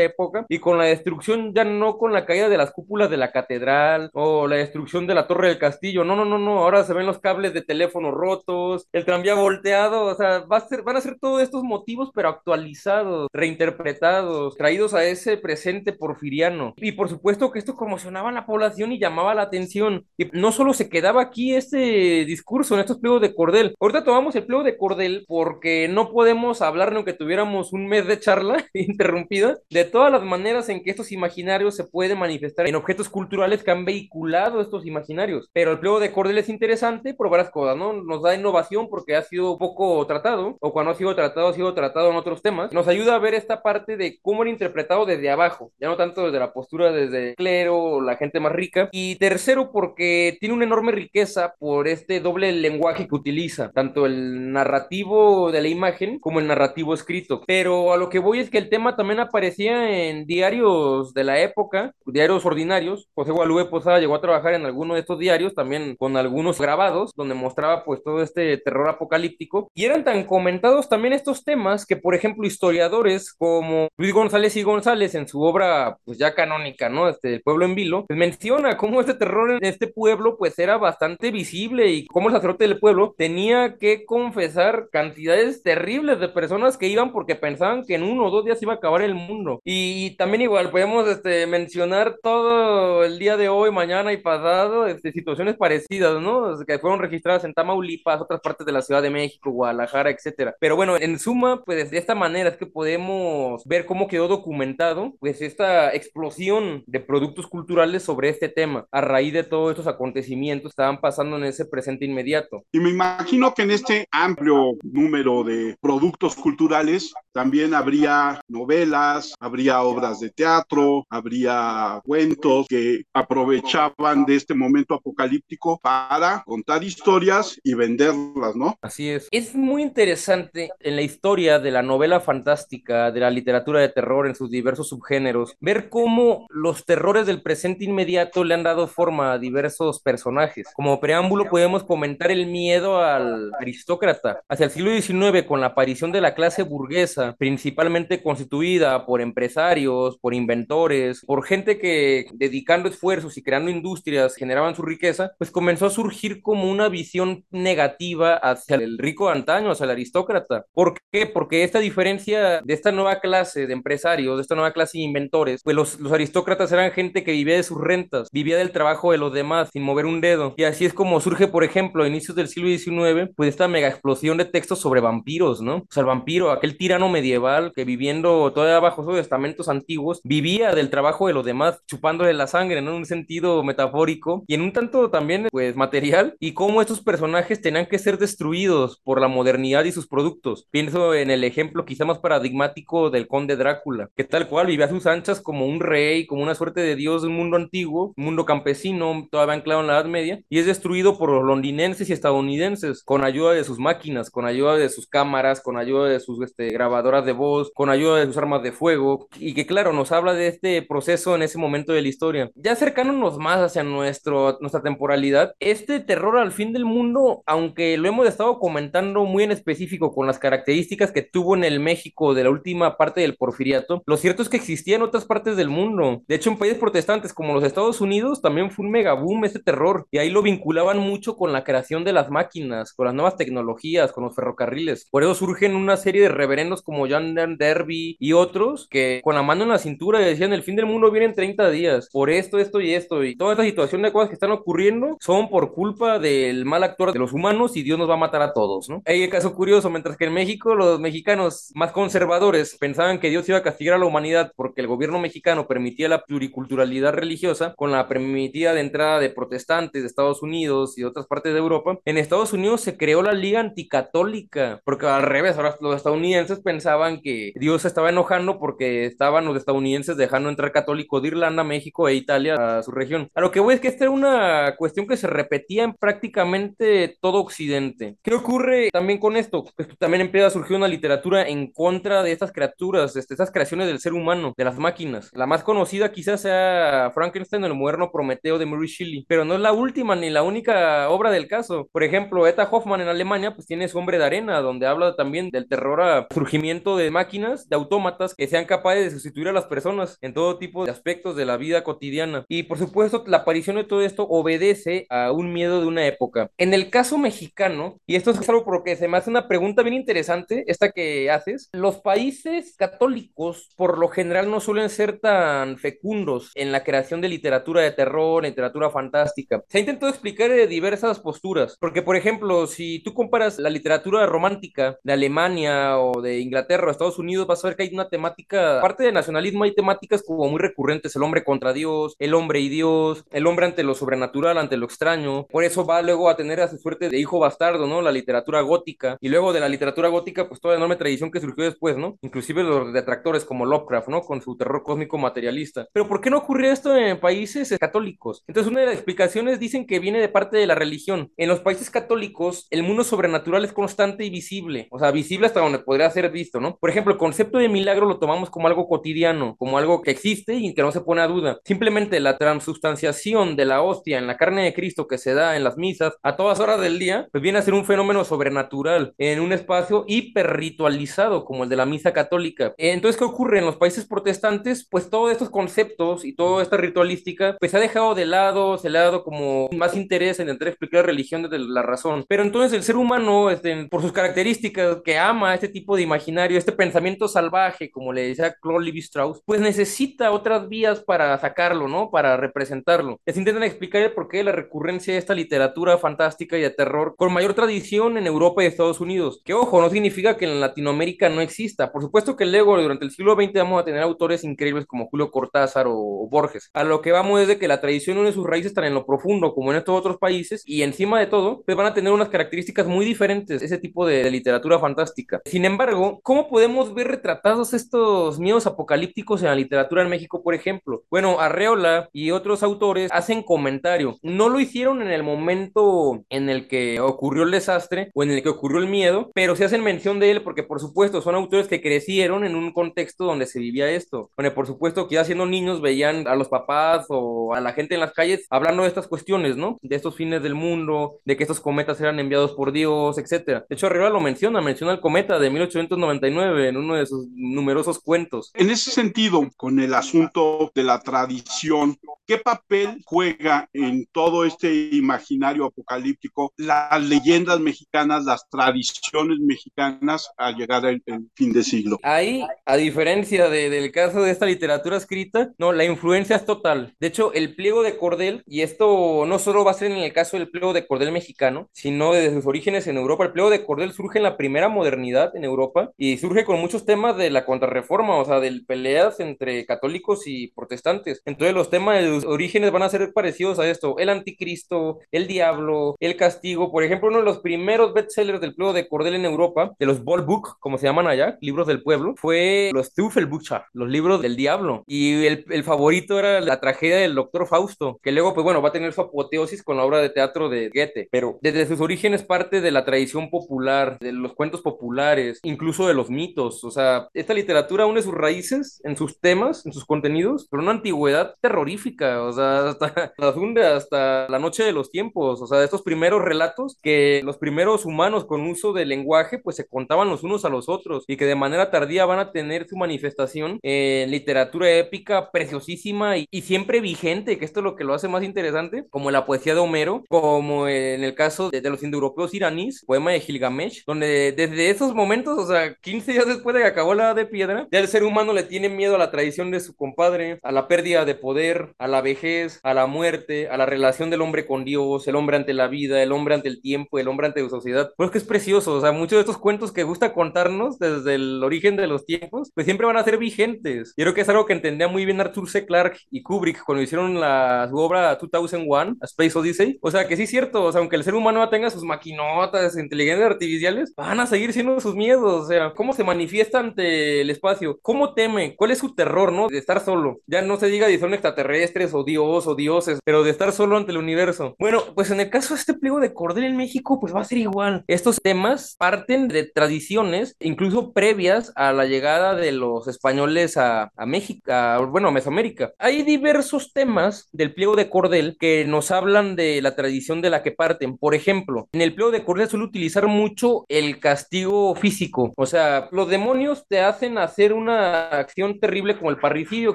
época 0.00 0.44
y 0.48 0.58
con 0.58 0.78
la 0.78 0.84
destrucción 0.84 1.54
ya 1.54 1.64
no 1.64 1.96
con 1.96 2.12
la 2.12 2.26
caída 2.26 2.48
de 2.48 2.58
las 2.58 2.70
cúpulas 2.70 3.10
de 3.10 3.16
la 3.16 3.32
catedral 3.32 4.10
o 4.12 4.46
la 4.46 4.56
destrucción 4.56 5.06
de 5.06 5.14
la 5.14 5.26
torre 5.26 5.48
del 5.48 5.58
castillo, 5.58 6.04
no, 6.04 6.16
no, 6.16 6.24
no, 6.24 6.38
no, 6.38 6.58
ahora 6.58 6.84
se 6.84 6.92
ven 6.92 7.06
los 7.06 7.18
cables 7.18 7.54
de 7.54 7.62
teléfono 7.62 8.10
rotos, 8.10 8.86
el 8.92 9.04
tranvía 9.04 9.34
volteado, 9.34 10.04
o 10.04 10.14
sea, 10.14 10.40
va 10.40 10.58
a 10.58 10.68
ser, 10.68 10.82
van 10.82 10.96
a 10.96 11.00
ser 11.00 11.18
todos 11.18 11.42
estos 11.42 11.62
motivos 11.62 12.10
pero 12.14 12.28
actualizados, 12.28 13.28
reinterpretados, 13.32 14.56
traídos 14.56 14.94
a 14.94 15.04
ese 15.04 15.36
presente 15.36 15.92
porfiriano. 15.92 16.74
Y 16.76 16.92
por 16.92 17.08
supuesto 17.08 17.50
que 17.50 17.58
esto 17.58 17.74
conmocionaba 17.74 18.30
a 18.30 18.32
la 18.32 18.46
población 18.46 18.92
y 18.92 18.98
llamaba 18.98 19.34
la 19.34 19.42
atención. 19.42 20.06
Y 20.16 20.26
no 20.32 20.52
solo 20.52 20.72
se 20.74 20.88
quedaba 20.88 21.22
aquí 21.22 21.54
este 21.54 22.24
discurso 22.24 22.74
en 22.74 22.80
estos 22.80 22.98
pliegos 22.98 23.20
de 23.20 23.34
cordel. 23.34 23.74
Ahorita 23.80 24.04
tomamos 24.04 24.34
el 24.36 24.46
pliego 24.46 24.62
de 24.62 24.76
cordel 24.76 25.05
porque 25.26 25.88
no 25.88 26.10
podemos 26.10 26.62
hablar, 26.62 26.94
aunque 26.94 27.12
tuviéramos 27.12 27.72
un 27.72 27.86
mes 27.86 28.06
de 28.06 28.18
charla 28.18 28.64
interrumpida, 28.74 29.58
de 29.70 29.84
todas 29.84 30.12
las 30.12 30.22
maneras 30.22 30.68
en 30.68 30.82
que 30.82 30.90
estos 30.90 31.12
imaginarios 31.12 31.76
se 31.76 31.84
pueden 31.84 32.18
manifestar 32.18 32.66
en 32.68 32.74
objetos 32.74 33.08
culturales 33.08 33.62
que 33.62 33.70
han 33.70 33.84
vehiculado 33.84 34.60
estos 34.60 34.86
imaginarios. 34.86 35.48
Pero 35.52 35.72
el 35.72 35.78
pliego 35.78 36.00
de 36.00 36.12
cordel 36.12 36.38
es 36.38 36.48
interesante 36.48 37.14
por 37.14 37.30
varias 37.30 37.50
cosas, 37.50 37.76
¿no? 37.76 37.92
Nos 37.92 38.22
da 38.22 38.34
innovación 38.34 38.88
porque 38.88 39.16
ha 39.16 39.22
sido 39.22 39.58
poco 39.58 40.06
tratado, 40.06 40.56
o 40.60 40.72
cuando 40.72 40.92
ha 40.92 40.94
sido 40.94 41.14
tratado, 41.14 41.48
ha 41.48 41.54
sido 41.54 41.74
tratado 41.74 42.10
en 42.10 42.16
otros 42.16 42.42
temas. 42.42 42.72
Nos 42.72 42.88
ayuda 42.88 43.14
a 43.14 43.18
ver 43.18 43.34
esta 43.34 43.62
parte 43.62 43.96
de 43.96 44.18
cómo 44.20 44.42
era 44.42 44.50
interpretado 44.50 45.06
desde 45.06 45.30
abajo, 45.30 45.72
ya 45.80 45.88
no 45.88 45.96
tanto 45.96 46.24
desde 46.26 46.38
la 46.38 46.52
postura 46.52 46.92
desde 46.92 47.30
el 47.30 47.36
clero 47.36 47.78
o 47.78 48.00
la 48.00 48.16
gente 48.16 48.40
más 48.40 48.52
rica. 48.52 48.88
Y 48.92 49.16
tercero, 49.16 49.70
porque 49.72 50.36
tiene 50.40 50.54
una 50.54 50.64
enorme 50.64 50.92
riqueza 50.92 51.54
por 51.58 51.88
este 51.88 52.20
doble 52.20 52.52
lenguaje 52.52 53.06
que 53.08 53.14
utiliza, 53.14 53.70
tanto 53.72 54.06
el 54.06 54.52
narrativo 54.52 54.85
de 54.90 55.60
la 55.60 55.68
imagen 55.68 56.18
como 56.18 56.40
el 56.40 56.46
narrativo 56.46 56.94
escrito. 56.94 57.42
Pero 57.46 57.92
a 57.92 57.96
lo 57.96 58.08
que 58.08 58.18
voy 58.18 58.40
es 58.40 58.50
que 58.50 58.58
el 58.58 58.68
tema 58.68 58.96
también 58.96 59.20
aparecía 59.20 60.08
en 60.08 60.26
diarios 60.26 61.12
de 61.12 61.24
la 61.24 61.40
época, 61.40 61.92
diarios 62.06 62.44
ordinarios. 62.46 63.08
José 63.14 63.32
Guadalupe 63.32 63.66
Posada 63.66 63.98
llegó 63.98 64.14
a 64.14 64.20
trabajar 64.20 64.54
en 64.54 64.64
alguno 64.64 64.94
de 64.94 65.00
estos 65.00 65.18
diarios, 65.18 65.54
también 65.54 65.96
con 65.96 66.16
algunos 66.16 66.60
grabados, 66.60 67.12
donde 67.16 67.34
mostraba 67.34 67.84
pues 67.84 68.02
todo 68.02 68.22
este 68.22 68.56
terror 68.58 68.88
apocalíptico. 68.88 69.70
Y 69.74 69.84
eran 69.84 70.04
tan 70.04 70.24
comentados 70.24 70.88
también 70.88 71.12
estos 71.12 71.44
temas 71.44 71.86
que, 71.86 71.96
por 71.96 72.14
ejemplo, 72.14 72.46
historiadores 72.46 73.32
como 73.34 73.88
Luis 73.96 74.12
González 74.12 74.56
y 74.56 74.62
González 74.62 75.14
en 75.14 75.28
su 75.28 75.42
obra 75.42 75.98
pues 76.04 76.18
ya 76.18 76.34
canónica, 76.34 76.88
¿no? 76.88 77.08
Este, 77.08 77.34
El 77.34 77.42
pueblo 77.42 77.64
en 77.64 77.74
vilo, 77.74 78.06
pues, 78.06 78.18
menciona 78.18 78.76
cómo 78.76 79.00
este 79.00 79.14
terror 79.14 79.52
en 79.52 79.64
este 79.64 79.88
pueblo 79.88 80.36
pues 80.36 80.58
era 80.58 80.76
bastante 80.78 81.30
visible 81.30 81.90
y 81.90 82.06
cómo 82.06 82.28
el 82.28 82.34
sacerdote 82.34 82.66
del 82.68 82.78
pueblo 82.78 83.14
tenía 83.16 83.76
que 83.78 84.04
confesar 84.04 84.75
cantidades 84.90 85.62
terribles 85.62 86.20
de 86.20 86.28
personas 86.28 86.76
que 86.76 86.88
iban 86.88 87.12
porque 87.12 87.34
pensaban 87.34 87.84
que 87.84 87.94
en 87.94 88.02
uno 88.02 88.26
o 88.26 88.30
dos 88.30 88.44
días 88.44 88.62
iba 88.62 88.74
a 88.74 88.76
acabar 88.76 89.02
el 89.02 89.14
mundo. 89.14 89.60
Y, 89.64 90.16
también 90.16 90.42
igual 90.42 90.70
podemos 90.70 91.08
este, 91.08 91.46
mencionar 91.46 92.16
todo 92.22 93.04
el 93.04 93.18
día 93.18 93.36
de 93.36 93.48
hoy, 93.48 93.70
mañana 93.70 94.12
y 94.12 94.18
pasado, 94.18 94.86
este, 94.86 95.12
situaciones 95.12 95.56
parecidas, 95.56 96.20
¿no? 96.20 96.56
Que 96.66 96.78
fueron 96.78 97.00
registradas 97.00 97.44
en 97.44 97.54
Tamaulipas, 97.54 98.20
otras 98.20 98.40
partes 98.40 98.66
de 98.66 98.72
la 98.72 98.82
Ciudad 98.82 99.02
de 99.02 99.10
México, 99.10 99.50
Guadalajara, 99.50 100.10
etcétera. 100.10 100.54
Pero 100.60 100.76
bueno, 100.76 100.96
en 100.96 101.18
suma, 101.18 101.62
pues 101.64 101.90
de 101.90 101.98
esta 101.98 102.14
manera 102.14 102.50
es 102.50 102.56
que 102.56 102.66
podemos 102.66 103.64
ver 103.64 103.86
cómo 103.86 104.08
quedó 104.08 104.28
documentado, 104.28 105.14
pues 105.20 105.42
esta 105.42 105.94
explosión 105.94 106.84
de 106.86 107.00
productos 107.00 107.46
culturales 107.46 108.02
sobre 108.02 108.28
este 108.28 108.48
tema 108.48 108.86
a 108.90 109.00
raíz 109.00 109.32
de 109.32 109.44
todos 109.44 109.70
estos 109.70 109.86
acontecimientos 109.86 110.70
que 110.70 110.74
estaban 110.74 111.00
pasando 111.00 111.36
en 111.36 111.44
ese 111.44 111.64
presente 111.64 112.04
inmediato. 112.04 112.64
Y 112.72 112.80
me 112.80 112.90
imagino 112.90 113.54
que 113.54 113.62
en 113.62 113.70
este 113.70 114.06
amplio 114.10 114.65
número 114.82 115.44
de 115.44 115.76
productos 115.80 116.34
culturales 116.36 117.12
también 117.32 117.74
habría 117.74 118.40
novelas, 118.48 119.34
habría 119.38 119.82
obras 119.82 120.20
de 120.20 120.30
teatro, 120.30 121.04
habría 121.10 122.00
cuentos 122.04 122.66
que 122.66 123.02
aprovechaban 123.12 124.24
de 124.24 124.36
este 124.36 124.54
momento 124.54 124.94
apocalíptico 124.94 125.78
para 125.82 126.42
contar 126.46 126.82
historias 126.82 127.60
y 127.62 127.74
venderlas, 127.74 128.56
¿no? 128.56 128.76
Así 128.80 129.10
es. 129.10 129.28
Es 129.30 129.54
muy 129.54 129.82
interesante 129.82 130.70
en 130.80 130.96
la 130.96 131.02
historia 131.02 131.58
de 131.58 131.70
la 131.70 131.82
novela 131.82 132.20
fantástica, 132.20 133.10
de 133.10 133.20
la 133.20 133.30
literatura 133.30 133.80
de 133.80 133.90
terror 133.90 134.26
en 134.26 134.34
sus 134.34 134.50
diversos 134.50 134.88
subgéneros, 134.88 135.56
ver 135.60 135.88
cómo 135.90 136.46
los 136.48 136.84
terrores 136.84 137.26
del 137.26 137.42
presente 137.42 137.84
inmediato 137.84 138.44
le 138.44 138.54
han 138.54 138.62
dado 138.62 138.86
forma 138.86 139.32
a 139.32 139.38
diversos 139.38 140.00
personajes. 140.00 140.68
Como 140.74 141.00
preámbulo 141.00 141.50
podemos 141.50 141.84
comentar 141.84 142.30
el 142.30 142.46
miedo 142.46 143.00
al 143.02 143.52
aristócrata. 143.60 144.40
Hacia 144.56 144.64
el 144.64 144.70
siglo 144.70 144.90
XIX, 144.90 145.46
con 145.46 145.60
la 145.60 145.66
aparición 145.66 146.12
de 146.12 146.22
la 146.22 146.34
clase 146.34 146.62
burguesa, 146.62 147.36
principalmente 147.36 148.22
constituida 148.22 149.04
por 149.04 149.20
empresarios, 149.20 150.16
por 150.16 150.32
inventores, 150.32 151.20
por 151.26 151.44
gente 151.44 151.78
que 151.78 152.24
dedicando 152.32 152.88
esfuerzos 152.88 153.36
y 153.36 153.42
creando 153.42 153.70
industrias 153.70 154.34
generaban 154.34 154.74
su 154.74 154.80
riqueza, 154.80 155.32
pues 155.36 155.50
comenzó 155.50 155.84
a 155.84 155.90
surgir 155.90 156.40
como 156.40 156.70
una 156.70 156.88
visión 156.88 157.44
negativa 157.50 158.36
hacia 158.36 158.76
el 158.76 158.96
rico 158.96 159.28
antaño, 159.28 159.72
hacia 159.72 159.84
el 159.84 159.90
aristócrata. 159.90 160.64
¿Por 160.72 160.94
qué? 161.12 161.26
Porque 161.26 161.62
esta 161.62 161.80
diferencia 161.80 162.62
de 162.62 162.72
esta 162.72 162.92
nueva 162.92 163.20
clase 163.20 163.66
de 163.66 163.74
empresarios, 163.74 164.38
de 164.38 164.42
esta 164.42 164.54
nueva 164.54 164.72
clase 164.72 164.96
de 164.96 165.04
inventores, 165.04 165.60
pues 165.62 165.76
los, 165.76 166.00
los 166.00 166.12
aristócratas 166.12 166.72
eran 166.72 166.92
gente 166.92 167.24
que 167.24 167.32
vivía 167.32 167.56
de 167.56 167.62
sus 167.62 167.78
rentas, 167.78 168.30
vivía 168.32 168.56
del 168.56 168.72
trabajo 168.72 169.12
de 169.12 169.18
los 169.18 169.34
demás 169.34 169.68
sin 169.70 169.82
mover 169.82 170.06
un 170.06 170.22
dedo. 170.22 170.54
Y 170.56 170.64
así 170.64 170.86
es 170.86 170.94
como 170.94 171.20
surge, 171.20 171.46
por 171.46 171.62
ejemplo, 171.62 172.04
a 172.04 172.08
inicios 172.08 172.34
del 172.34 172.48
siglo 172.48 172.70
XIX, 172.70 173.34
pues 173.36 173.50
esta 173.50 173.68
mega 173.68 173.88
explosión 173.88 174.38
de 174.38 174.45
textos 174.46 174.80
sobre 174.80 175.00
vampiros, 175.00 175.60
¿no? 175.60 175.76
O 175.76 175.86
sea, 175.90 176.00
el 176.02 176.06
vampiro, 176.06 176.50
aquel 176.50 176.76
tirano 176.76 177.08
medieval 177.08 177.72
que 177.74 177.84
viviendo 177.84 178.52
todavía 178.52 178.80
bajo 178.80 179.04
sus 179.04 179.18
estamentos 179.18 179.68
antiguos, 179.68 180.20
vivía 180.24 180.74
del 180.74 180.90
trabajo 180.90 181.26
de 181.26 181.34
los 181.34 181.44
demás, 181.44 181.80
chupándole 181.86 182.32
la 182.34 182.46
sangre, 182.46 182.82
¿no? 182.82 182.90
En 182.90 182.96
un 182.98 183.06
sentido 183.06 183.62
metafórico 183.62 184.44
y 184.46 184.54
en 184.54 184.62
un 184.62 184.72
tanto 184.72 185.10
también, 185.10 185.48
pues, 185.50 185.76
material, 185.76 186.36
y 186.40 186.52
cómo 186.52 186.80
estos 186.80 187.00
personajes 187.00 187.60
tenían 187.60 187.86
que 187.86 187.98
ser 187.98 188.18
destruidos 188.18 189.00
por 189.04 189.20
la 189.20 189.28
modernidad 189.28 189.84
y 189.84 189.92
sus 189.92 190.06
productos. 190.06 190.66
Pienso 190.70 191.14
en 191.14 191.30
el 191.30 191.44
ejemplo 191.44 191.84
quizá 191.84 192.04
más 192.04 192.18
paradigmático 192.18 193.10
del 193.10 193.28
conde 193.28 193.56
Drácula, 193.56 194.08
que 194.16 194.24
tal 194.24 194.48
cual 194.48 194.66
vivía 194.66 194.86
a 194.86 194.90
sus 194.90 195.06
anchas 195.06 195.40
como 195.40 195.66
un 195.66 195.80
rey, 195.80 196.26
como 196.26 196.42
una 196.42 196.54
suerte 196.54 196.80
de 196.80 196.96
dios 196.96 197.22
de 197.22 197.28
un 197.28 197.36
mundo 197.36 197.56
antiguo, 197.56 198.12
un 198.16 198.24
mundo 198.24 198.44
campesino, 198.44 199.26
todavía 199.30 199.54
anclado 199.54 199.80
en 199.80 199.86
la 199.88 199.94
Edad 199.94 200.06
Media, 200.06 200.40
y 200.48 200.58
es 200.58 200.66
destruido 200.66 201.18
por 201.18 201.30
los 201.30 201.44
londinenses 201.44 202.08
y 202.10 202.12
estadounidenses, 202.12 203.02
con 203.04 203.24
ayuda 203.24 203.52
de 203.52 203.64
sus 203.64 203.78
máquinas, 203.78 204.30
con 204.36 204.44
ayuda 204.44 204.76
de 204.76 204.90
sus 204.90 205.06
cámaras, 205.06 205.62
con 205.62 205.78
ayuda 205.78 206.10
de 206.10 206.20
sus 206.20 206.42
este, 206.42 206.68
grabadoras 206.68 207.24
de 207.24 207.32
voz, 207.32 207.72
con 207.74 207.88
ayuda 207.88 208.18
de 208.18 208.26
sus 208.26 208.36
armas 208.36 208.62
de 208.62 208.70
fuego, 208.70 209.28
y 209.38 209.54
que 209.54 209.64
claro, 209.64 209.94
nos 209.94 210.12
habla 210.12 210.34
de 210.34 210.48
este 210.48 210.82
proceso 210.82 211.34
en 211.34 211.40
ese 211.40 211.56
momento 211.56 211.94
de 211.94 212.02
la 212.02 212.08
historia. 212.08 212.50
Ya 212.54 212.72
acercándonos 212.72 213.38
más 213.38 213.60
hacia 213.60 213.82
nuestro, 213.82 214.58
nuestra 214.60 214.82
temporalidad, 214.82 215.54
este 215.58 216.00
terror 216.00 216.36
al 216.36 216.52
fin 216.52 216.74
del 216.74 216.84
mundo, 216.84 217.44
aunque 217.46 217.96
lo 217.96 218.08
hemos 218.08 218.28
estado 218.28 218.58
comentando 218.58 219.24
muy 219.24 219.42
en 219.42 219.52
específico 219.52 220.14
con 220.14 220.26
las 220.26 220.38
características 220.38 221.12
que 221.12 221.22
tuvo 221.22 221.56
en 221.56 221.64
el 221.64 221.80
México 221.80 222.34
de 222.34 222.44
la 222.44 222.50
última 222.50 222.98
parte 222.98 223.22
del 223.22 223.38
porfiriato, 223.38 224.02
lo 224.04 224.18
cierto 224.18 224.42
es 224.42 224.50
que 224.50 224.58
existía 224.58 224.96
en 224.96 225.02
otras 225.02 225.24
partes 225.24 225.56
del 225.56 225.70
mundo. 225.70 226.20
De 226.28 226.34
hecho, 226.34 226.50
en 226.50 226.58
países 226.58 226.78
protestantes 226.78 227.32
como 227.32 227.54
los 227.54 227.64
Estados 227.64 228.02
Unidos 228.02 228.42
también 228.42 228.70
fue 228.70 228.84
un 228.84 228.92
megaboom 228.92 229.46
este 229.46 229.60
terror, 229.60 230.06
y 230.10 230.18
ahí 230.18 230.28
lo 230.28 230.42
vinculaban 230.42 230.98
mucho 230.98 231.38
con 231.38 231.54
la 231.54 231.64
creación 231.64 232.04
de 232.04 232.12
las 232.12 232.28
máquinas, 232.28 232.92
con 232.92 233.06
las 233.06 233.14
nuevas 233.14 233.38
tecnologías, 233.38 234.12
con 234.12 234.25
los 234.26 234.34
ferrocarriles. 234.34 235.08
Por 235.10 235.22
eso 235.22 235.34
surgen 235.34 235.74
una 235.74 235.96
serie 235.96 236.22
de 236.22 236.28
reverendos 236.28 236.82
como 236.82 237.08
John 237.08 237.34
Derby 237.34 238.16
y 238.18 238.32
otros 238.32 238.88
que 238.88 239.20
con 239.22 239.34
la 239.34 239.42
mano 239.42 239.64
en 239.64 239.70
la 239.70 239.78
cintura 239.78 240.18
decían 240.18 240.52
el 240.52 240.62
fin 240.62 240.76
del 240.76 240.86
mundo 240.86 241.10
viene 241.10 241.26
en 241.26 241.34
30 241.34 241.70
días, 241.70 242.08
por 242.12 242.30
esto, 242.30 242.58
esto 242.58 242.80
y 242.80 242.94
esto, 242.94 243.24
y 243.24 243.36
toda 243.36 243.52
esta 243.52 243.64
situación 243.64 244.02
de 244.02 244.12
cosas 244.12 244.28
que 244.28 244.34
están 244.34 244.50
ocurriendo 244.50 245.16
son 245.20 245.48
por 245.48 245.72
culpa 245.72 246.18
del 246.18 246.64
mal 246.64 246.82
actuar 246.82 247.12
de 247.12 247.18
los 247.18 247.32
humanos 247.32 247.76
y 247.76 247.82
Dios 247.82 247.98
nos 247.98 248.08
va 248.08 248.14
a 248.14 248.18
matar 248.18 248.42
a 248.42 248.52
todos, 248.52 248.88
¿no? 248.88 249.02
Hay 249.04 249.28
caso 249.28 249.54
curioso, 249.54 249.90
mientras 249.90 250.16
que 250.16 250.24
en 250.24 250.32
México 250.32 250.74
los 250.74 251.00
mexicanos 251.00 251.70
más 251.74 251.92
conservadores 251.92 252.76
pensaban 252.78 253.18
que 253.18 253.30
Dios 253.30 253.48
iba 253.48 253.58
a 253.58 253.62
castigar 253.62 253.96
a 253.96 253.98
la 253.98 254.06
humanidad 254.06 254.52
porque 254.56 254.80
el 254.80 254.86
gobierno 254.86 255.18
mexicano 255.18 255.66
permitía 255.66 256.08
la 256.08 256.24
pluriculturalidad 256.24 257.12
religiosa 257.12 257.74
con 257.76 257.92
la 257.92 258.08
permitida 258.08 258.72
de 258.74 258.80
entrada 258.80 259.20
de 259.20 259.30
protestantes 259.30 260.02
de 260.02 260.08
Estados 260.08 260.42
Unidos 260.42 260.96
y 260.98 261.04
otras 261.04 261.26
partes 261.26 261.52
de 261.52 261.58
Europa. 261.58 261.98
En 262.04 262.18
Estados 262.18 262.52
Unidos 262.52 262.80
se 262.80 262.96
creó 262.96 263.22
la 263.22 263.32
Liga 263.32 263.60
Anticatólica 263.60 264.15
católica, 264.16 264.80
porque 264.84 265.06
al 265.06 265.22
revés, 265.22 265.56
ahora 265.56 265.76
los 265.80 265.96
estadounidenses 265.96 266.60
pensaban 266.60 267.20
que 267.20 267.52
Dios 267.54 267.84
estaba 267.84 268.08
enojando 268.08 268.58
porque 268.58 269.04
estaban 269.04 269.44
los 269.44 269.58
estadounidenses 269.58 270.16
dejando 270.16 270.48
entrar 270.48 270.72
católicos 270.72 271.20
de 271.20 271.28
Irlanda, 271.28 271.64
México 271.64 272.08
e 272.08 272.14
Italia 272.14 272.54
a 272.54 272.82
su 272.82 272.92
región. 272.92 273.28
A 273.34 273.42
lo 273.42 273.50
que 273.50 273.60
voy 273.60 273.74
es 273.74 273.80
que 273.80 273.88
esta 273.88 274.04
era 274.04 274.10
una 274.10 274.74
cuestión 274.78 275.06
que 275.06 275.18
se 275.18 275.26
repetía 275.26 275.84
en 275.84 275.92
prácticamente 275.92 277.16
todo 277.20 277.40
Occidente. 277.40 278.16
¿Qué 278.22 278.34
ocurre 278.34 278.88
también 278.90 279.18
con 279.18 279.36
esto? 279.36 279.64
Pues 279.76 279.88
también 279.98 280.22
empieza 280.22 280.46
a 280.46 280.50
surgir 280.50 280.76
una 280.76 280.88
literatura 280.88 281.46
en 281.46 281.70
contra 281.70 282.22
de 282.22 282.32
estas 282.32 282.52
criaturas, 282.52 283.16
este, 283.16 283.34
estas 283.34 283.50
creaciones 283.50 283.86
del 283.86 283.98
ser 283.98 284.14
humano, 284.14 284.54
de 284.56 284.64
las 284.64 284.78
máquinas. 284.78 285.30
La 285.34 285.46
más 285.46 285.62
conocida 285.62 286.10
quizás 286.10 286.40
sea 286.40 287.10
Frankenstein, 287.12 287.64
el 287.64 287.74
moderno 287.74 288.10
Prometeo 288.10 288.58
de 288.58 288.64
Mary 288.64 288.86
Shelley, 288.86 289.26
pero 289.28 289.44
no 289.44 289.54
es 289.54 289.60
la 289.60 289.72
última 289.72 290.16
ni 290.16 290.30
la 290.30 290.42
única 290.42 291.10
obra 291.10 291.30
del 291.30 291.48
caso. 291.48 291.88
Por 291.92 292.02
ejemplo, 292.02 292.46
Eta 292.46 292.66
Hoffman 292.70 293.02
en 293.02 293.08
Alemania 293.08 293.54
pues 293.54 293.66
tiene 293.66 293.88
su 293.88 293.98
Hombre 294.06 294.18
de 294.18 294.24
Arena, 294.24 294.60
donde 294.60 294.86
habla 294.86 295.16
también 295.16 295.50
del 295.50 295.66
terror 295.66 296.00
a 296.00 296.28
surgimiento 296.32 296.96
de 296.96 297.10
máquinas, 297.10 297.68
de 297.68 297.74
autómatas 297.74 298.36
que 298.36 298.46
sean 298.46 298.64
capaces 298.64 299.02
de 299.02 299.10
sustituir 299.10 299.48
a 299.48 299.52
las 299.52 299.64
personas 299.64 300.16
en 300.20 300.32
todo 300.32 300.58
tipo 300.58 300.84
de 300.84 300.92
aspectos 300.92 301.34
de 301.34 301.44
la 301.44 301.56
vida 301.56 301.82
cotidiana. 301.82 302.44
Y 302.48 302.62
por 302.62 302.78
supuesto, 302.78 303.24
la 303.26 303.38
aparición 303.38 303.74
de 303.74 303.82
todo 303.82 304.02
esto 304.02 304.24
obedece 304.28 305.06
a 305.10 305.32
un 305.32 305.52
miedo 305.52 305.80
de 305.80 305.88
una 305.88 306.06
época. 306.06 306.52
En 306.56 306.72
el 306.72 306.88
caso 306.88 307.18
mexicano, 307.18 307.98
y 308.06 308.14
esto 308.14 308.30
es 308.30 308.48
algo 308.48 308.64
porque 308.64 308.94
se 308.94 309.08
me 309.08 309.16
hace 309.16 309.28
una 309.28 309.48
pregunta 309.48 309.82
bien 309.82 309.96
interesante, 309.96 310.62
esta 310.68 310.92
que 310.92 311.28
haces, 311.28 311.68
los 311.72 311.96
países 311.96 312.76
católicos 312.76 313.70
por 313.74 313.98
lo 313.98 314.06
general 314.06 314.48
no 314.48 314.60
suelen 314.60 314.88
ser 314.88 315.18
tan 315.18 315.78
fecundos 315.78 316.52
en 316.54 316.70
la 316.70 316.84
creación 316.84 317.20
de 317.20 317.28
literatura 317.28 317.82
de 317.82 317.90
terror, 317.90 318.44
literatura 318.44 318.88
fantástica. 318.88 319.64
Se 319.66 319.78
ha 319.78 319.80
intentado 319.80 320.12
explicar 320.12 320.48
de 320.48 320.68
diversas 320.68 321.18
posturas, 321.18 321.76
porque 321.80 322.02
por 322.02 322.14
ejemplo, 322.14 322.68
si 322.68 323.02
tú 323.02 323.12
comparas 323.12 323.58
la 323.58 323.68
literatura 323.68 323.85
romántica 324.26 324.98
de 325.02 325.12
Alemania 325.12 325.98
o 325.98 326.20
de 326.20 326.40
Inglaterra 326.40 326.88
o 326.88 326.90
Estados 326.90 327.18
Unidos, 327.18 327.46
vas 327.46 327.64
a 327.64 327.68
ver 327.68 327.76
que 327.76 327.84
hay 327.84 327.94
una 327.94 328.08
temática, 328.08 328.78
aparte 328.78 329.04
de 329.04 329.12
nacionalismo, 329.12 329.64
hay 329.64 329.74
temáticas 329.74 330.22
como 330.22 330.48
muy 330.48 330.60
recurrentes, 330.60 331.14
el 331.16 331.22
hombre 331.22 331.44
contra 331.44 331.72
Dios, 331.72 332.16
el 332.18 332.34
hombre 332.34 332.60
y 332.60 332.68
Dios, 332.68 333.24
el 333.30 333.46
hombre 333.46 333.66
ante 333.66 333.82
lo 333.82 333.94
sobrenatural, 333.94 334.58
ante 334.58 334.76
lo 334.76 334.86
extraño. 334.86 335.46
Por 335.46 335.64
eso 335.64 335.84
va 335.84 336.02
luego 336.02 336.28
a 336.28 336.36
tener 336.36 336.60
a 336.60 336.68
su 336.68 336.78
suerte 336.78 337.08
de 337.08 337.18
hijo 337.18 337.38
bastardo, 337.38 337.86
¿no? 337.86 338.02
La 338.02 338.12
literatura 338.12 338.60
gótica. 338.60 339.16
Y 339.20 339.28
luego 339.28 339.52
de 339.52 339.60
la 339.60 339.68
literatura 339.68 340.08
gótica, 340.08 340.48
pues 340.48 340.60
toda 340.60 340.74
la 340.74 340.78
enorme 340.78 340.96
tradición 340.96 341.30
que 341.30 341.40
surgió 341.40 341.64
después, 341.64 341.96
¿no? 341.96 342.18
Inclusive 342.22 342.62
los 342.62 342.92
detractores 342.92 343.44
como 343.44 343.66
Lovecraft, 343.66 344.08
¿no? 344.08 344.20
Con 344.22 344.40
su 344.40 344.56
terror 344.56 344.82
cósmico 344.82 345.18
materialista. 345.18 345.86
Pero 345.92 346.08
¿por 346.08 346.20
qué 346.20 346.30
no 346.30 346.38
ocurre 346.38 346.70
esto 346.70 346.96
en 346.96 347.18
países 347.18 347.76
católicos? 347.78 348.44
Entonces, 348.46 348.70
una 348.70 348.80
de 348.80 348.86
las 348.86 348.94
explicaciones 348.94 349.58
dicen 349.60 349.86
que 349.86 349.98
viene 349.98 350.20
de 350.20 350.28
parte 350.28 350.56
de 350.56 350.66
la 350.66 350.74
religión. 350.74 351.32
En 351.36 351.48
los 351.48 351.60
países 351.60 351.90
católicos, 351.90 352.66
el 352.70 352.82
mundo 352.82 353.04
sobrenatural 353.04 353.64
es 353.64 353.72
constante 353.76 354.24
y 354.24 354.30
visible. 354.30 354.88
O 354.90 354.98
sea, 354.98 355.12
visible 355.12 355.46
hasta 355.46 355.60
donde 355.60 355.78
podría 355.78 356.10
ser 356.10 356.30
visto, 356.30 356.60
¿no? 356.60 356.76
Por 356.78 356.90
ejemplo, 356.90 357.12
el 357.12 357.18
concepto 357.18 357.58
de 357.58 357.68
milagro 357.68 358.06
lo 358.06 358.18
tomamos 358.18 358.50
como 358.50 358.66
algo 358.66 358.88
cotidiano, 358.88 359.54
como 359.58 359.78
algo 359.78 360.02
que 360.02 360.10
existe 360.10 360.54
y 360.54 360.74
que 360.74 360.82
no 360.82 360.90
se 360.90 361.02
pone 361.02 361.20
a 361.20 361.28
duda. 361.28 361.60
Simplemente 361.64 362.18
la 362.18 362.38
transubstanciación 362.38 363.54
de 363.54 363.66
la 363.66 363.82
hostia 363.82 364.18
en 364.18 364.26
la 364.26 364.36
carne 364.36 364.64
de 364.64 364.74
Cristo 364.74 365.06
que 365.06 365.18
se 365.18 365.34
da 365.34 365.56
en 365.56 365.64
las 365.64 365.76
misas 365.76 366.14
a 366.22 366.36
todas 366.36 366.58
horas 366.58 366.80
del 366.80 366.98
día, 366.98 367.28
pues 367.30 367.42
viene 367.42 367.58
a 367.58 367.62
ser 367.62 367.74
un 367.74 367.84
fenómeno 367.84 368.24
sobrenatural 368.24 369.14
en 369.18 369.40
un 369.40 369.52
espacio 369.52 370.04
hiperritualizado 370.08 371.44
como 371.44 371.64
el 371.64 371.68
de 371.68 371.76
la 371.76 371.86
misa 371.86 372.12
católica. 372.14 372.74
Entonces, 372.78 373.18
¿qué 373.18 373.24
ocurre? 373.24 373.58
En 373.58 373.66
los 373.66 373.76
países 373.76 374.06
protestantes, 374.06 374.88
pues 374.90 375.10
todos 375.10 375.30
estos 375.30 375.50
conceptos 375.50 376.24
y 376.24 376.34
toda 376.34 376.62
esta 376.62 376.78
ritualística, 376.78 377.56
pues 377.60 377.72
se 377.72 377.76
ha 377.76 377.80
dejado 377.80 378.14
de 378.14 378.24
lado, 378.24 378.78
se 378.78 378.88
le 378.88 378.98
ha 378.98 379.02
dado 379.02 379.22
como 379.22 379.68
más 379.72 379.94
interés 379.94 380.40
en 380.40 380.46
intentar 380.46 380.68
explicar 380.68 381.04
religión 381.04 381.42
desde 381.42 381.58
la 381.58 381.82
razón. 381.82 382.24
Pero 382.28 382.42
entonces 382.42 382.72
el 382.72 382.82
ser 382.82 382.96
humano, 382.96 383.50
este, 383.50 383.65
por 383.90 384.02
sus 384.02 384.12
características, 384.12 384.98
que 385.04 385.18
ama 385.18 385.54
este 385.54 385.68
tipo 385.68 385.96
de 385.96 386.02
imaginario, 386.02 386.58
este 386.58 386.72
pensamiento 386.72 387.28
salvaje, 387.28 387.90
como 387.90 388.12
le 388.12 388.28
decía 388.28 388.54
Claude 388.60 388.84
Levi 388.84 389.00
Strauss, 389.00 389.40
pues 389.44 389.60
necesita 389.60 390.30
otras 390.30 390.68
vías 390.68 391.00
para 391.00 391.36
sacarlo, 391.38 391.88
¿no? 391.88 392.10
Para 392.10 392.36
representarlo. 392.36 393.20
Les 393.24 393.36
intentan 393.36 393.62
explicar 393.62 394.02
el 394.02 394.12
porqué 394.12 394.38
de 394.38 394.44
la 394.44 394.52
recurrencia 394.52 395.12
de 395.12 395.18
esta 395.18 395.34
literatura 395.34 395.98
fantástica 395.98 396.58
y 396.58 396.62
de 396.62 396.70
terror 396.70 397.14
con 397.16 397.32
mayor 397.32 397.54
tradición 397.54 398.18
en 398.18 398.26
Europa 398.26 398.62
y 398.62 398.66
Estados 398.66 399.00
Unidos. 399.00 399.40
Que 399.44 399.54
ojo, 399.54 399.80
no 399.80 399.90
significa 399.90 400.36
que 400.36 400.44
en 400.44 400.60
Latinoamérica 400.60 401.28
no 401.28 401.40
exista. 401.40 401.92
Por 401.92 402.02
supuesto 402.02 402.36
que 402.36 402.46
luego 402.46 402.80
durante 402.80 403.04
el 403.04 403.10
siglo 403.10 403.34
XX 403.34 403.52
vamos 403.54 403.82
a 403.82 403.84
tener 403.84 404.02
autores 404.02 404.44
increíbles 404.44 404.86
como 404.86 405.06
Julio 405.08 405.30
Cortázar 405.30 405.86
o, 405.88 406.28
Borges. 406.28 406.70
A 406.74 406.84
lo 406.84 407.02
que 407.02 407.12
vamos 407.12 407.40
es 407.40 407.48
de 407.48 407.58
que 407.58 407.68
la 407.68 407.80
tradición 407.80 408.18
une 408.18 408.32
sus 408.32 408.46
raíces 408.46 408.74
tan 408.74 408.84
en 408.84 408.94
lo 408.94 409.06
profundo 409.06 409.54
como 409.54 409.70
en 409.72 409.78
estos 409.78 409.96
otros 409.96 410.18
países 410.18 410.62
y 410.66 410.82
encima 410.82 411.20
de 411.20 411.26
todo, 411.26 411.62
pues 411.64 411.76
van 411.76 411.86
a 411.86 411.94
tener 411.94 412.12
unas 412.12 412.28
características 412.28 412.86
muy 412.86 413.04
diferentes, 413.04 413.55
ese 413.62 413.78
tipo 413.78 414.06
de, 414.06 414.30
literatura 414.30 414.78
fantástica. 414.78 415.40
Sin 415.44 415.64
embargo, 415.64 416.20
¿cómo 416.22 416.48
podemos 416.48 416.94
ver 416.94 417.08
retratados 417.08 417.74
estos 417.74 418.38
miedos 418.38 418.66
apocalípticos 418.66 419.42
en 419.42 419.48
la 419.48 419.54
literatura 419.54 420.02
en 420.02 420.08
México, 420.08 420.42
por 420.42 420.54
ejemplo? 420.54 421.04
Bueno, 421.10 421.40
Arreola 421.40 422.08
y 422.12 422.32
otros 422.32 422.62
autores 422.62 423.10
hacen 423.12 423.42
comentario. 423.42 424.16
No 424.22 424.48
lo 424.48 424.60
hicieron 424.60 425.02
en 425.02 425.10
el 425.10 425.22
momento 425.22 426.24
en 426.28 426.48
el 426.50 426.68
que 426.68 427.00
ocurrió 427.00 427.44
el 427.44 427.50
desastre 427.50 428.10
o 428.14 428.22
en 428.22 428.30
el 428.30 428.42
que 428.42 428.48
ocurrió 428.48 428.78
el 428.78 428.88
miedo, 428.88 429.30
pero 429.34 429.56
se 429.56 429.64
hacen 429.64 429.82
mención 429.82 430.18
de 430.18 430.30
él 430.30 430.42
porque, 430.42 430.62
por 430.62 430.80
supuesto, 430.80 431.22
son 431.22 431.34
autores 431.34 431.68
que 431.68 431.80
crecieron 431.80 432.44
en 432.44 432.56
un 432.56 432.72
contexto 432.72 433.24
donde 433.24 433.46
se 433.46 433.60
vivía 433.60 433.90
esto. 433.90 434.30
Bueno, 434.36 434.54
por 434.54 434.66
supuesto 434.66 435.08
que 435.08 435.14
ya 435.14 435.24
siendo 435.24 435.46
niños 435.46 435.80
veían 435.80 436.26
a 436.28 436.34
los 436.34 436.48
papás 436.48 437.06
o 437.08 437.54
a 437.54 437.60
la 437.60 437.72
gente 437.72 437.94
en 437.94 438.00
las 438.00 438.12
calles 438.12 438.46
hablando 438.50 438.82
de 438.82 438.88
estas 438.88 439.06
cuestiones, 439.06 439.56
¿no? 439.56 439.78
De 439.82 439.96
estos 439.96 440.14
fines 440.14 440.42
del 440.42 440.54
mundo, 440.54 441.18
de 441.24 441.36
que 441.36 441.44
estos 441.44 441.60
cometas 441.60 442.00
eran 442.00 442.18
enviados 442.18 442.52
por 442.52 442.72
Dios, 442.72 443.18
etcétera. 443.46 443.66
De 443.68 443.74
hecho, 443.74 443.86
Arriba 443.86 444.10
lo 444.10 444.20
menciona, 444.20 444.60
menciona 444.60 444.92
el 444.92 445.00
cometa 445.00 445.38
de 445.38 445.50
1899 445.50 446.68
en 446.68 446.76
uno 446.76 446.96
de 446.96 447.06
sus 447.06 447.28
numerosos 447.32 448.00
cuentos. 448.00 448.50
En 448.54 448.70
ese 448.70 448.90
sentido, 448.90 449.48
con 449.56 449.78
el 449.78 449.94
asunto 449.94 450.70
de 450.74 450.82
la 450.82 451.00
tradición, 451.00 451.96
¿qué 452.26 452.38
papel 452.38 453.02
juega 453.04 453.68
en 453.72 454.06
todo 454.12 454.44
este 454.44 454.90
imaginario 454.92 455.66
apocalíptico 455.66 456.52
las 456.56 457.02
leyendas 457.02 457.60
mexicanas, 457.60 458.24
las 458.24 458.48
tradiciones 458.48 459.38
mexicanas 459.38 460.28
al 460.36 460.56
llegar 460.56 460.84
al 460.84 461.02
fin 461.34 461.52
de 461.52 461.62
siglo? 461.62 461.98
Ahí, 462.02 462.44
a 462.64 462.76
diferencia 462.76 463.48
de, 463.48 463.70
del 463.70 463.92
caso 463.92 464.22
de 464.22 464.32
esta 464.32 464.46
literatura 464.46 464.96
escrita, 464.96 465.52
no, 465.58 465.72
la 465.72 465.84
influencia 465.84 466.36
es 466.36 466.44
total. 466.44 466.94
De 466.98 467.06
hecho, 467.06 467.32
el 467.32 467.54
pliego 467.54 467.82
de 467.82 467.96
cordel, 467.96 468.42
y 468.46 468.62
esto 468.62 469.24
no 469.26 469.38
solo 469.38 469.64
va 469.64 469.70
a 469.70 469.74
ser 469.74 469.92
en 469.92 469.98
el 469.98 470.12
caso 470.12 470.36
del 470.36 470.50
pliego 470.50 470.72
de 470.72 470.86
cordel 470.86 471.12
mexicano, 471.12 471.68
sino 471.72 472.12
desde 472.12 472.34
sus 472.34 472.46
orígenes 472.46 472.86
en 472.86 472.96
Europa. 472.96 473.24
El 473.24 473.32
pliego 473.36 473.50
de 473.50 473.66
cordel 473.66 473.92
surge 473.92 474.18
en 474.18 474.22
la 474.22 474.38
primera 474.38 474.70
modernidad 474.70 475.36
en 475.36 475.44
Europa 475.44 475.90
y 475.98 476.16
surge 476.16 476.46
con 476.46 476.58
muchos 476.58 476.86
temas 476.86 477.18
de 477.18 477.28
la 477.28 477.44
contrarreforma, 477.44 478.16
o 478.16 478.24
sea, 478.24 478.40
de 478.40 478.62
peleas 478.66 479.20
entre 479.20 479.66
católicos 479.66 480.22
y 480.26 480.52
protestantes. 480.52 481.20
Entonces, 481.26 481.54
los 481.54 481.68
temas 481.68 482.00
de 482.00 482.08
sus 482.08 482.24
orígenes 482.24 482.72
van 482.72 482.82
a 482.82 482.88
ser 482.88 483.12
parecidos 483.12 483.58
a 483.58 483.68
esto: 483.68 483.98
el 483.98 484.08
anticristo, 484.08 485.00
el 485.12 485.26
diablo, 485.26 485.96
el 486.00 486.16
castigo. 486.16 486.72
Por 486.72 486.82
ejemplo, 486.82 487.10
uno 487.10 487.18
de 487.18 487.24
los 487.24 487.40
primeros 487.40 487.92
bestsellers 487.92 488.40
del 488.40 488.54
pliego 488.54 488.72
de 488.72 488.88
cordel 488.88 489.16
en 489.16 489.26
Europa, 489.26 489.74
de 489.78 489.84
los 489.84 490.02
Ball 490.02 490.22
Book, 490.22 490.56
como 490.58 490.78
se 490.78 490.86
llaman 490.86 491.06
allá, 491.06 491.36
libros 491.42 491.66
del 491.66 491.82
pueblo, 491.82 492.14
fue 492.16 492.70
los 492.72 492.94
Teufelbücher, 492.94 493.64
los 493.74 493.90
libros 493.90 494.22
del 494.22 494.34
diablo. 494.34 494.82
Y 494.86 495.26
el, 495.26 495.44
el 495.50 495.62
favorito 495.62 496.18
era 496.18 496.40
la 496.40 496.58
tragedia 496.58 496.96
del 496.96 497.14
doctor 497.14 497.46
Fausto, 497.46 498.00
que 498.02 498.12
luego, 498.12 498.32
pues 498.32 498.44
bueno, 498.44 498.62
va 498.62 498.70
a 498.70 498.72
tener 498.72 498.94
su 498.94 499.02
apoteosis 499.02 499.62
con 499.62 499.76
la 499.76 499.84
obra 499.84 500.00
de 500.00 500.08
teatro 500.08 500.48
de 500.48 500.70
Goethe, 500.70 501.08
pero 501.10 501.38
desde 501.42 501.66
sus 501.66 501.82
orígenes 501.82 502.22
parte 502.22 502.62
de 502.62 502.70
la 502.70 502.86
tradición 502.86 503.25
popular, 503.30 503.98
de 504.00 504.12
los 504.12 504.34
cuentos 504.34 504.62
populares, 504.62 505.40
incluso 505.42 505.86
de 505.86 505.94
los 505.94 506.10
mitos. 506.10 506.64
O 506.64 506.70
sea, 506.70 507.08
esta 507.14 507.34
literatura 507.34 507.86
une 507.86 508.02
sus 508.02 508.14
raíces 508.14 508.80
en 508.84 508.96
sus 508.96 509.20
temas, 509.20 509.64
en 509.66 509.72
sus 509.72 509.84
contenidos, 509.84 510.46
pero 510.50 510.62
una 510.62 510.72
antigüedad 510.72 511.34
terrorífica, 511.40 512.22
o 512.22 512.32
sea, 512.32 512.68
hasta 512.68 513.12
las 513.18 513.36
hunde 513.36 513.66
hasta 513.66 514.28
la 514.28 514.38
noche 514.38 514.64
de 514.64 514.72
los 514.72 514.90
tiempos, 514.90 515.40
o 515.40 515.46
sea, 515.46 515.62
estos 515.64 515.82
primeros 515.82 516.22
relatos 516.22 516.78
que 516.82 517.20
los 517.24 517.38
primeros 517.38 517.84
humanos 517.84 518.24
con 518.24 518.42
uso 518.46 518.72
del 518.72 518.88
lenguaje, 518.88 519.38
pues 519.38 519.56
se 519.56 519.66
contaban 519.66 520.08
los 520.08 520.22
unos 520.22 520.44
a 520.44 520.48
los 520.48 520.68
otros 520.68 521.04
y 521.06 521.16
que 521.16 521.26
de 521.26 521.34
manera 521.34 521.70
tardía 521.70 522.06
van 522.06 522.18
a 522.18 522.32
tener 522.32 522.66
su 522.68 522.76
manifestación 522.76 523.58
en 523.62 524.10
literatura 524.10 524.70
épica 524.70 525.30
preciosísima 525.30 526.18
y, 526.18 526.26
y, 526.30 526.42
siempre 526.42 526.80
vigente, 526.80 527.38
que 527.38 527.44
esto 527.44 527.60
es 527.60 527.64
lo 527.64 527.76
que 527.76 527.84
lo 527.84 527.94
hace 527.94 528.08
más 528.08 528.22
interesante, 528.22 528.84
como 528.90 529.10
la 529.10 529.26
poesía 529.26 529.54
de 529.54 529.60
Homero, 529.60 530.04
como 530.08 530.68
en 530.68 531.02
el 531.04 531.14
caso 531.14 531.50
de, 531.50 531.60
de 531.60 531.70
los 531.70 531.82
indoeuropeos 531.82 532.34
iraníes, 532.34 532.84
poema 532.86 533.12
de 533.16 533.24
Gilgamesh, 533.24 533.84
donde 533.86 534.32
desde 534.32 534.70
esos 534.70 534.94
momentos, 534.94 535.38
o 535.38 535.46
sea, 535.46 535.74
15 535.74 536.12
días 536.12 536.26
después 536.26 536.54
de 536.54 536.62
que 536.62 536.68
acabó 536.68 536.94
la 536.94 537.14
de 537.14 537.26
piedra, 537.26 537.66
ya 537.70 537.78
el 537.78 537.88
ser 537.88 538.04
humano 538.04 538.32
le 538.32 538.42
tiene 538.42 538.68
miedo 538.68 538.94
a 538.94 538.98
la 538.98 539.10
traición 539.10 539.50
de 539.50 539.60
su 539.60 539.74
compadre, 539.74 540.38
a 540.42 540.52
la 540.52 540.68
pérdida 540.68 541.04
de 541.04 541.14
poder, 541.14 541.74
a 541.78 541.88
la 541.88 542.00
vejez, 542.00 542.60
a 542.62 542.74
la 542.74 542.86
muerte, 542.86 543.48
a 543.48 543.56
la 543.56 543.66
relación 543.66 544.10
del 544.10 544.22
hombre 544.22 544.46
con 544.46 544.64
Dios, 544.64 545.06
el 545.08 545.16
hombre 545.16 545.36
ante 545.36 545.54
la 545.54 545.68
vida, 545.68 546.02
el 546.02 546.12
hombre 546.12 546.34
ante 546.34 546.48
el 546.48 546.60
tiempo, 546.60 546.98
el 546.98 547.08
hombre 547.08 547.26
ante 547.26 547.42
la 547.42 547.48
sociedad. 547.48 547.90
Pues 547.96 548.10
que 548.10 548.18
es 548.18 548.24
precioso, 548.24 548.74
o 548.74 548.80
sea, 548.80 548.92
muchos 548.92 549.16
de 549.16 549.20
estos 549.20 549.38
cuentos 549.38 549.72
que 549.72 549.82
gusta 549.82 550.12
contarnos 550.12 550.78
desde 550.78 551.14
el 551.14 551.42
origen 551.42 551.76
de 551.76 551.86
los 551.86 552.04
tiempos, 552.04 552.50
pues 552.54 552.64
siempre 552.64 552.86
van 552.86 552.96
a 552.96 553.04
ser 553.04 553.18
vigentes. 553.18 553.94
Yo 553.96 554.04
creo 554.04 554.14
que 554.14 554.20
es 554.20 554.28
algo 554.28 554.46
que 554.46 554.52
entendía 554.52 554.88
muy 554.88 555.04
bien 555.04 555.20
Arthur 555.20 555.48
C. 555.48 555.66
Clarke 555.66 556.00
y 556.10 556.22
Kubrick 556.22 556.62
cuando 556.64 556.82
hicieron 556.82 557.20
la, 557.20 557.66
su 557.70 557.76
obra 557.76 558.16
2001, 558.16 558.96
A 559.00 559.04
Space 559.04 559.38
Odyssey. 559.38 559.78
O 559.80 559.90
sea, 559.90 560.06
que 560.06 560.16
sí 560.16 560.24
es 560.24 560.30
cierto, 560.30 560.64
o 560.64 560.72
sea, 560.72 560.80
aunque 560.80 560.96
el 560.96 561.04
ser 561.04 561.14
humano 561.14 561.48
tenga 561.48 561.70
sus 561.70 561.84
maquinotas, 561.84 562.76
inteligencias 562.96 563.30
artificiales, 563.30 563.94
van 563.96 564.20
a 564.20 564.26
seguir 564.26 564.52
siendo 564.52 564.80
sus 564.80 564.94
miedos, 564.94 565.44
o 565.44 565.46
sea, 565.46 565.72
cómo 565.74 565.92
se 565.92 566.04
manifiesta 566.04 566.58
ante 566.58 567.20
el 567.20 567.30
espacio, 567.30 567.78
cómo 567.82 568.14
teme, 568.14 568.54
cuál 568.56 568.70
es 568.70 568.78
su 568.78 568.94
terror, 568.94 569.32
¿no? 569.32 569.48
De 569.48 569.58
estar 569.58 569.84
solo. 569.84 570.20
Ya 570.26 570.42
no 570.42 570.56
se 570.56 570.68
diga 570.68 570.88
si 570.88 570.98
son 570.98 571.12
extraterrestres 571.12 571.92
o 571.92 572.04
dios 572.04 572.46
o 572.46 572.54
dioses, 572.54 573.00
pero 573.04 573.22
de 573.22 573.30
estar 573.30 573.52
solo 573.52 573.76
ante 573.76 573.92
el 573.92 573.98
universo. 573.98 574.54
Bueno, 574.58 574.82
pues 574.94 575.10
en 575.10 575.20
el 575.20 575.30
caso 575.30 575.54
de 575.54 575.60
este 575.60 575.74
pliego 575.74 576.00
de 576.00 576.14
cordel 576.14 576.44
en 576.44 576.56
México, 576.56 576.98
pues 577.00 577.14
va 577.14 577.20
a 577.20 577.24
ser 577.24 577.38
igual. 577.38 577.84
Estos 577.86 578.18
temas 578.22 578.76
parten 578.78 579.28
de 579.28 579.44
tradiciones, 579.44 580.36
incluso 580.40 580.92
previas 580.92 581.52
a 581.54 581.72
la 581.72 581.84
llegada 581.84 582.34
de 582.34 582.52
los 582.52 582.88
españoles 582.88 583.56
a, 583.56 583.90
a 583.94 584.06
México, 584.06 584.50
a, 584.50 584.78
bueno, 584.78 585.08
a 585.08 585.12
Mesoamérica. 585.12 585.72
Hay 585.78 586.02
diversos 586.02 586.72
temas 586.72 587.28
del 587.32 587.54
pliego 587.54 587.76
de 587.76 587.90
cordel 587.90 588.36
que 588.40 588.64
nos 588.64 588.90
hablan 588.90 589.36
de 589.36 589.60
la 589.60 589.76
tradición 589.76 590.22
de 590.22 590.30
la 590.30 590.42
que 590.42 590.52
parten. 590.52 590.96
Por 590.96 591.14
ejemplo, 591.14 591.68
en 591.72 591.82
el 591.82 591.94
pliego 591.94 592.10
de 592.10 592.24
cordel 592.24 592.48
suele 592.48 592.64
utilizar 592.64 592.85
mucho 593.06 593.64
el 593.68 594.00
castigo 594.00 594.74
físico. 594.74 595.32
O 595.36 595.46
sea, 595.46 595.88
los 595.92 596.08
demonios 596.08 596.66
te 596.68 596.80
hacen 596.80 597.18
hacer 597.18 597.52
una 597.52 598.08
acción 598.08 598.58
terrible 598.60 598.96
como 598.96 599.10
el 599.10 599.18
parricidio, 599.18 599.74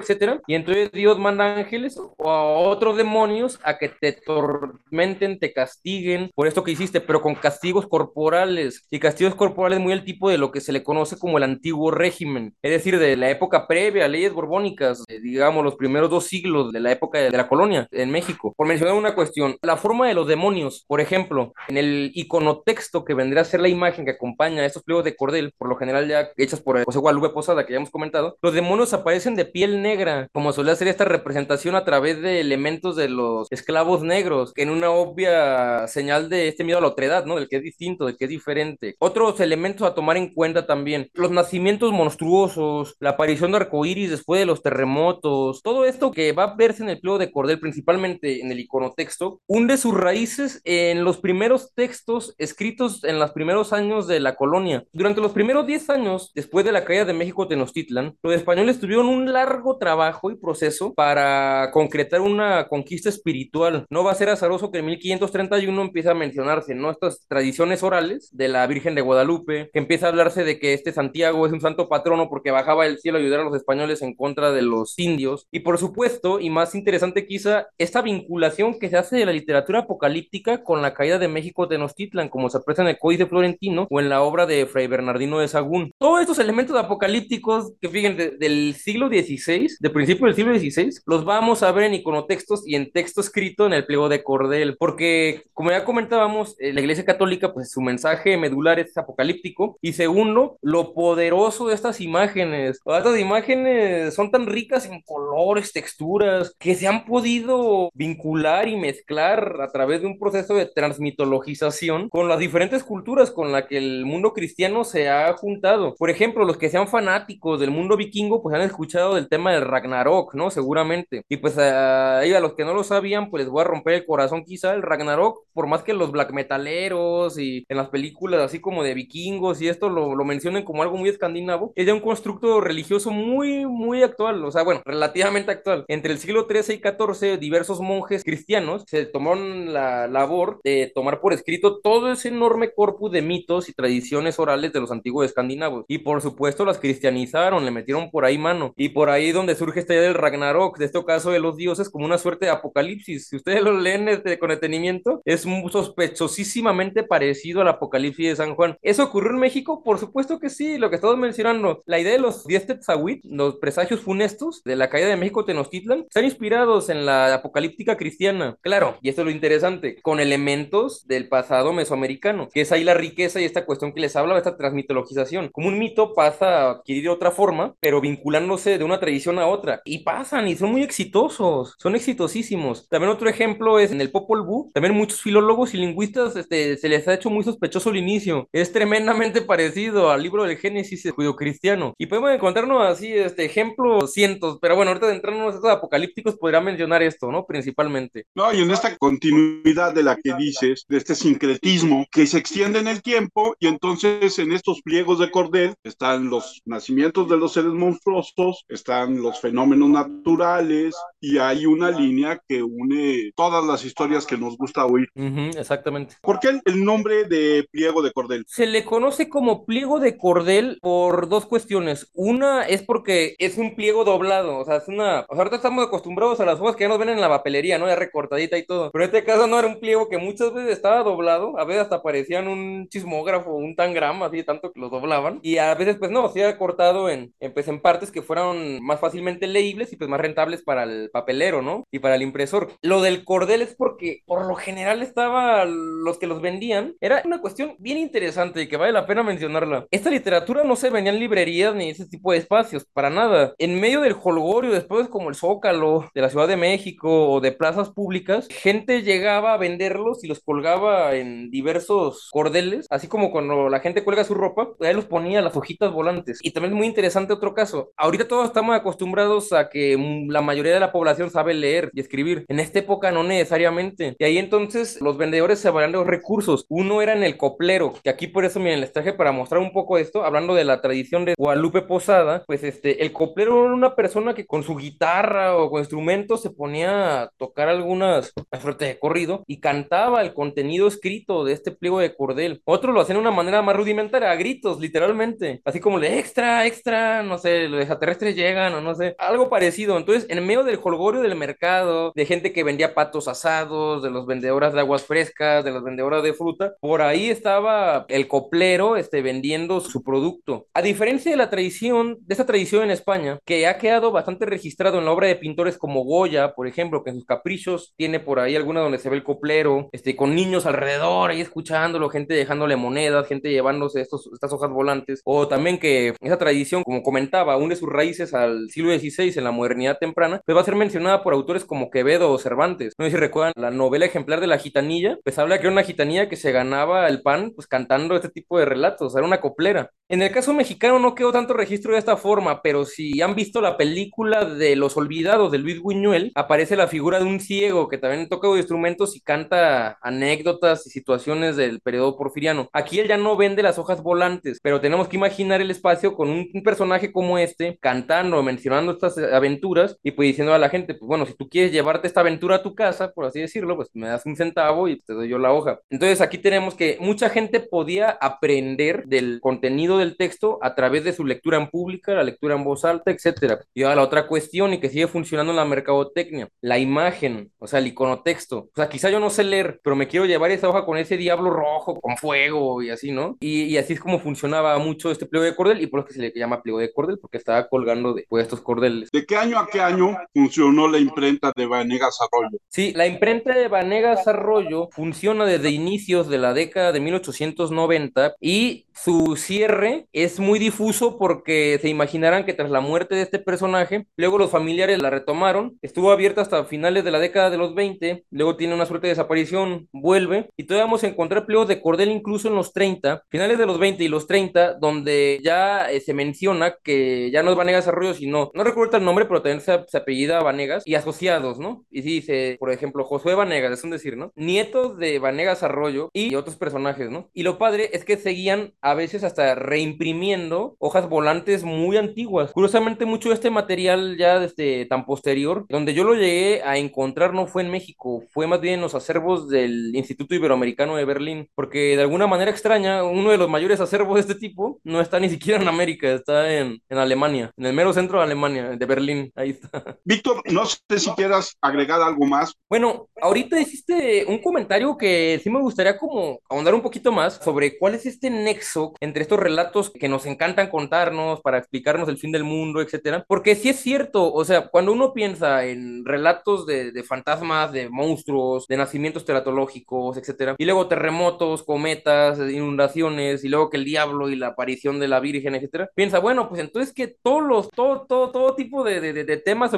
etcétera, 0.00 0.40
y 0.46 0.54
entonces 0.54 0.90
Dios 0.92 1.18
manda 1.18 1.56
ángeles 1.56 1.98
o 1.98 2.30
a 2.30 2.44
otros 2.44 2.96
demonios 2.96 3.60
a 3.64 3.78
que 3.78 3.88
te 3.88 4.12
tormenten, 4.12 5.38
te 5.38 5.52
castiguen 5.52 6.30
por 6.34 6.46
esto 6.46 6.64
que 6.64 6.72
hiciste, 6.72 7.00
pero 7.00 7.20
con 7.20 7.34
castigos 7.34 7.86
corporales 7.86 8.86
y 8.90 8.98
castigos 8.98 9.34
corporales 9.34 9.80
muy 9.80 9.92
el 9.92 10.04
tipo 10.04 10.30
de 10.30 10.38
lo 10.38 10.50
que 10.50 10.60
se 10.60 10.72
le 10.72 10.82
conoce 10.82 11.18
como 11.18 11.38
el 11.38 11.44
antiguo 11.44 11.90
régimen, 11.90 12.54
es 12.62 12.70
decir, 12.70 12.98
de 12.98 13.16
la 13.16 13.30
época 13.30 13.66
previa 13.66 14.04
a 14.04 14.08
leyes 14.08 14.32
borbónicas, 14.32 15.04
digamos 15.08 15.64
los 15.64 15.76
primeros 15.76 16.10
dos 16.10 16.26
siglos 16.26 16.72
de 16.72 16.80
la 16.80 16.92
época 16.92 17.18
de 17.18 17.30
la 17.30 17.48
colonia 17.48 17.86
en 17.90 18.10
México. 18.10 18.52
Por 18.56 18.66
mencionar 18.66 18.94
una 18.94 19.14
cuestión, 19.14 19.56
la 19.62 19.76
forma 19.76 20.08
de 20.08 20.14
los 20.14 20.26
demonios, 20.26 20.84
por 20.86 21.00
ejemplo, 21.00 21.52
en 21.68 21.76
el 21.76 22.10
iconotexto 22.14 23.01
que 23.04 23.14
vendría 23.14 23.42
a 23.42 23.44
ser 23.44 23.60
la 23.60 23.68
imagen 23.68 24.04
que 24.04 24.12
acompaña 24.12 24.62
a 24.62 24.66
estos 24.66 24.82
pliegos 24.82 25.04
de 25.04 25.16
cordel, 25.16 25.52
por 25.56 25.68
lo 25.68 25.76
general 25.76 26.08
ya 26.08 26.30
hechas 26.36 26.60
por 26.60 26.82
José 26.84 26.98
Guadalupe 26.98 27.30
Posada, 27.30 27.66
que 27.66 27.72
ya 27.72 27.78
hemos 27.78 27.90
comentado, 27.90 28.36
los 28.42 28.54
demonios 28.54 28.92
aparecen 28.92 29.34
de 29.34 29.44
piel 29.44 29.82
negra, 29.82 30.28
como 30.32 30.52
suele 30.52 30.72
hacer 30.72 30.88
esta 30.88 31.04
representación 31.04 31.74
a 31.74 31.84
través 31.84 32.20
de 32.20 32.40
elementos 32.40 32.96
de 32.96 33.08
los 33.08 33.48
esclavos 33.50 34.02
negros, 34.02 34.52
en 34.56 34.70
una 34.70 34.90
obvia 34.90 35.86
señal 35.88 36.28
de 36.28 36.48
este 36.48 36.64
miedo 36.64 36.78
a 36.78 36.82
la 36.82 36.88
otredad, 36.88 37.24
¿no? 37.24 37.36
Del 37.36 37.48
que 37.48 37.56
es 37.56 37.62
distinto, 37.62 38.06
del 38.06 38.16
que 38.16 38.24
es 38.24 38.30
diferente. 38.30 38.96
Otros 38.98 39.40
elementos 39.40 39.86
a 39.86 39.94
tomar 39.94 40.16
en 40.16 40.32
cuenta 40.32 40.66
también, 40.66 41.08
los 41.14 41.30
nacimientos 41.30 41.92
monstruosos, 41.92 42.96
la 43.00 43.10
aparición 43.10 43.52
de 43.52 43.58
arcoíris 43.58 44.10
después 44.10 44.40
de 44.40 44.46
los 44.46 44.62
terremotos, 44.62 45.62
todo 45.62 45.84
esto 45.84 46.10
que 46.10 46.32
va 46.32 46.44
a 46.44 46.56
verse 46.56 46.82
en 46.82 46.90
el 46.90 47.00
pliego 47.00 47.18
de 47.18 47.30
cordel, 47.30 47.60
principalmente 47.60 48.40
en 48.40 48.50
el 48.52 48.60
iconotexto, 48.60 49.40
hunde 49.46 49.76
sus 49.76 49.94
raíces 49.94 50.60
en 50.64 51.04
los 51.04 51.18
primeros 51.18 51.72
textos 51.74 52.34
escritos 52.38 52.91
en 53.04 53.18
los 53.18 53.32
primeros 53.32 53.72
años 53.72 54.06
de 54.06 54.20
la 54.20 54.34
colonia. 54.36 54.84
Durante 54.92 55.20
los 55.20 55.32
primeros 55.32 55.66
10 55.66 55.90
años, 55.90 56.32
después 56.34 56.64
de 56.64 56.72
la 56.72 56.84
caída 56.84 57.04
de 57.04 57.12
México 57.12 57.48
Tenochtitlan, 57.48 58.16
los 58.22 58.34
españoles 58.34 58.80
tuvieron 58.80 59.08
un 59.08 59.32
largo 59.32 59.78
trabajo 59.78 60.30
y 60.30 60.36
proceso 60.36 60.94
para 60.94 61.70
concretar 61.72 62.20
una 62.20 62.68
conquista 62.68 63.08
espiritual. 63.08 63.86
No 63.90 64.04
va 64.04 64.12
a 64.12 64.16
ser 64.16 64.28
azaroso 64.28 64.70
que 64.70 64.78
en 64.78 64.86
1531 64.86 65.82
empieza 65.82 66.12
a 66.12 66.14
mencionarse, 66.14 66.74
¿no? 66.74 66.90
Estas 66.90 67.26
tradiciones 67.28 67.82
orales 67.82 68.28
de 68.32 68.48
la 68.48 68.66
Virgen 68.66 68.94
de 68.94 69.00
Guadalupe, 69.00 69.70
que 69.72 69.78
empieza 69.78 70.06
a 70.06 70.08
hablarse 70.10 70.44
de 70.44 70.58
que 70.58 70.74
este 70.74 70.92
Santiago 70.92 71.46
es 71.46 71.52
un 71.52 71.60
santo 71.60 71.88
patrono 71.88 72.28
porque 72.28 72.50
bajaba 72.50 72.84
del 72.84 72.98
cielo 72.98 73.18
a 73.18 73.20
ayudar 73.20 73.40
a 73.40 73.44
los 73.44 73.56
españoles 73.56 74.02
en 74.02 74.14
contra 74.14 74.52
de 74.52 74.62
los 74.62 74.98
indios. 74.98 75.46
Y 75.50 75.60
por 75.60 75.78
supuesto, 75.78 76.40
y 76.40 76.50
más 76.50 76.74
interesante 76.74 77.26
quizá, 77.26 77.68
esta 77.78 78.02
vinculación 78.02 78.78
que 78.78 78.88
se 78.88 78.96
hace 78.96 79.16
de 79.16 79.26
la 79.26 79.32
literatura 79.32 79.80
apocalíptica 79.80 80.62
con 80.62 80.82
la 80.82 80.94
caída 80.94 81.18
de 81.18 81.28
México 81.28 81.68
Tenochtitlan, 81.68 82.28
como 82.28 82.50
se 82.50 82.58
aprecia 82.58 82.81
en 82.82 82.88
el 82.88 82.98
Códice 82.98 83.26
Florentino 83.26 83.86
o 83.90 84.00
en 84.00 84.08
la 84.08 84.22
obra 84.22 84.46
de 84.46 84.66
Fray 84.66 84.86
Bernardino 84.86 85.38
de 85.38 85.48
Sagún. 85.48 85.92
Todos 85.98 86.20
estos 86.20 86.38
elementos 86.38 86.76
apocalípticos 86.76 87.72
que 87.80 87.88
fíjense 87.88 88.32
del 88.38 88.74
siglo 88.74 89.08
XVI, 89.08 89.68
de 89.80 89.90
principio 89.90 90.26
del 90.26 90.34
siglo 90.34 90.58
XVI, 90.58 90.90
los 91.06 91.24
vamos 91.24 91.62
a 91.62 91.72
ver 91.72 91.84
en 91.84 91.94
iconotextos 91.94 92.66
y 92.66 92.74
en 92.74 92.90
texto 92.90 93.20
escrito 93.20 93.66
en 93.66 93.72
el 93.72 93.86
pliego 93.86 94.08
de 94.08 94.22
Cordel, 94.22 94.76
porque 94.78 95.42
como 95.54 95.70
ya 95.70 95.84
comentábamos, 95.84 96.56
eh, 96.58 96.72
la 96.72 96.80
Iglesia 96.80 97.04
Católica, 97.04 97.52
pues 97.52 97.70
su 97.70 97.80
mensaje 97.80 98.36
medular 98.36 98.78
es 98.78 98.96
apocalíptico, 98.96 99.78
y 99.80 99.92
segundo, 99.92 100.58
lo 100.62 100.94
poderoso 100.94 101.68
de 101.68 101.74
estas 101.74 102.00
imágenes. 102.00 102.80
Estas 102.84 103.18
imágenes 103.18 104.14
son 104.14 104.30
tan 104.30 104.46
ricas 104.46 104.86
en 104.86 105.02
colores, 105.02 105.72
texturas, 105.72 106.54
que 106.58 106.74
se 106.74 106.86
han 106.86 107.04
podido 107.04 107.90
vincular 107.94 108.68
y 108.68 108.76
mezclar 108.76 109.60
a 109.60 109.68
través 109.68 110.00
de 110.00 110.06
un 110.06 110.18
proceso 110.18 110.54
de 110.54 110.66
transmitologización 110.66 112.08
con 112.08 112.28
las 112.28 112.38
diferentes 112.38 112.71
culturas 112.84 113.30
con 113.30 113.52
las 113.52 113.66
que 113.66 113.78
el 113.78 114.04
mundo 114.04 114.32
cristiano 114.32 114.84
se 114.84 115.08
ha 115.08 115.32
juntado. 115.34 115.94
Por 115.96 116.10
ejemplo, 116.10 116.44
los 116.44 116.56
que 116.56 116.70
sean 116.70 116.88
fanáticos 116.88 117.60
del 117.60 117.70
mundo 117.70 117.96
vikingo, 117.96 118.42
pues 118.42 118.54
han 118.54 118.62
escuchado 118.62 119.14
del 119.14 119.28
tema 119.28 119.52
del 119.52 119.66
Ragnarok, 119.66 120.34
¿no? 120.34 120.50
Seguramente. 120.50 121.22
Y 121.28 121.36
pues 121.36 121.58
a, 121.58 122.20
a 122.20 122.40
los 122.40 122.54
que 122.54 122.64
no 122.64 122.74
lo 122.74 122.84
sabían, 122.84 123.30
pues 123.30 123.42
les 123.42 123.50
voy 123.50 123.62
a 123.62 123.64
romper 123.64 123.94
el 123.94 124.06
corazón 124.06 124.44
quizá 124.44 124.74
el 124.74 124.82
Ragnarok, 124.82 125.44
por 125.52 125.66
más 125.66 125.82
que 125.82 125.92
los 125.92 126.10
black 126.12 126.32
metaleros 126.32 127.38
y 127.38 127.64
en 127.68 127.76
las 127.76 127.88
películas 127.88 128.40
así 128.40 128.60
como 128.60 128.82
de 128.82 128.94
vikingos 128.94 129.60
y 129.60 129.68
esto 129.68 129.88
lo, 129.88 130.14
lo 130.14 130.24
mencionen 130.24 130.64
como 130.64 130.82
algo 130.82 130.96
muy 130.96 131.08
escandinavo, 131.08 131.72
es 131.76 131.86
ya 131.86 131.94
un 131.94 132.00
constructo 132.00 132.60
religioso 132.60 133.10
muy, 133.10 133.66
muy 133.66 134.02
actual, 134.02 134.44
o 134.44 134.50
sea, 134.50 134.62
bueno, 134.62 134.82
relativamente 134.84 135.50
actual. 135.50 135.84
Entre 135.88 136.12
el 136.12 136.18
siglo 136.18 136.46
XIII 136.48 136.76
y 136.76 136.80
XIV, 136.80 137.38
diversos 137.38 137.80
monjes 137.80 138.24
cristianos 138.24 138.84
se 138.86 139.06
tomaron 139.06 139.72
la 139.72 140.06
labor 140.06 140.60
de 140.64 140.90
tomar 140.94 141.20
por 141.20 141.32
escrito 141.32 141.80
todo 141.80 142.12
ese 142.12 142.28
enorme 142.28 142.61
corpus 142.70 143.10
de 143.10 143.22
mitos 143.22 143.68
y 143.68 143.72
tradiciones 143.72 144.38
orales 144.38 144.72
de 144.72 144.80
los 144.80 144.92
antiguos 144.92 145.26
escandinavos. 145.26 145.84
Y 145.88 145.98
por 145.98 146.22
supuesto 146.22 146.64
las 146.64 146.78
cristianizaron, 146.78 147.64
le 147.64 147.70
metieron 147.70 148.10
por 148.10 148.24
ahí 148.24 148.38
mano. 148.38 148.72
Y 148.76 148.90
por 148.90 149.10
ahí 149.10 149.32
donde 149.32 149.54
surge 149.54 149.80
esta 149.80 149.94
idea 149.94 150.04
del 150.04 150.14
Ragnarok, 150.14 150.78
de 150.78 150.84
este 150.86 151.04
caso 151.04 151.30
de 151.30 151.40
los 151.40 151.56
dioses, 151.56 151.90
como 151.90 152.04
una 152.04 152.18
suerte 152.18 152.46
de 152.46 152.52
apocalipsis. 152.52 153.28
Si 153.28 153.36
ustedes 153.36 153.62
lo 153.62 153.78
leen 153.78 154.08
este, 154.08 154.38
con 154.38 154.50
detenimiento, 154.50 155.22
es 155.24 155.46
sospechosísimamente 155.70 157.02
parecido 157.02 157.60
al 157.60 157.68
apocalipsis 157.68 158.28
de 158.28 158.36
San 158.36 158.54
Juan. 158.54 158.76
¿Eso 158.82 159.04
ocurrió 159.04 159.30
en 159.30 159.38
México? 159.38 159.82
Por 159.82 159.98
supuesto 159.98 160.38
que 160.38 160.50
sí, 160.50 160.78
lo 160.78 160.90
que 160.90 160.96
estamos 160.96 161.18
mencionando. 161.18 161.82
La 161.86 161.98
idea 161.98 162.12
de 162.12 162.18
los 162.18 162.46
10 162.46 162.66
Tetzawit, 162.66 163.24
los 163.24 163.56
presagios 163.56 164.00
funestos 164.00 164.62
de 164.64 164.76
la 164.76 164.90
caída 164.90 165.08
de 165.08 165.16
México 165.16 165.44
Tenochtitlan, 165.44 166.00
están 166.00 166.24
inspirados 166.24 166.88
en 166.88 167.06
la 167.06 167.34
apocalíptica 167.34 167.96
cristiana. 167.96 168.56
Claro, 168.60 168.96
y 169.00 169.08
esto 169.08 169.22
es 169.22 169.26
lo 169.26 169.30
interesante, 169.30 170.00
con 170.02 170.20
elementos 170.20 171.06
del 171.06 171.28
pasado 171.28 171.72
mesoamericano, 171.72 172.48
que 172.52 172.62
es 172.62 172.72
ahí 172.72 172.84
la 172.84 172.94
riqueza 172.94 173.40
y 173.40 173.44
esta 173.44 173.64
cuestión 173.64 173.92
que 173.92 174.00
les 174.00 174.16
habla 174.16 174.34
de 174.34 174.38
esta 174.38 174.56
transmitologización. 174.56 175.50
Como 175.52 175.68
un 175.68 175.78
mito 175.78 176.14
pasa 176.14 176.46
a 176.46 176.70
adquirir 176.72 177.08
otra 177.08 177.30
forma, 177.30 177.74
pero 177.80 178.00
vinculándose 178.00 178.78
de 178.78 178.84
una 178.84 179.00
tradición 179.00 179.38
a 179.38 179.46
otra. 179.46 179.80
Y 179.84 179.98
pasan 179.98 180.48
y 180.48 180.56
son 180.56 180.72
muy 180.72 180.82
exitosos, 180.82 181.74
son 181.78 181.94
exitosísimos. 181.94 182.88
También 182.88 183.12
otro 183.12 183.28
ejemplo 183.28 183.78
es 183.78 183.92
en 183.92 184.00
el 184.00 184.10
Popol 184.10 184.44
Vuh, 184.44 184.70
también 184.72 184.94
muchos 184.94 185.20
filólogos 185.20 185.74
y 185.74 185.78
lingüistas 185.78 186.36
este, 186.36 186.76
se 186.76 186.88
les 186.88 187.06
ha 187.08 187.14
hecho 187.14 187.30
muy 187.30 187.44
sospechoso 187.44 187.90
el 187.90 187.96
inicio. 187.96 188.48
Es 188.52 188.72
tremendamente 188.72 189.42
parecido 189.42 190.10
al 190.10 190.22
libro 190.22 190.44
del 190.44 190.56
Génesis 190.56 191.10
judío-cristiano. 191.10 191.94
Y 191.98 192.06
podemos 192.06 192.30
encontrarnos 192.32 192.86
así 192.86 193.12
este, 193.12 193.44
ejemplos 193.44 194.12
cientos, 194.12 194.58
pero 194.60 194.76
bueno, 194.76 194.90
ahorita 194.90 195.08
de 195.08 195.14
entrarnos 195.14 195.54
estos 195.54 195.70
apocalípticos 195.70 196.36
podría 196.36 196.60
mencionar 196.60 197.02
esto, 197.02 197.30
¿no? 197.30 197.46
Principalmente. 197.46 198.26
No, 198.34 198.52
y 198.52 198.62
en 198.62 198.70
esta 198.70 198.96
continuidad 198.96 199.94
de 199.94 200.02
la 200.02 200.16
que 200.16 200.34
dices, 200.34 200.84
de 200.88 200.96
este 200.96 201.14
sincretismo 201.14 202.06
que 202.10 202.26
se 202.32 202.38
extiende 202.38 202.78
en 202.78 202.88
el 202.88 203.02
tiempo 203.02 203.54
y 203.60 203.66
entonces 203.66 204.38
en 204.38 204.52
estos 204.52 204.80
pliegos 204.80 205.18
de 205.18 205.30
cordel 205.30 205.74
están 205.84 206.30
los 206.30 206.62
nacimientos 206.64 207.28
de 207.28 207.36
los 207.36 207.52
seres 207.52 207.74
monstruosos, 207.74 208.64
están 208.70 209.20
los 209.20 209.38
fenómenos 209.38 209.90
naturales 209.90 210.94
y 211.22 211.38
hay 211.38 211.66
una 211.66 211.90
línea 211.90 212.42
que 212.48 212.62
une 212.62 213.30
todas 213.36 213.64
las 213.64 213.84
historias 213.84 214.26
que 214.26 214.36
nos 214.36 214.58
gusta 214.58 214.84
oír. 214.84 215.08
Exactamente. 215.56 216.16
¿Por 216.20 216.40
qué 216.40 216.48
el, 216.48 216.60
el 216.64 216.84
nombre 216.84 217.24
de 217.24 217.64
pliego 217.70 218.02
de 218.02 218.10
cordel? 218.12 218.44
Se 218.48 218.66
le 218.66 218.84
conoce 218.84 219.28
como 219.28 219.64
pliego 219.64 220.00
de 220.00 220.18
cordel 220.18 220.78
por 220.82 221.28
dos 221.28 221.46
cuestiones. 221.46 222.10
Una 222.12 222.64
es 222.64 222.82
porque 222.82 223.36
es 223.38 223.56
un 223.56 223.76
pliego 223.76 224.04
doblado, 224.04 224.58
o 224.58 224.64
sea, 224.64 224.76
es 224.76 224.88
una... 224.88 225.20
O 225.28 225.34
sea, 225.34 225.38
ahorita 225.38 225.56
estamos 225.56 225.86
acostumbrados 225.86 226.40
a 226.40 226.44
las 226.44 226.60
hojas 226.60 226.74
que 226.74 226.84
ya 226.84 226.88
nos 226.88 226.98
ven 226.98 227.10
en 227.10 227.20
la 227.20 227.28
papelería, 227.28 227.78
¿no? 227.78 227.86
Ya 227.86 227.94
recortadita 227.94 228.58
y 228.58 228.66
todo. 228.66 228.90
Pero 228.90 229.04
en 229.04 229.10
este 229.14 229.24
caso 229.24 229.46
no 229.46 229.60
era 229.60 229.68
un 229.68 229.78
pliego 229.78 230.08
que 230.08 230.18
muchas 230.18 230.52
veces 230.52 230.72
estaba 230.72 231.04
doblado, 231.04 231.56
a 231.56 231.64
veces 231.64 231.84
hasta 231.84 232.02
parecían 232.02 232.48
un 232.48 232.88
chismógrafo, 232.88 233.54
un 233.54 233.76
tangrama, 233.76 234.26
así 234.26 234.38
de 234.38 234.44
tanto 234.44 234.72
que 234.72 234.80
lo 234.80 234.88
doblaban. 234.88 235.38
Y 235.42 235.58
a 235.58 235.72
veces, 235.76 235.98
pues 235.98 236.10
no, 236.10 236.28
se 236.30 236.44
ha 236.44 236.58
cortado 236.58 237.08
en, 237.08 237.32
en, 237.38 237.54
pues, 237.54 237.68
en 237.68 237.80
partes 237.80 238.10
que 238.10 238.22
fueran 238.22 238.82
más 238.82 238.98
fácilmente 238.98 239.46
leíbles 239.46 239.92
y 239.92 239.96
pues 239.96 240.10
más 240.10 240.20
rentables 240.20 240.62
para 240.62 240.82
el, 240.82 241.11
papelero, 241.12 241.62
¿no? 241.62 241.84
Y 241.90 241.98
para 241.98 242.16
el 242.16 242.22
impresor. 242.22 242.72
Lo 242.82 243.02
del 243.02 243.24
cordel 243.24 243.62
es 243.62 243.74
porque 243.76 244.22
por 244.26 244.46
lo 244.46 244.54
general 244.54 245.02
estaba 245.02 245.64
los 245.64 246.18
que 246.18 246.26
los 246.26 246.40
vendían. 246.40 246.94
Era 247.00 247.22
una 247.24 247.40
cuestión 247.40 247.76
bien 247.78 247.98
interesante 247.98 248.62
y 248.62 248.68
que 248.68 248.76
vale 248.76 248.92
la 248.92 249.06
pena 249.06 249.22
mencionarla. 249.22 249.86
Esta 249.90 250.10
literatura 250.10 250.64
no 250.64 250.76
se 250.76 250.90
venía 250.90 251.12
en 251.12 251.20
librerías 251.20 251.74
ni 251.74 251.90
ese 251.90 252.06
tipo 252.06 252.32
de 252.32 252.38
espacios, 252.38 252.86
para 252.92 253.10
nada. 253.10 253.54
En 253.58 253.80
medio 253.80 254.00
del 254.00 254.16
holgorio, 254.20 254.72
después 254.72 255.08
como 255.08 255.28
el 255.28 255.34
Zócalo 255.34 256.10
de 256.14 256.20
la 256.20 256.30
Ciudad 256.30 256.48
de 256.48 256.56
México 256.56 257.30
o 257.30 257.40
de 257.40 257.52
plazas 257.52 257.90
públicas, 257.90 258.48
gente 258.48 259.02
llegaba 259.02 259.54
a 259.54 259.58
venderlos 259.58 260.24
y 260.24 260.28
los 260.28 260.40
colgaba 260.40 261.14
en 261.14 261.50
diversos 261.50 262.28
cordeles, 262.32 262.86
así 262.90 263.08
como 263.08 263.30
cuando 263.30 263.68
la 263.68 263.80
gente 263.80 264.04
cuelga 264.04 264.24
su 264.24 264.34
ropa, 264.34 264.70
ahí 264.80 264.94
los 264.94 265.04
ponía 265.04 265.42
las 265.42 265.56
hojitas 265.56 265.92
volantes. 265.92 266.38
Y 266.42 266.52
también 266.52 266.72
es 266.72 266.78
muy 266.78 266.86
interesante 266.86 267.32
otro 267.32 267.54
caso. 267.54 267.92
Ahorita 267.96 268.28
todos 268.28 268.46
estamos 268.46 268.74
acostumbrados 268.74 269.52
a 269.52 269.68
que 269.68 269.96
la 270.28 270.40
mayoría 270.40 270.74
de 270.74 270.80
la 270.80 270.92
población 270.92 271.01
sabe 271.30 271.54
leer 271.54 271.90
y 271.92 272.00
escribir. 272.00 272.44
En 272.48 272.60
esta 272.60 272.78
época 272.80 273.10
no 273.12 273.22
necesariamente. 273.22 274.16
Y 274.18 274.24
ahí 274.24 274.38
entonces 274.38 275.00
los 275.00 275.16
vendedores 275.16 275.58
se 275.58 275.70
valían 275.70 275.92
de 275.92 275.98
los 275.98 276.06
recursos. 276.06 276.66
Uno 276.68 277.02
era 277.02 277.14
en 277.14 277.22
el 277.22 277.36
coplero, 277.36 277.94
que 278.02 278.10
aquí 278.10 278.26
por 278.26 278.44
eso, 278.44 278.60
miren, 278.60 278.80
les 278.80 278.92
traje 278.92 279.12
para 279.12 279.32
mostrar 279.32 279.60
un 279.60 279.72
poco 279.72 279.98
esto, 279.98 280.24
hablando 280.24 280.54
de 280.54 280.64
la 280.64 280.80
tradición 280.80 281.24
de 281.24 281.34
Guadalupe 281.36 281.82
Posada, 281.82 282.44
pues 282.46 282.62
este, 282.64 283.02
el 283.02 283.12
coplero 283.12 283.64
era 283.64 283.74
una 283.74 283.94
persona 283.94 284.34
que 284.34 284.46
con 284.46 284.62
su 284.62 284.76
guitarra 284.76 285.56
o 285.56 285.70
con 285.70 285.80
instrumentos 285.80 286.42
se 286.42 286.50
ponía 286.50 287.22
a 287.22 287.30
tocar 287.36 287.68
algunas 287.68 288.32
suerte 288.60 288.84
de 288.84 288.98
corrido 288.98 289.42
y 289.46 289.60
cantaba 289.60 290.22
el 290.22 290.34
contenido 290.34 290.86
escrito 290.86 291.44
de 291.44 291.52
este 291.52 291.72
pliego 291.72 292.00
de 292.00 292.14
cordel. 292.14 292.62
Otros 292.64 292.94
lo 292.94 293.00
hacían 293.00 293.16
de 293.16 293.22
una 293.22 293.30
manera 293.30 293.62
más 293.62 293.76
rudimentaria, 293.76 294.30
a 294.30 294.36
gritos, 294.36 294.80
literalmente. 294.80 295.60
Así 295.64 295.80
como 295.80 296.00
de 296.00 296.18
extra, 296.18 296.66
extra, 296.66 297.22
no 297.22 297.38
sé, 297.38 297.68
los 297.68 297.80
extraterrestres 297.80 298.36
llegan 298.36 298.74
o 298.74 298.80
no 298.80 298.94
sé, 298.94 299.14
algo 299.18 299.48
parecido. 299.48 299.96
Entonces, 299.96 300.26
en 300.28 300.44
medio 300.46 300.64
del 300.64 300.78
holgorio 300.92 301.20
del 301.22 301.36
mercado, 301.36 302.12
de 302.14 302.26
gente 302.26 302.52
que 302.52 302.64
vendía 302.64 302.94
patos 302.94 303.28
asados, 303.28 304.02
de 304.02 304.10
los 304.10 304.26
vendedores 304.26 304.72
de 304.72 304.80
aguas 304.80 305.04
frescas, 305.04 305.64
de 305.64 305.70
las 305.70 305.82
vendedoras 305.82 306.22
de 306.22 306.34
fruta, 306.34 306.74
por 306.80 307.02
ahí 307.02 307.30
estaba 307.30 308.04
el 308.08 308.28
coplero 308.28 308.96
este, 308.96 309.22
vendiendo 309.22 309.80
su 309.80 310.02
producto. 310.02 310.66
A 310.74 310.82
diferencia 310.82 311.30
de 311.30 311.36
la 311.36 311.50
tradición, 311.50 312.18
de 312.20 312.34
esa 312.34 312.46
tradición 312.46 312.84
en 312.84 312.90
España, 312.90 313.38
que 313.44 313.66
ha 313.66 313.78
quedado 313.78 314.12
bastante 314.12 314.46
registrado 314.46 314.98
en 314.98 315.04
la 315.04 315.12
obra 315.12 315.28
de 315.28 315.36
pintores 315.36 315.78
como 315.78 316.04
Goya, 316.04 316.54
por 316.54 316.66
ejemplo, 316.66 317.02
que 317.02 317.10
en 317.10 317.16
sus 317.16 317.24
caprichos 317.24 317.94
tiene 317.96 318.20
por 318.20 318.40
ahí 318.40 318.56
alguna 318.56 318.80
donde 318.80 318.98
se 318.98 319.08
ve 319.08 319.16
el 319.16 319.24
coplero, 319.24 319.88
este, 319.92 320.16
con 320.16 320.34
niños 320.34 320.66
alrededor, 320.66 321.30
ahí 321.30 321.40
escuchándolo, 321.40 322.08
gente 322.08 322.34
dejándole 322.34 322.76
monedas, 322.76 323.26
gente 323.26 323.50
llevándose 323.50 324.00
estos, 324.00 324.28
estas 324.32 324.52
hojas 324.52 324.70
volantes, 324.70 325.22
o 325.24 325.48
también 325.48 325.78
que 325.78 326.14
esa 326.20 326.38
tradición, 326.38 326.82
como 326.82 327.02
comentaba, 327.02 327.56
une 327.56 327.76
sus 327.76 327.88
raíces 327.88 328.34
al 328.34 328.68
siglo 328.70 328.96
XVI 328.98 329.32
en 329.36 329.44
la 329.44 329.50
modernidad 329.50 329.98
temprana, 329.98 330.40
pues 330.44 330.56
va 330.56 330.60
a 330.60 330.64
ser 330.64 330.76
mencionada 330.82 331.22
por 331.22 331.32
autores 331.32 331.64
como 331.64 331.90
Quevedo 331.90 332.30
o 332.30 332.38
Cervantes. 332.38 332.94
No 332.98 333.04
sé 333.04 333.12
si 333.12 333.16
recuerdan 333.16 333.52
la 333.56 333.70
novela 333.70 334.04
ejemplar 334.04 334.40
de 334.40 334.46
la 334.46 334.58
gitanilla, 334.58 335.16
pues 335.24 335.38
habla 335.38 335.58
que 335.58 335.62
era 335.62 335.72
una 335.72 335.84
gitanilla 335.84 336.28
que 336.28 336.36
se 336.36 336.52
ganaba 336.52 337.08
el 337.08 337.22
pan 337.22 337.52
pues 337.54 337.66
cantando 337.66 338.16
este 338.16 338.28
tipo 338.28 338.58
de 338.58 338.64
relatos, 338.64 339.14
era 339.16 339.24
una 339.24 339.40
coplera. 339.40 339.90
En 340.08 340.20
el 340.20 340.30
caso 340.30 340.52
mexicano 340.52 340.98
no 340.98 341.14
quedó 341.14 341.32
tanto 341.32 341.54
registro 341.54 341.92
de 341.92 341.98
esta 341.98 342.16
forma, 342.16 342.60
pero 342.60 342.84
si 342.84 343.22
han 343.22 343.34
visto 343.34 343.60
la 343.60 343.78
película 343.78 344.44
de 344.44 344.76
Los 344.76 344.96
Olvidados 344.96 345.50
de 345.50 345.58
Luis 345.58 345.80
Buñuel, 345.80 346.32
aparece 346.34 346.76
la 346.76 346.88
figura 346.88 347.18
de 347.18 347.24
un 347.24 347.40
ciego 347.40 347.88
que 347.88 347.96
también 347.96 348.28
toca 348.28 348.48
instrumentos 348.56 349.16
y 349.16 349.20
canta 349.20 349.98
anécdotas 350.02 350.86
y 350.86 350.90
situaciones 350.90 351.56
del 351.56 351.80
periodo 351.80 352.16
porfiriano. 352.16 352.68
Aquí 352.72 353.00
él 353.00 353.08
ya 353.08 353.16
no 353.16 353.36
vende 353.36 353.62
las 353.62 353.78
hojas 353.78 354.02
volantes, 354.02 354.58
pero 354.62 354.80
tenemos 354.80 355.08
que 355.08 355.16
imaginar 355.16 355.60
el 355.60 355.70
espacio 355.70 356.14
con 356.14 356.28
un, 356.28 356.50
personaje 356.62 357.12
como 357.12 357.38
este, 357.38 357.78
cantando, 357.80 358.42
mencionando 358.42 358.92
estas 358.92 359.18
aventuras 359.18 359.96
y 360.02 360.12
pues 360.12 360.28
diciendo 360.28 360.54
a 360.54 360.58
la 360.58 360.68
gente, 360.72 360.94
pues 360.94 361.06
bueno, 361.06 361.26
si 361.26 361.34
tú 361.34 361.48
quieres 361.48 361.70
llevarte 361.70 362.06
esta 362.06 362.20
aventura 362.20 362.56
a 362.56 362.62
tu 362.62 362.74
casa, 362.74 363.12
por 363.12 363.26
así 363.26 363.40
decirlo, 363.40 363.76
pues 363.76 363.90
me 363.92 364.08
das 364.08 364.24
un 364.26 364.36
centavo 364.36 364.88
y 364.88 365.00
te 365.00 365.12
doy 365.12 365.28
yo 365.28 365.38
la 365.38 365.52
hoja. 365.52 365.80
Entonces 365.90 366.20
aquí 366.20 366.38
tenemos 366.38 366.74
que 366.74 366.96
mucha 366.98 367.28
gente 367.28 367.60
podía 367.60 368.10
aprender 368.10 369.04
del 369.06 369.38
contenido 369.40 369.98
del 369.98 370.16
texto 370.16 370.58
a 370.62 370.74
través 370.74 371.04
de 371.04 371.12
su 371.12 371.24
lectura 371.24 371.58
en 371.58 371.68
pública, 371.68 372.14
la 372.14 372.22
lectura 372.24 372.54
en 372.56 372.64
voz 372.64 372.84
alta, 372.84 373.10
etcétera. 373.10 373.60
Y 373.74 373.82
ahora 373.82 373.96
la 373.96 374.02
otra 374.02 374.26
cuestión 374.26 374.72
y 374.72 374.80
que 374.80 374.88
sigue 374.88 375.06
funcionando 375.06 375.52
en 375.52 375.56
la 375.56 375.64
mercadotecnia, 375.66 376.48
la 376.62 376.78
imagen, 376.78 377.52
o 377.58 377.66
sea, 377.66 377.80
el 377.80 377.88
iconotexto. 377.88 378.58
O 378.58 378.70
sea, 378.74 378.88
quizá 378.88 379.10
yo 379.10 379.20
no 379.20 379.28
sé 379.28 379.44
leer, 379.44 379.80
pero 379.84 379.94
me 379.94 380.08
quiero 380.08 380.24
llevar 380.24 380.50
esa 380.50 380.68
hoja 380.68 380.86
con 380.86 380.96
ese 380.96 381.18
diablo 381.18 381.50
rojo, 381.50 382.00
con 382.00 382.16
fuego 382.16 382.82
y 382.82 382.90
así, 382.90 383.12
¿no? 383.12 383.36
Y, 383.40 383.64
y 383.64 383.76
así 383.76 383.92
es 383.92 384.00
como 384.00 384.18
funcionaba 384.18 384.78
mucho 384.78 385.10
este 385.10 385.26
pliego 385.26 385.44
de 385.44 385.54
cordel 385.54 385.82
y 385.82 385.86
por 385.86 386.00
eso 386.00 386.06
que 386.08 386.14
se 386.14 386.20
le 386.20 386.32
llama 386.34 386.62
pliego 386.62 386.78
de 386.78 386.92
cordel, 386.92 387.18
porque 387.18 387.36
estaba 387.36 387.68
colgando 387.68 388.14
de 388.14 388.24
pues, 388.28 388.44
estos 388.44 388.60
cordeles. 388.60 389.10
¿De 389.10 389.26
qué 389.26 389.36
año 389.36 389.58
a 389.58 389.66
qué 389.66 389.80
año 389.80 390.16
funcionó 390.32 390.51
la 390.56 390.98
imprenta 390.98 391.52
de 391.56 391.66
Vanegas 391.66 392.18
Arroyo? 392.20 392.58
Sí, 392.68 392.92
la 392.94 393.06
imprenta 393.06 393.54
de 393.54 393.68
Vanegas 393.68 394.26
Arroyo 394.26 394.88
funciona 394.92 395.44
desde 395.44 395.70
inicios 395.70 396.28
de 396.28 396.38
la 396.38 396.52
década 396.52 396.92
de 396.92 397.00
1890 397.00 398.34
y 398.40 398.86
su 398.94 399.36
cierre 399.36 400.06
es 400.12 400.38
muy 400.38 400.58
difuso 400.58 401.18
porque 401.18 401.78
se 401.80 401.88
imaginarán 401.88 402.44
que 402.44 402.52
tras 402.52 402.70
la 402.70 402.80
muerte 402.80 403.14
de 403.14 403.22
este 403.22 403.38
personaje, 403.38 404.06
luego 404.16 404.38
los 404.38 404.50
familiares 404.50 405.00
la 405.00 405.10
retomaron, 405.10 405.78
estuvo 405.82 406.12
abierta 406.12 406.42
hasta 406.42 406.64
finales 406.64 407.04
de 407.04 407.10
la 407.10 407.18
década 407.18 407.50
de 407.50 407.58
los 407.58 407.74
20, 407.74 408.24
luego 408.30 408.56
tiene 408.56 408.74
una 408.74 408.86
suerte 408.86 409.06
de 409.06 409.12
desaparición, 409.12 409.88
vuelve, 409.92 410.50
y 410.56 410.64
todavía 410.64 410.84
vamos 410.84 411.04
a 411.04 411.08
encontrar 411.08 411.46
pliegos 411.46 411.68
de 411.68 411.80
cordel 411.80 412.10
incluso 412.10 412.48
en 412.48 412.54
los 412.54 412.72
30, 412.72 413.22
finales 413.30 413.58
de 413.58 413.66
los 413.66 413.78
20 413.78 414.04
y 414.04 414.08
los 414.08 414.26
30, 414.26 414.74
donde 414.74 415.40
ya 415.42 415.90
eh, 415.90 416.00
se 416.00 416.14
menciona 416.14 416.74
que 416.82 417.30
ya 417.30 417.42
no 417.42 417.50
es 417.50 417.56
Vanegas 417.56 417.88
Arroyo, 417.88 418.14
sino, 418.14 418.50
no 418.54 418.64
recuerdo 418.64 418.96
el 418.96 419.04
nombre, 419.04 419.24
pero 419.24 419.42
también 419.42 419.60
se, 419.60 419.78
se 419.88 419.96
apellida 419.96 420.41
Vanegas, 420.42 420.82
y 420.86 420.94
asociados, 420.94 421.58
¿no? 421.58 421.84
Y 421.90 422.02
dice, 422.02 422.56
por 422.58 422.70
ejemplo, 422.70 423.04
Josué 423.04 423.34
Vanegas, 423.34 423.72
es 423.72 423.84
un 423.84 423.90
decir, 423.90 424.16
¿no? 424.16 424.32
Nietos 424.36 424.98
de 424.98 425.18
Vanegas 425.18 425.62
Arroyo 425.62 426.10
y 426.12 426.34
otros 426.34 426.56
personajes, 426.56 427.10
¿no? 427.10 427.28
Y 427.32 427.42
lo 427.42 427.58
padre 427.58 427.90
es 427.92 428.04
que 428.04 428.16
seguían 428.16 428.74
a 428.80 428.94
veces 428.94 429.24
hasta 429.24 429.54
reimprimiendo 429.54 430.76
hojas 430.78 431.08
volantes 431.08 431.64
muy 431.64 431.96
antiguas. 431.96 432.52
Curiosamente, 432.52 433.06
mucho 433.06 433.28
de 433.28 433.34
este 433.34 433.50
material 433.50 434.16
ya 434.18 434.38
desde 434.38 434.86
tan 434.86 435.04
posterior, 435.04 435.66
donde 435.68 435.94
yo 435.94 436.04
lo 436.04 436.14
llegué 436.14 436.62
a 436.62 436.76
encontrar 436.76 437.32
no 437.32 437.46
fue 437.46 437.62
en 437.62 437.70
México, 437.70 438.24
fue 438.30 438.46
más 438.46 438.60
bien 438.60 438.74
en 438.74 438.80
los 438.80 438.94
acervos 438.94 439.48
del 439.48 439.94
Instituto 439.94 440.34
Iberoamericano 440.34 440.96
de 440.96 441.04
Berlín, 441.04 441.48
porque 441.54 441.96
de 441.96 442.02
alguna 442.02 442.26
manera 442.26 442.50
extraña, 442.50 443.04
uno 443.04 443.30
de 443.30 443.38
los 443.38 443.48
mayores 443.48 443.80
acervos 443.80 444.14
de 444.14 444.20
este 444.20 444.34
tipo 444.34 444.80
no 444.84 445.00
está 445.00 445.20
ni 445.20 445.28
siquiera 445.28 445.60
en 445.60 445.68
América, 445.68 446.10
está 446.10 446.52
en, 446.52 446.80
en 446.88 446.98
Alemania, 446.98 447.52
en 447.56 447.66
el 447.66 447.72
mero 447.72 447.92
centro 447.92 448.18
de 448.18 448.24
Alemania, 448.24 448.70
de 448.70 448.86
Berlín, 448.86 449.32
ahí 449.34 449.50
está. 449.50 449.98
Víctor, 450.04 450.31
no 450.50 450.66
sé 450.66 450.78
si 450.98 451.10
quieras 451.12 451.56
agregar 451.60 452.00
algo 452.00 452.26
más. 452.26 452.54
Bueno, 452.68 453.08
ahorita 453.20 453.60
hiciste 453.60 454.24
un 454.26 454.38
comentario 454.38 454.96
que 454.96 455.40
sí 455.42 455.50
me 455.50 455.60
gustaría 455.60 455.98
como 455.98 456.40
ahondar 456.48 456.74
un 456.74 456.82
poquito 456.82 457.12
más 457.12 457.34
sobre 457.34 457.78
cuál 457.78 457.94
es 457.94 458.06
este 458.06 458.30
nexo 458.30 458.94
entre 459.00 459.22
estos 459.22 459.38
relatos 459.38 459.90
que 459.90 460.08
nos 460.08 460.26
encantan 460.26 460.70
contarnos 460.70 461.40
para 461.40 461.58
explicarnos 461.58 462.08
el 462.08 462.18
fin 462.18 462.32
del 462.32 462.44
mundo, 462.44 462.80
etcétera, 462.80 463.24
porque 463.28 463.54
sí 463.54 463.68
es 463.68 463.80
cierto, 463.80 464.32
o 464.32 464.44
sea, 464.44 464.68
cuando 464.68 464.92
uno 464.92 465.12
piensa 465.12 465.64
en 465.64 466.04
relatos 466.04 466.66
de, 466.66 466.92
de 466.92 467.02
fantasmas, 467.02 467.72
de 467.72 467.88
monstruos, 467.90 468.66
de 468.66 468.76
nacimientos 468.76 469.24
teratológicos, 469.24 470.16
etcétera. 470.16 470.54
Y 470.58 470.64
luego 470.64 470.88
terremotos, 470.88 471.62
cometas, 471.62 472.38
inundaciones, 472.38 473.44
y 473.44 473.48
luego 473.48 473.70
que 473.70 473.76
el 473.76 473.84
diablo 473.84 474.30
y 474.30 474.36
la 474.36 474.48
aparición 474.48 474.98
de 474.98 475.08
la 475.08 475.20
Virgen, 475.20 475.54
etcétera. 475.54 475.90
Piensa, 475.94 476.18
bueno, 476.18 476.48
pues 476.48 476.60
entonces 476.60 476.94
que 476.94 477.08
todos 477.08 477.70
todo, 477.70 478.06
todo, 478.08 478.30
todo 478.30 478.54
tipo 478.54 478.84
de, 478.84 479.00
de, 479.00 479.24
de 479.24 479.36
tema 479.36 479.68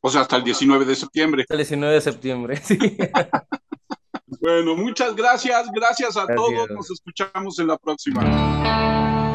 o 0.00 0.10
sea, 0.10 0.22
hasta 0.22 0.36
el 0.36 0.44
19 0.44 0.84
de 0.84 0.94
septiembre. 0.94 1.42
Hasta 1.42 1.54
el 1.54 1.58
19 1.58 1.94
de 1.94 2.00
septiembre, 2.00 2.56
sí. 2.56 2.78
bueno, 4.40 4.76
muchas 4.76 5.14
gracias, 5.14 5.68
gracias 5.72 6.16
a 6.16 6.24
gracias. 6.24 6.36
todos, 6.36 6.70
nos 6.70 6.90
escuchamos 6.90 7.58
en 7.58 7.66
la 7.66 7.76
próxima. 7.76 9.27